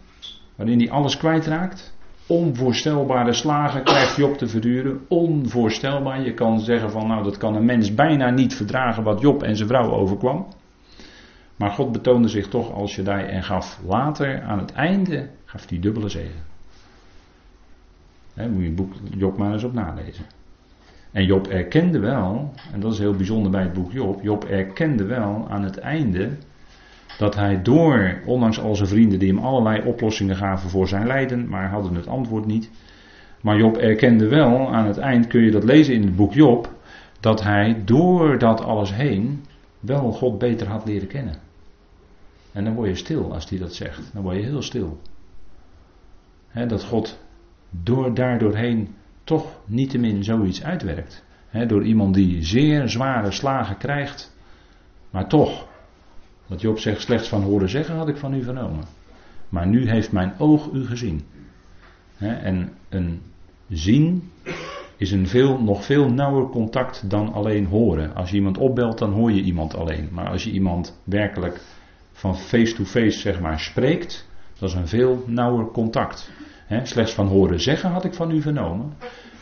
Waarin 0.55 0.79
hij 0.79 0.91
alles 0.91 1.17
kwijtraakt. 1.17 1.97
Onvoorstelbare 2.27 3.33
slagen 3.33 3.83
krijgt 3.83 4.15
Job 4.15 4.37
te 4.37 4.47
verduren. 4.47 5.05
Onvoorstelbaar. 5.07 6.21
Je 6.21 6.33
kan 6.33 6.59
zeggen 6.59 6.91
van 6.91 7.07
nou 7.07 7.23
dat 7.23 7.37
kan 7.37 7.55
een 7.55 7.65
mens 7.65 7.93
bijna 7.93 8.29
niet 8.29 8.55
verdragen 8.55 9.03
wat 9.03 9.21
Job 9.21 9.43
en 9.43 9.55
zijn 9.55 9.67
vrouw 9.67 9.91
overkwam. 9.91 10.47
Maar 11.55 11.71
God 11.71 11.91
betoonde 11.91 12.27
zich 12.27 12.47
toch 12.47 12.73
als 12.73 12.91
Shaddai 12.91 13.25
en 13.25 13.43
gaf 13.43 13.79
later 13.87 14.41
aan 14.41 14.59
het 14.59 14.71
einde 14.71 15.29
gaf 15.45 15.65
die 15.65 15.79
dubbele 15.79 16.09
zegen. 16.09 16.48
He, 18.39 18.49
moet 18.49 18.61
je 18.61 18.65
het 18.65 18.75
boek 18.75 18.93
Job 19.17 19.37
maar 19.37 19.53
eens 19.53 19.63
op 19.63 19.73
nalezen. 19.73 20.25
En 21.11 21.25
Job 21.25 21.47
erkende 21.47 21.99
wel, 21.99 22.53
en 22.73 22.79
dat 22.79 22.93
is 22.93 22.99
heel 22.99 23.15
bijzonder 23.15 23.51
bij 23.51 23.61
het 23.61 23.73
boek 23.73 23.91
Job, 23.91 24.21
Job 24.21 24.43
erkende 24.43 25.05
wel 25.05 25.47
aan 25.49 25.63
het 25.63 25.77
einde 25.77 26.29
dat 27.17 27.35
hij 27.35 27.61
door, 27.61 28.21
ondanks 28.25 28.59
al 28.59 28.75
zijn 28.75 28.89
vrienden 28.89 29.19
die 29.19 29.33
hem 29.33 29.43
allerlei 29.43 29.83
oplossingen 29.85 30.35
gaven 30.35 30.69
voor 30.69 30.87
zijn 30.87 31.07
lijden, 31.07 31.47
maar 31.47 31.69
hadden 31.69 31.95
het 31.95 32.07
antwoord 32.07 32.45
niet. 32.45 32.69
Maar 33.41 33.57
Job 33.57 33.77
erkende 33.77 34.27
wel, 34.27 34.73
aan 34.73 34.85
het 34.85 34.97
eind 34.97 35.27
kun 35.27 35.41
je 35.41 35.51
dat 35.51 35.63
lezen 35.63 35.93
in 35.93 36.01
het 36.01 36.15
boek 36.15 36.33
Job, 36.33 36.73
dat 37.19 37.43
hij 37.43 37.81
door 37.85 38.37
dat 38.37 38.61
alles 38.61 38.93
heen 38.93 39.43
wel 39.79 40.11
God 40.11 40.37
beter 40.37 40.67
had 40.67 40.85
leren 40.85 41.07
kennen. 41.07 41.35
En 42.51 42.63
dan 42.63 42.73
word 42.73 42.89
je 42.89 42.95
stil 42.95 43.33
als 43.33 43.49
hij 43.49 43.59
dat 43.59 43.73
zegt. 43.73 44.09
Dan 44.13 44.23
word 44.23 44.35
je 44.35 44.43
heel 44.43 44.61
stil. 44.61 44.99
dat 46.67 46.83
God 46.83 47.19
door 47.69 48.13
daardoorheen 48.13 48.87
toch 49.23 49.59
niettemin 49.65 50.23
zoiets 50.23 50.63
uitwerkt. 50.63 51.23
door 51.67 51.83
iemand 51.83 52.13
die 52.13 52.43
zeer 52.43 52.89
zware 52.89 53.31
slagen 53.31 53.77
krijgt, 53.77 54.35
maar 55.09 55.27
toch. 55.27 55.67
Dat 56.47 56.61
Job 56.61 56.79
zegt, 56.79 57.01
slechts 57.01 57.27
van 57.27 57.41
horen 57.41 57.69
zeggen 57.69 57.95
had 57.95 58.07
ik 58.07 58.17
van 58.17 58.33
u 58.33 58.43
vernomen. 58.43 58.83
Maar 59.49 59.67
nu 59.67 59.89
heeft 59.89 60.11
mijn 60.11 60.33
oog 60.37 60.69
u 60.71 60.85
gezien. 60.85 61.23
en 62.17 62.73
een 62.89 63.21
zien 63.67 64.31
is 64.97 65.11
een 65.11 65.27
veel, 65.27 65.61
nog 65.61 65.85
veel 65.85 66.11
nauwer 66.11 66.49
contact 66.49 67.09
dan 67.09 67.33
alleen 67.33 67.65
horen. 67.65 68.15
Als 68.15 68.29
je 68.29 68.35
iemand 68.35 68.57
opbelt, 68.57 68.97
dan 68.97 69.11
hoor 69.11 69.31
je 69.31 69.41
iemand 69.41 69.75
alleen. 69.75 70.09
Maar 70.11 70.27
als 70.27 70.43
je 70.43 70.51
iemand 70.51 70.99
werkelijk 71.03 71.61
van 72.11 72.37
face-to-face 72.37 73.19
zeg 73.19 73.39
maar 73.39 73.59
spreekt, 73.59 74.27
dat 74.59 74.69
is 74.69 74.75
een 74.75 74.87
veel 74.87 75.23
nauwer 75.27 75.65
contact 75.65 76.31
slechts 76.83 77.13
van 77.13 77.27
horen 77.27 77.61
zeggen 77.61 77.89
had 77.89 78.05
ik 78.05 78.13
van 78.13 78.31
u 78.31 78.41
vernomen. 78.41 78.93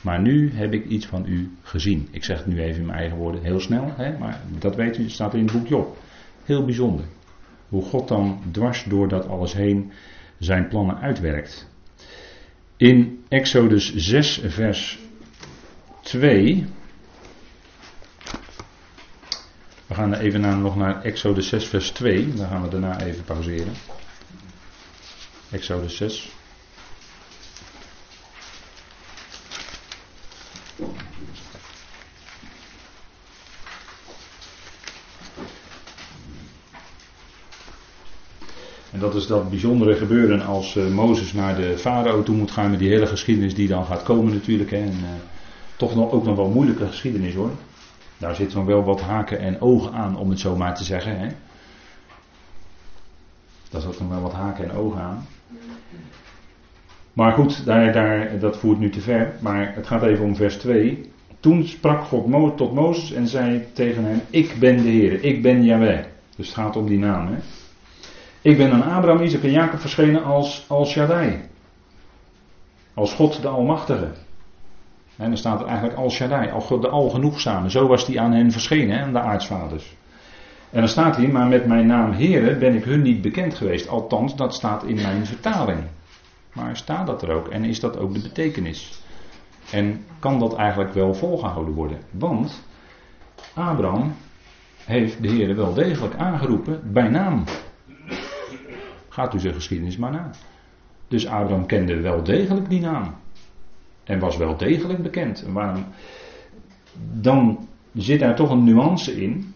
Maar 0.01 0.21
nu 0.21 0.51
heb 0.53 0.73
ik 0.73 0.85
iets 0.85 1.05
van 1.05 1.25
u 1.25 1.51
gezien. 1.61 2.07
Ik 2.11 2.23
zeg 2.23 2.37
het 2.37 2.47
nu 2.47 2.61
even 2.61 2.79
in 2.79 2.85
mijn 2.85 2.99
eigen 2.99 3.17
woorden 3.17 3.43
heel 3.43 3.59
snel. 3.59 3.93
maar 4.19 4.41
dat 4.59 4.75
weet 4.75 4.97
u, 4.97 5.09
staat 5.09 5.33
in 5.33 5.43
het 5.43 5.51
boek 5.51 5.67
Job. 5.67 5.97
Heel 6.43 6.65
bijzonder. 6.65 7.05
Hoe 7.69 7.83
God 7.83 8.07
dan 8.07 8.39
dwars 8.51 8.83
door 8.83 9.07
dat 9.07 9.27
alles 9.27 9.53
heen 9.53 9.91
zijn 10.39 10.67
plannen 10.67 10.99
uitwerkt. 10.99 11.69
In 12.77 13.23
Exodus 13.27 13.95
6, 13.95 14.41
vers 14.45 14.99
2. 16.01 16.65
We 19.87 19.93
gaan 19.93 20.13
even 20.13 20.41
naar, 20.41 20.57
nog 20.57 20.75
naar 20.75 21.01
Exodus 21.01 21.47
6, 21.47 21.65
vers 21.65 21.91
2. 21.91 22.33
Dan 22.33 22.47
gaan 22.47 22.61
we 22.61 22.69
daarna 22.69 23.01
even 23.01 23.23
pauzeren. 23.23 23.73
Exodus 25.51 25.97
6. 25.97 26.36
En 38.97 39.03
dat 39.03 39.15
is 39.15 39.27
dat 39.27 39.49
bijzondere 39.49 39.95
gebeuren 39.95 40.45
als 40.45 40.75
uh, 40.75 40.87
Mozes 40.87 41.33
naar 41.33 41.55
de 41.55 41.77
farao 41.77 42.23
toe 42.23 42.35
moet 42.35 42.51
gaan 42.51 42.69
met 42.69 42.79
die 42.79 42.89
hele 42.89 43.05
geschiedenis 43.05 43.55
die 43.55 43.67
dan 43.67 43.85
gaat 43.85 44.03
komen 44.03 44.33
natuurlijk. 44.33 44.71
Hè. 44.71 44.77
En, 44.77 44.93
uh, 44.93 45.09
toch 45.75 45.95
nog, 45.95 46.11
ook 46.11 46.23
nog 46.23 46.35
wel 46.35 46.49
moeilijke 46.49 46.87
geschiedenis 46.87 47.33
hoor. 47.33 47.51
Daar 48.17 48.35
zit 48.35 48.53
nog 48.53 48.65
wel 48.65 48.83
wat 48.83 49.01
haken 49.01 49.39
en 49.39 49.61
ogen 49.61 49.93
aan 49.93 50.17
om 50.17 50.29
het 50.29 50.39
zo 50.39 50.55
maar 50.55 50.75
te 50.75 50.83
zeggen. 50.83 51.19
Hè. 51.19 51.27
Daar 53.69 53.81
zit 53.81 53.99
nog 53.99 54.09
wel 54.09 54.21
wat 54.21 54.33
haken 54.33 54.69
en 54.69 54.75
ogen 54.75 55.01
aan. 55.01 55.27
Maar 57.13 57.31
goed, 57.31 57.65
daar, 57.65 57.93
daar, 57.93 58.39
dat 58.39 58.57
voert 58.57 58.79
nu 58.79 58.89
te 58.89 59.01
ver. 59.01 59.33
Maar 59.39 59.75
het 59.75 59.87
gaat 59.87 60.03
even 60.03 60.25
om 60.25 60.35
vers 60.35 60.55
2. 60.55 61.11
Toen 61.39 61.67
sprak 61.67 62.03
God 62.03 62.57
tot 62.57 62.73
Mozes 62.73 63.11
en 63.11 63.27
zei 63.27 63.65
tegen 63.73 64.03
hem: 64.05 64.21
Ik 64.29 64.55
ben 64.59 64.77
de 64.77 64.89
Heer, 64.89 65.23
ik 65.23 65.41
ben 65.41 65.63
Yahweh. 65.63 66.03
Dus 66.35 66.47
het 66.47 66.55
gaat 66.55 66.75
om 66.75 66.87
die 66.87 66.99
naam. 66.99 67.27
Hè. 67.27 67.37
Ik 68.47 68.57
ben 68.57 68.71
aan 68.71 68.83
Abraham, 68.83 69.21
Isaac 69.21 69.43
en 69.43 69.51
Jacob 69.51 69.79
verschenen 69.79 70.23
als, 70.23 70.65
als 70.67 70.89
Shaddai. 70.89 71.41
Als 72.93 73.13
God 73.13 73.41
de 73.41 73.47
Almachtige. 73.47 74.11
En 75.17 75.27
dan 75.27 75.37
staat 75.37 75.59
er 75.59 75.65
eigenlijk 75.67 75.97
als 75.97 76.13
Shaddai, 76.15 76.51
al 76.51 76.61
God 76.61 76.81
de 76.81 76.89
Algenoegzame. 76.89 77.69
Zo 77.69 77.87
was 77.87 78.07
hij 78.07 78.19
aan 78.19 78.31
hen 78.31 78.51
verschenen, 78.51 79.01
aan 79.01 79.13
de 79.13 79.19
aartsvaders. 79.19 79.95
En 80.69 80.79
dan 80.79 80.87
staat 80.87 81.15
hier, 81.15 81.31
maar 81.31 81.47
met 81.47 81.65
mijn 81.65 81.87
naam 81.87 82.11
Heren 82.11 82.59
ben 82.59 82.75
ik 82.75 82.83
hun 82.83 83.01
niet 83.01 83.21
bekend 83.21 83.53
geweest. 83.53 83.87
Althans, 83.87 84.35
dat 84.35 84.53
staat 84.53 84.83
in 84.83 84.95
mijn 84.95 85.25
vertaling. 85.25 85.79
Maar 86.53 86.77
staat 86.77 87.07
dat 87.07 87.21
er 87.21 87.31
ook 87.31 87.47
en 87.47 87.63
is 87.63 87.79
dat 87.79 87.97
ook 87.97 88.13
de 88.13 88.21
betekenis? 88.21 89.01
En 89.71 90.05
kan 90.19 90.39
dat 90.39 90.55
eigenlijk 90.55 90.93
wel 90.93 91.13
volgehouden 91.13 91.73
worden? 91.73 91.97
Want 92.11 92.63
Abraham 93.53 94.15
heeft 94.85 95.21
de 95.21 95.27
Heer 95.27 95.55
wel 95.55 95.73
degelijk 95.73 96.15
aangeroepen 96.15 96.93
bij 96.93 97.07
naam. 97.07 97.43
Gaat 99.17 99.33
u 99.33 99.39
zijn 99.39 99.53
geschiedenis 99.53 99.97
maar 99.97 100.11
na. 100.11 100.29
Dus 101.07 101.27
Abraham 101.27 101.65
kende 101.65 102.01
wel 102.01 102.23
degelijk 102.23 102.69
die 102.69 102.79
naam. 102.79 103.15
En 104.03 104.19
was 104.19 104.37
wel 104.37 104.57
degelijk 104.57 105.01
bekend. 105.01 105.43
En 105.43 105.53
waarom? 105.53 105.85
Dan 107.13 107.67
zit 107.93 108.19
daar 108.19 108.35
toch 108.35 108.49
een 108.49 108.63
nuance 108.63 109.21
in. 109.21 109.53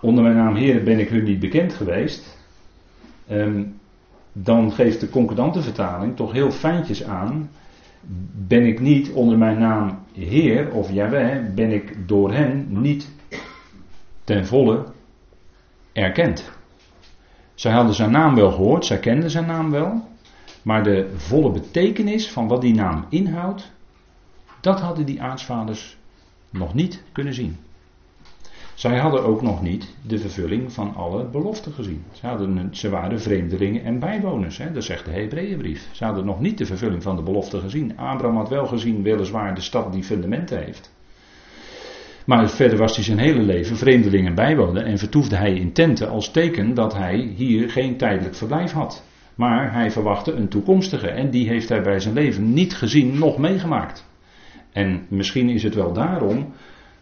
Onder 0.00 0.24
mijn 0.24 0.36
naam 0.36 0.54
Heer 0.54 0.82
ben 0.82 0.98
ik 0.98 1.08
hun 1.08 1.24
niet 1.24 1.38
bekend 1.38 1.72
geweest. 1.72 2.38
Ehm, 3.26 3.64
dan 4.32 4.72
geeft 4.72 5.00
de 5.00 5.08
concordante 5.08 5.62
vertaling 5.62 6.16
toch 6.16 6.32
heel 6.32 6.50
fijntjes 6.50 7.04
aan. 7.04 7.50
Ben 8.46 8.66
ik 8.66 8.80
niet 8.80 9.12
onder 9.12 9.38
mijn 9.38 9.58
naam 9.58 9.98
Heer 10.12 10.72
of 10.72 10.92
Jaweh, 10.92 11.54
ben 11.54 11.70
ik 11.70 12.08
door 12.08 12.32
hen 12.32 12.66
niet 12.68 13.10
ten 14.24 14.46
volle 14.46 14.84
erkend. 15.92 16.57
Zij 17.58 17.72
hadden 17.72 17.94
zijn 17.94 18.10
naam 18.10 18.34
wel 18.34 18.50
gehoord, 18.50 18.84
zij 18.84 18.98
kenden 18.98 19.30
zijn 19.30 19.46
naam 19.46 19.70
wel. 19.70 20.02
Maar 20.62 20.84
de 20.84 21.10
volle 21.16 21.50
betekenis 21.50 22.30
van 22.30 22.48
wat 22.48 22.60
die 22.60 22.74
naam 22.74 23.04
inhoudt, 23.08 23.70
dat 24.60 24.80
hadden 24.80 25.06
die 25.06 25.22
aartsvaders 25.22 25.96
nog 26.50 26.74
niet 26.74 27.02
kunnen 27.12 27.34
zien. 27.34 27.56
Zij 28.74 28.98
hadden 28.98 29.24
ook 29.24 29.42
nog 29.42 29.62
niet 29.62 29.94
de 30.06 30.18
vervulling 30.18 30.72
van 30.72 30.94
alle 30.94 31.24
beloften 31.24 31.72
gezien. 31.72 32.04
Ze, 32.12 32.26
hadden, 32.26 32.68
ze 32.70 32.90
waren 32.90 33.20
vreemdelingen 33.20 33.84
en 33.84 33.98
bijwoners, 33.98 34.58
hè? 34.58 34.72
dat 34.72 34.84
zegt 34.84 35.04
de 35.04 35.10
Hebreeënbrief. 35.10 35.88
Ze 35.92 36.04
hadden 36.04 36.24
nog 36.24 36.40
niet 36.40 36.58
de 36.58 36.66
vervulling 36.66 37.02
van 37.02 37.16
de 37.16 37.22
beloften 37.22 37.60
gezien. 37.60 37.98
Abraham 37.98 38.36
had 38.36 38.48
wel 38.48 38.66
gezien, 38.66 39.02
weliswaar, 39.02 39.54
de 39.54 39.60
stad 39.60 39.92
die 39.92 40.04
fundamenten 40.04 40.64
heeft. 40.64 40.96
Maar 42.28 42.50
verder 42.50 42.78
was 42.78 42.94
hij 42.94 43.04
zijn 43.04 43.18
hele 43.18 43.42
leven 43.42 43.76
vreemdeling 43.76 44.26
en 44.26 44.34
bijwoner 44.34 44.82
en 44.82 44.98
vertoefde 44.98 45.36
hij 45.36 45.52
in 45.52 45.72
tenten 45.72 46.08
als 46.08 46.30
teken 46.30 46.74
dat 46.74 46.94
hij 46.94 47.32
hier 47.36 47.70
geen 47.70 47.96
tijdelijk 47.96 48.34
verblijf 48.34 48.72
had. 48.72 49.04
Maar 49.34 49.72
hij 49.72 49.90
verwachtte 49.90 50.32
een 50.32 50.48
toekomstige 50.48 51.08
en 51.08 51.30
die 51.30 51.48
heeft 51.48 51.68
hij 51.68 51.82
bij 51.82 52.00
zijn 52.00 52.14
leven 52.14 52.52
niet 52.52 52.74
gezien, 52.74 53.18
nog 53.18 53.38
meegemaakt. 53.38 54.10
En 54.72 55.06
misschien 55.08 55.48
is 55.48 55.62
het 55.62 55.74
wel 55.74 55.92
daarom 55.92 56.52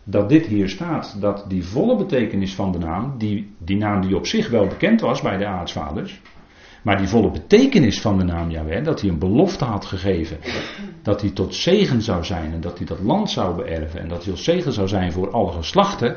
dat 0.05 0.29
dit 0.29 0.47
hier 0.47 0.69
staat, 0.69 1.21
dat 1.21 1.45
die 1.49 1.65
volle 1.65 1.97
betekenis 1.97 2.55
van 2.55 2.73
de 2.73 2.79
naam, 2.79 3.19
die, 3.19 3.55
die 3.59 3.77
naam 3.77 4.01
die 4.01 4.17
op 4.17 4.27
zich 4.27 4.49
wel 4.49 4.67
bekend 4.67 5.01
was 5.01 5.23
bij 5.23 5.37
de 5.37 5.47
aartsvaders, 5.47 6.21
maar 6.87 6.97
die 6.97 7.09
volle 7.09 7.31
betekenis 7.31 8.01
van 8.01 8.19
de 8.19 8.25
naam 8.25 8.51
Yahweh, 8.51 8.85
dat 8.85 9.01
hij 9.01 9.11
een 9.11 9.19
belofte 9.19 9.65
had 9.65 9.85
gegeven. 9.85 10.39
Dat 11.03 11.21
hij 11.21 11.31
tot 11.31 11.55
zegen 11.55 12.03
zou 12.03 12.25
zijn 12.25 12.53
en 12.53 12.61
dat 12.61 12.79
hij 12.79 12.87
dat 12.87 13.01
land 13.01 13.31
zou 13.31 13.57
beërven. 13.57 14.01
En 14.01 14.09
dat 14.09 14.25
hij 14.25 14.33
tot 14.33 14.43
zegen 14.43 14.73
zou 14.73 14.89
zijn 14.89 15.13
voor 15.13 15.31
alle 15.31 15.53
geslachten. 15.53 16.17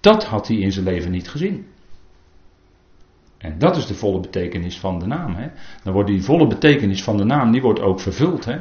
Dat 0.00 0.24
had 0.24 0.48
hij 0.48 0.56
in 0.56 0.72
zijn 0.72 0.84
leven 0.84 1.10
niet 1.10 1.28
gezien. 1.28 1.66
En 3.38 3.58
dat 3.58 3.76
is 3.76 3.86
de 3.86 3.94
volle 3.94 4.20
betekenis 4.20 4.78
van 4.78 4.98
de 4.98 5.06
naam. 5.06 5.34
Hè? 5.34 5.48
Dan 5.82 5.92
wordt 5.92 6.08
die 6.08 6.22
volle 6.22 6.46
betekenis 6.46 7.02
van 7.02 7.16
de 7.16 7.24
naam, 7.24 7.52
die 7.52 7.62
wordt 7.62 7.80
ook 7.80 8.00
vervuld. 8.00 8.44
Hè? 8.44 8.58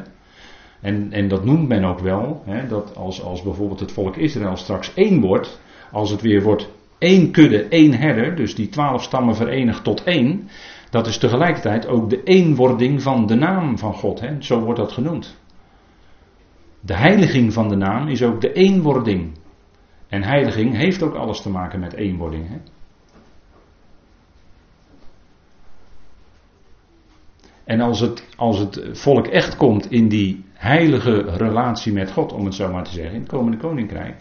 En, 0.81 1.11
en 1.11 1.27
dat 1.27 1.45
noemt 1.45 1.67
men 1.67 1.83
ook 1.83 1.99
wel, 1.99 2.41
hè, 2.45 2.67
dat 2.67 2.95
als, 2.95 3.23
als 3.23 3.41
bijvoorbeeld 3.41 3.79
het 3.79 3.91
volk 3.91 4.15
Israël 4.15 4.55
straks 4.55 4.93
één 4.93 5.21
wordt, 5.21 5.61
als 5.91 6.11
het 6.11 6.21
weer 6.21 6.41
wordt 6.41 6.69
één 6.97 7.31
kudde, 7.31 7.63
één 7.63 7.93
herder, 7.93 8.35
dus 8.35 8.55
die 8.55 8.69
twaalf 8.69 9.03
stammen 9.03 9.35
verenigd 9.35 9.83
tot 9.83 10.03
één, 10.03 10.49
dat 10.91 11.07
is 11.07 11.17
tegelijkertijd 11.17 11.87
ook 11.87 12.09
de 12.09 12.23
eenwording 12.23 13.01
van 13.01 13.25
de 13.25 13.35
naam 13.35 13.77
van 13.77 13.93
God. 13.93 14.19
Hè? 14.19 14.41
Zo 14.41 14.59
wordt 14.59 14.79
dat 14.79 14.91
genoemd. 14.91 15.39
De 16.79 16.95
heiliging 16.95 17.53
van 17.53 17.69
de 17.69 17.75
naam 17.75 18.07
is 18.07 18.23
ook 18.23 18.41
de 18.41 18.53
eenwording. 18.53 19.39
En 20.07 20.23
heiliging 20.23 20.75
heeft 20.75 21.03
ook 21.03 21.15
alles 21.15 21.41
te 21.41 21.49
maken 21.49 21.79
met 21.79 21.93
eenwording. 21.93 22.47
Hè? 22.49 22.57
En 27.63 27.81
als 27.81 27.99
het, 27.99 28.27
als 28.35 28.59
het 28.59 28.89
volk 28.91 29.27
echt 29.27 29.57
komt 29.57 29.91
in 29.91 30.07
die 30.07 30.45
heilige 30.53 31.21
relatie 31.21 31.93
met 31.93 32.11
God, 32.11 32.33
om 32.33 32.45
het 32.45 32.53
zo 32.53 32.71
maar 32.71 32.83
te 32.83 32.91
zeggen, 32.91 33.13
in 33.13 33.19
het 33.19 33.29
komende 33.29 33.57
koninkrijk, 33.57 34.15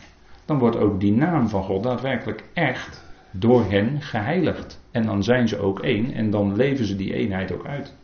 dan 0.45 0.59
wordt 0.59 0.77
ook 0.77 1.01
die 1.01 1.13
naam 1.13 1.49
van 1.49 1.63
God 1.63 1.83
daadwerkelijk 1.83 2.45
echt 2.53 3.10
door 3.31 3.71
hen 3.71 4.01
geheiligd. 4.01 4.81
En 4.91 5.03
dan 5.03 5.23
zijn 5.23 5.49
ze 5.49 5.59
ook 5.59 5.81
één 5.81 6.13
en 6.13 6.31
dan 6.31 6.57
leven 6.57 6.85
ze 6.85 6.97
die 6.97 7.15
eenheid 7.15 7.53
ook 7.53 7.67
uit. 7.67 7.95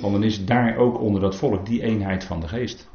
Want 0.00 0.12
dan 0.12 0.22
is 0.22 0.44
daar 0.44 0.76
ook 0.76 1.00
onder 1.00 1.20
dat 1.20 1.36
volk 1.36 1.66
die 1.66 1.82
eenheid 1.82 2.24
van 2.24 2.40
de 2.40 2.48
geest. 2.48 2.90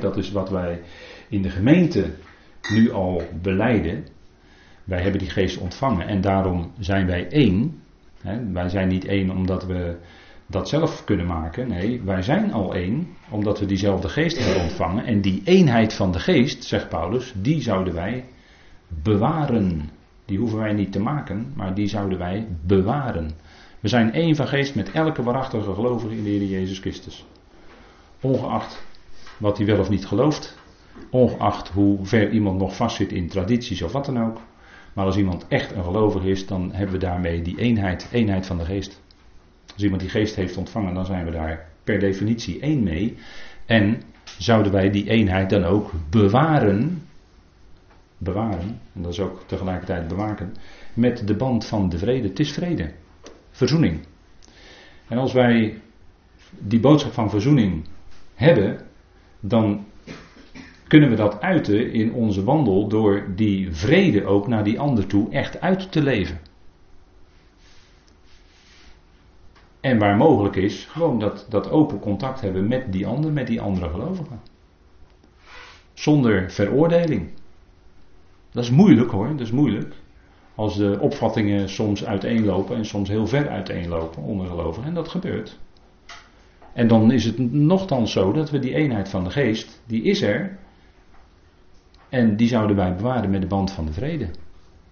dat 0.00 0.16
is 0.16 0.32
wat 0.32 0.50
wij 0.50 0.80
in 1.28 1.42
de 1.42 1.50
gemeente 1.50 2.10
nu 2.70 2.90
al 2.92 3.22
beleiden. 3.42 4.06
Wij 4.84 5.00
hebben 5.02 5.20
die 5.20 5.30
geest 5.30 5.58
ontvangen 5.58 6.06
en 6.06 6.20
daarom 6.20 6.72
zijn 6.78 7.06
wij 7.06 7.28
één. 7.28 7.82
wij 8.52 8.68
zijn 8.68 8.88
niet 8.88 9.04
één 9.04 9.30
omdat 9.30 9.66
we 9.66 9.96
dat 10.46 10.68
zelf 10.68 11.04
kunnen 11.04 11.26
maken. 11.26 11.68
Nee, 11.68 12.02
wij 12.02 12.22
zijn 12.22 12.52
al 12.52 12.74
één 12.74 13.08
omdat 13.30 13.58
we 13.58 13.66
diezelfde 13.66 14.08
geest 14.08 14.38
hebben 14.38 14.62
ontvangen. 14.62 15.04
En 15.04 15.20
die 15.20 15.42
eenheid 15.44 15.92
van 15.92 16.12
de 16.12 16.18
geest, 16.18 16.64
zegt 16.64 16.88
Paulus, 16.88 17.32
die 17.36 17.62
zouden 17.62 17.94
wij 17.94 18.24
bewaren. 18.88 19.90
Die 20.24 20.38
hoeven 20.38 20.58
wij 20.58 20.72
niet 20.72 20.92
te 20.92 21.00
maken, 21.00 21.52
maar 21.54 21.74
die 21.74 21.86
zouden 21.86 22.18
wij 22.18 22.46
bewaren. 22.62 23.30
We 23.80 23.88
zijn 23.88 24.12
één 24.12 24.36
van 24.36 24.48
geest 24.48 24.74
met 24.74 24.90
elke 24.92 25.22
waarachtige 25.22 25.74
gelovige 25.74 26.16
in 26.16 26.22
de 26.22 26.30
Heer 26.30 26.44
Jezus 26.44 26.78
Christus. 26.78 27.26
Ongeacht 28.20 28.84
wat 29.38 29.56
hij 29.56 29.66
wel 29.66 29.78
of 29.78 29.88
niet 29.88 30.06
gelooft. 30.06 30.58
Ongeacht 31.10 31.68
hoe 31.68 32.06
ver 32.06 32.30
iemand 32.30 32.58
nog 32.58 32.76
vastzit 32.76 33.12
in 33.12 33.28
tradities 33.28 33.82
of 33.82 33.92
wat 33.92 34.04
dan 34.04 34.22
ook. 34.22 34.40
Maar 34.92 35.04
als 35.04 35.16
iemand 35.16 35.46
echt 35.48 35.72
een 35.72 35.84
gelovige 35.84 36.28
is, 36.28 36.46
dan 36.46 36.72
hebben 36.72 36.94
we 36.94 37.00
daarmee 37.00 37.42
die 37.42 37.58
eenheid, 37.58 38.08
eenheid 38.12 38.46
van 38.46 38.58
de 38.58 38.64
geest. 38.64 39.02
Als 39.72 39.82
iemand 39.82 40.00
die 40.00 40.10
geest 40.10 40.36
heeft 40.36 40.56
ontvangen, 40.56 40.94
dan 40.94 41.06
zijn 41.06 41.24
we 41.24 41.30
daar 41.30 41.68
per 41.84 41.98
definitie 41.98 42.60
één 42.60 42.82
mee. 42.82 43.16
En 43.66 44.02
zouden 44.38 44.72
wij 44.72 44.90
die 44.90 45.10
eenheid 45.10 45.50
dan 45.50 45.64
ook 45.64 45.90
bewaren 46.10 47.05
bewaren, 48.18 48.80
en 48.92 49.02
dat 49.02 49.12
is 49.12 49.20
ook 49.20 49.42
tegelijkertijd 49.46 50.08
bewaken, 50.08 50.54
met 50.94 51.26
de 51.26 51.34
band 51.34 51.66
van 51.66 51.88
de 51.88 51.98
vrede. 51.98 52.28
Het 52.28 52.38
is 52.38 52.52
vrede, 52.52 52.92
verzoening. 53.50 54.06
En 55.08 55.18
als 55.18 55.32
wij 55.32 55.80
die 56.50 56.80
boodschap 56.80 57.12
van 57.12 57.30
verzoening 57.30 57.84
hebben, 58.34 58.80
dan 59.40 59.84
kunnen 60.88 61.10
we 61.10 61.16
dat 61.16 61.40
uiten 61.40 61.92
in 61.92 62.12
onze 62.12 62.44
wandel 62.44 62.88
door 62.88 63.26
die 63.34 63.72
vrede 63.72 64.24
ook 64.24 64.46
naar 64.46 64.64
die 64.64 64.80
ander 64.80 65.06
toe 65.06 65.30
echt 65.30 65.60
uit 65.60 65.92
te 65.92 66.02
leven. 66.02 66.40
En 69.80 69.98
waar 69.98 70.16
mogelijk 70.16 70.56
is, 70.56 70.84
gewoon 70.84 71.18
dat, 71.18 71.46
dat 71.48 71.70
open 71.70 71.98
contact 71.98 72.40
hebben 72.40 72.68
met 72.68 72.92
die 72.92 73.06
ander, 73.06 73.32
met 73.32 73.46
die 73.46 73.60
andere 73.60 73.90
gelovigen. 73.90 74.40
zonder 75.94 76.50
veroordeling. 76.50 77.30
Dat 78.56 78.64
is 78.64 78.70
moeilijk 78.70 79.10
hoor, 79.10 79.28
dat 79.28 79.40
is 79.40 79.50
moeilijk. 79.50 79.94
Als 80.54 80.76
de 80.76 80.98
opvattingen 81.00 81.68
soms 81.68 82.04
uiteenlopen 82.04 82.76
en 82.76 82.84
soms 82.84 83.08
heel 83.08 83.26
ver 83.26 83.48
uiteenlopen 83.48 84.22
onder 84.22 84.46
gelovigen. 84.46 84.88
En 84.88 84.94
dat 84.94 85.08
gebeurt. 85.08 85.58
En 86.72 86.88
dan 86.88 87.10
is 87.10 87.24
het 87.24 87.52
nogthans 87.52 88.12
zo 88.12 88.32
dat 88.32 88.50
we 88.50 88.58
die 88.58 88.74
eenheid 88.74 89.08
van 89.08 89.24
de 89.24 89.30
geest, 89.30 89.82
die 89.86 90.02
is 90.02 90.22
er. 90.22 90.58
En 92.08 92.36
die 92.36 92.48
zouden 92.48 92.76
wij 92.76 92.96
bewaren 92.96 93.30
met 93.30 93.40
de 93.40 93.46
band 93.46 93.70
van 93.70 93.86
de 93.86 93.92
vrede. 93.92 94.28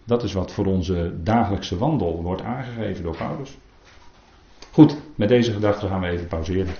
Dat 0.04 0.22
is 0.22 0.32
wat 0.32 0.52
voor 0.52 0.66
onze 0.66 1.14
dagelijkse 1.22 1.78
wandel 1.78 2.22
wordt 2.22 2.42
aangegeven 2.42 3.02
door 3.02 3.16
Paulus. 3.16 3.58
Goed, 4.70 4.96
met 5.14 5.28
deze 5.28 5.52
gedachte 5.52 5.86
gaan 5.86 6.00
we 6.00 6.06
even 6.08 6.26
pauzeren. 6.26 6.74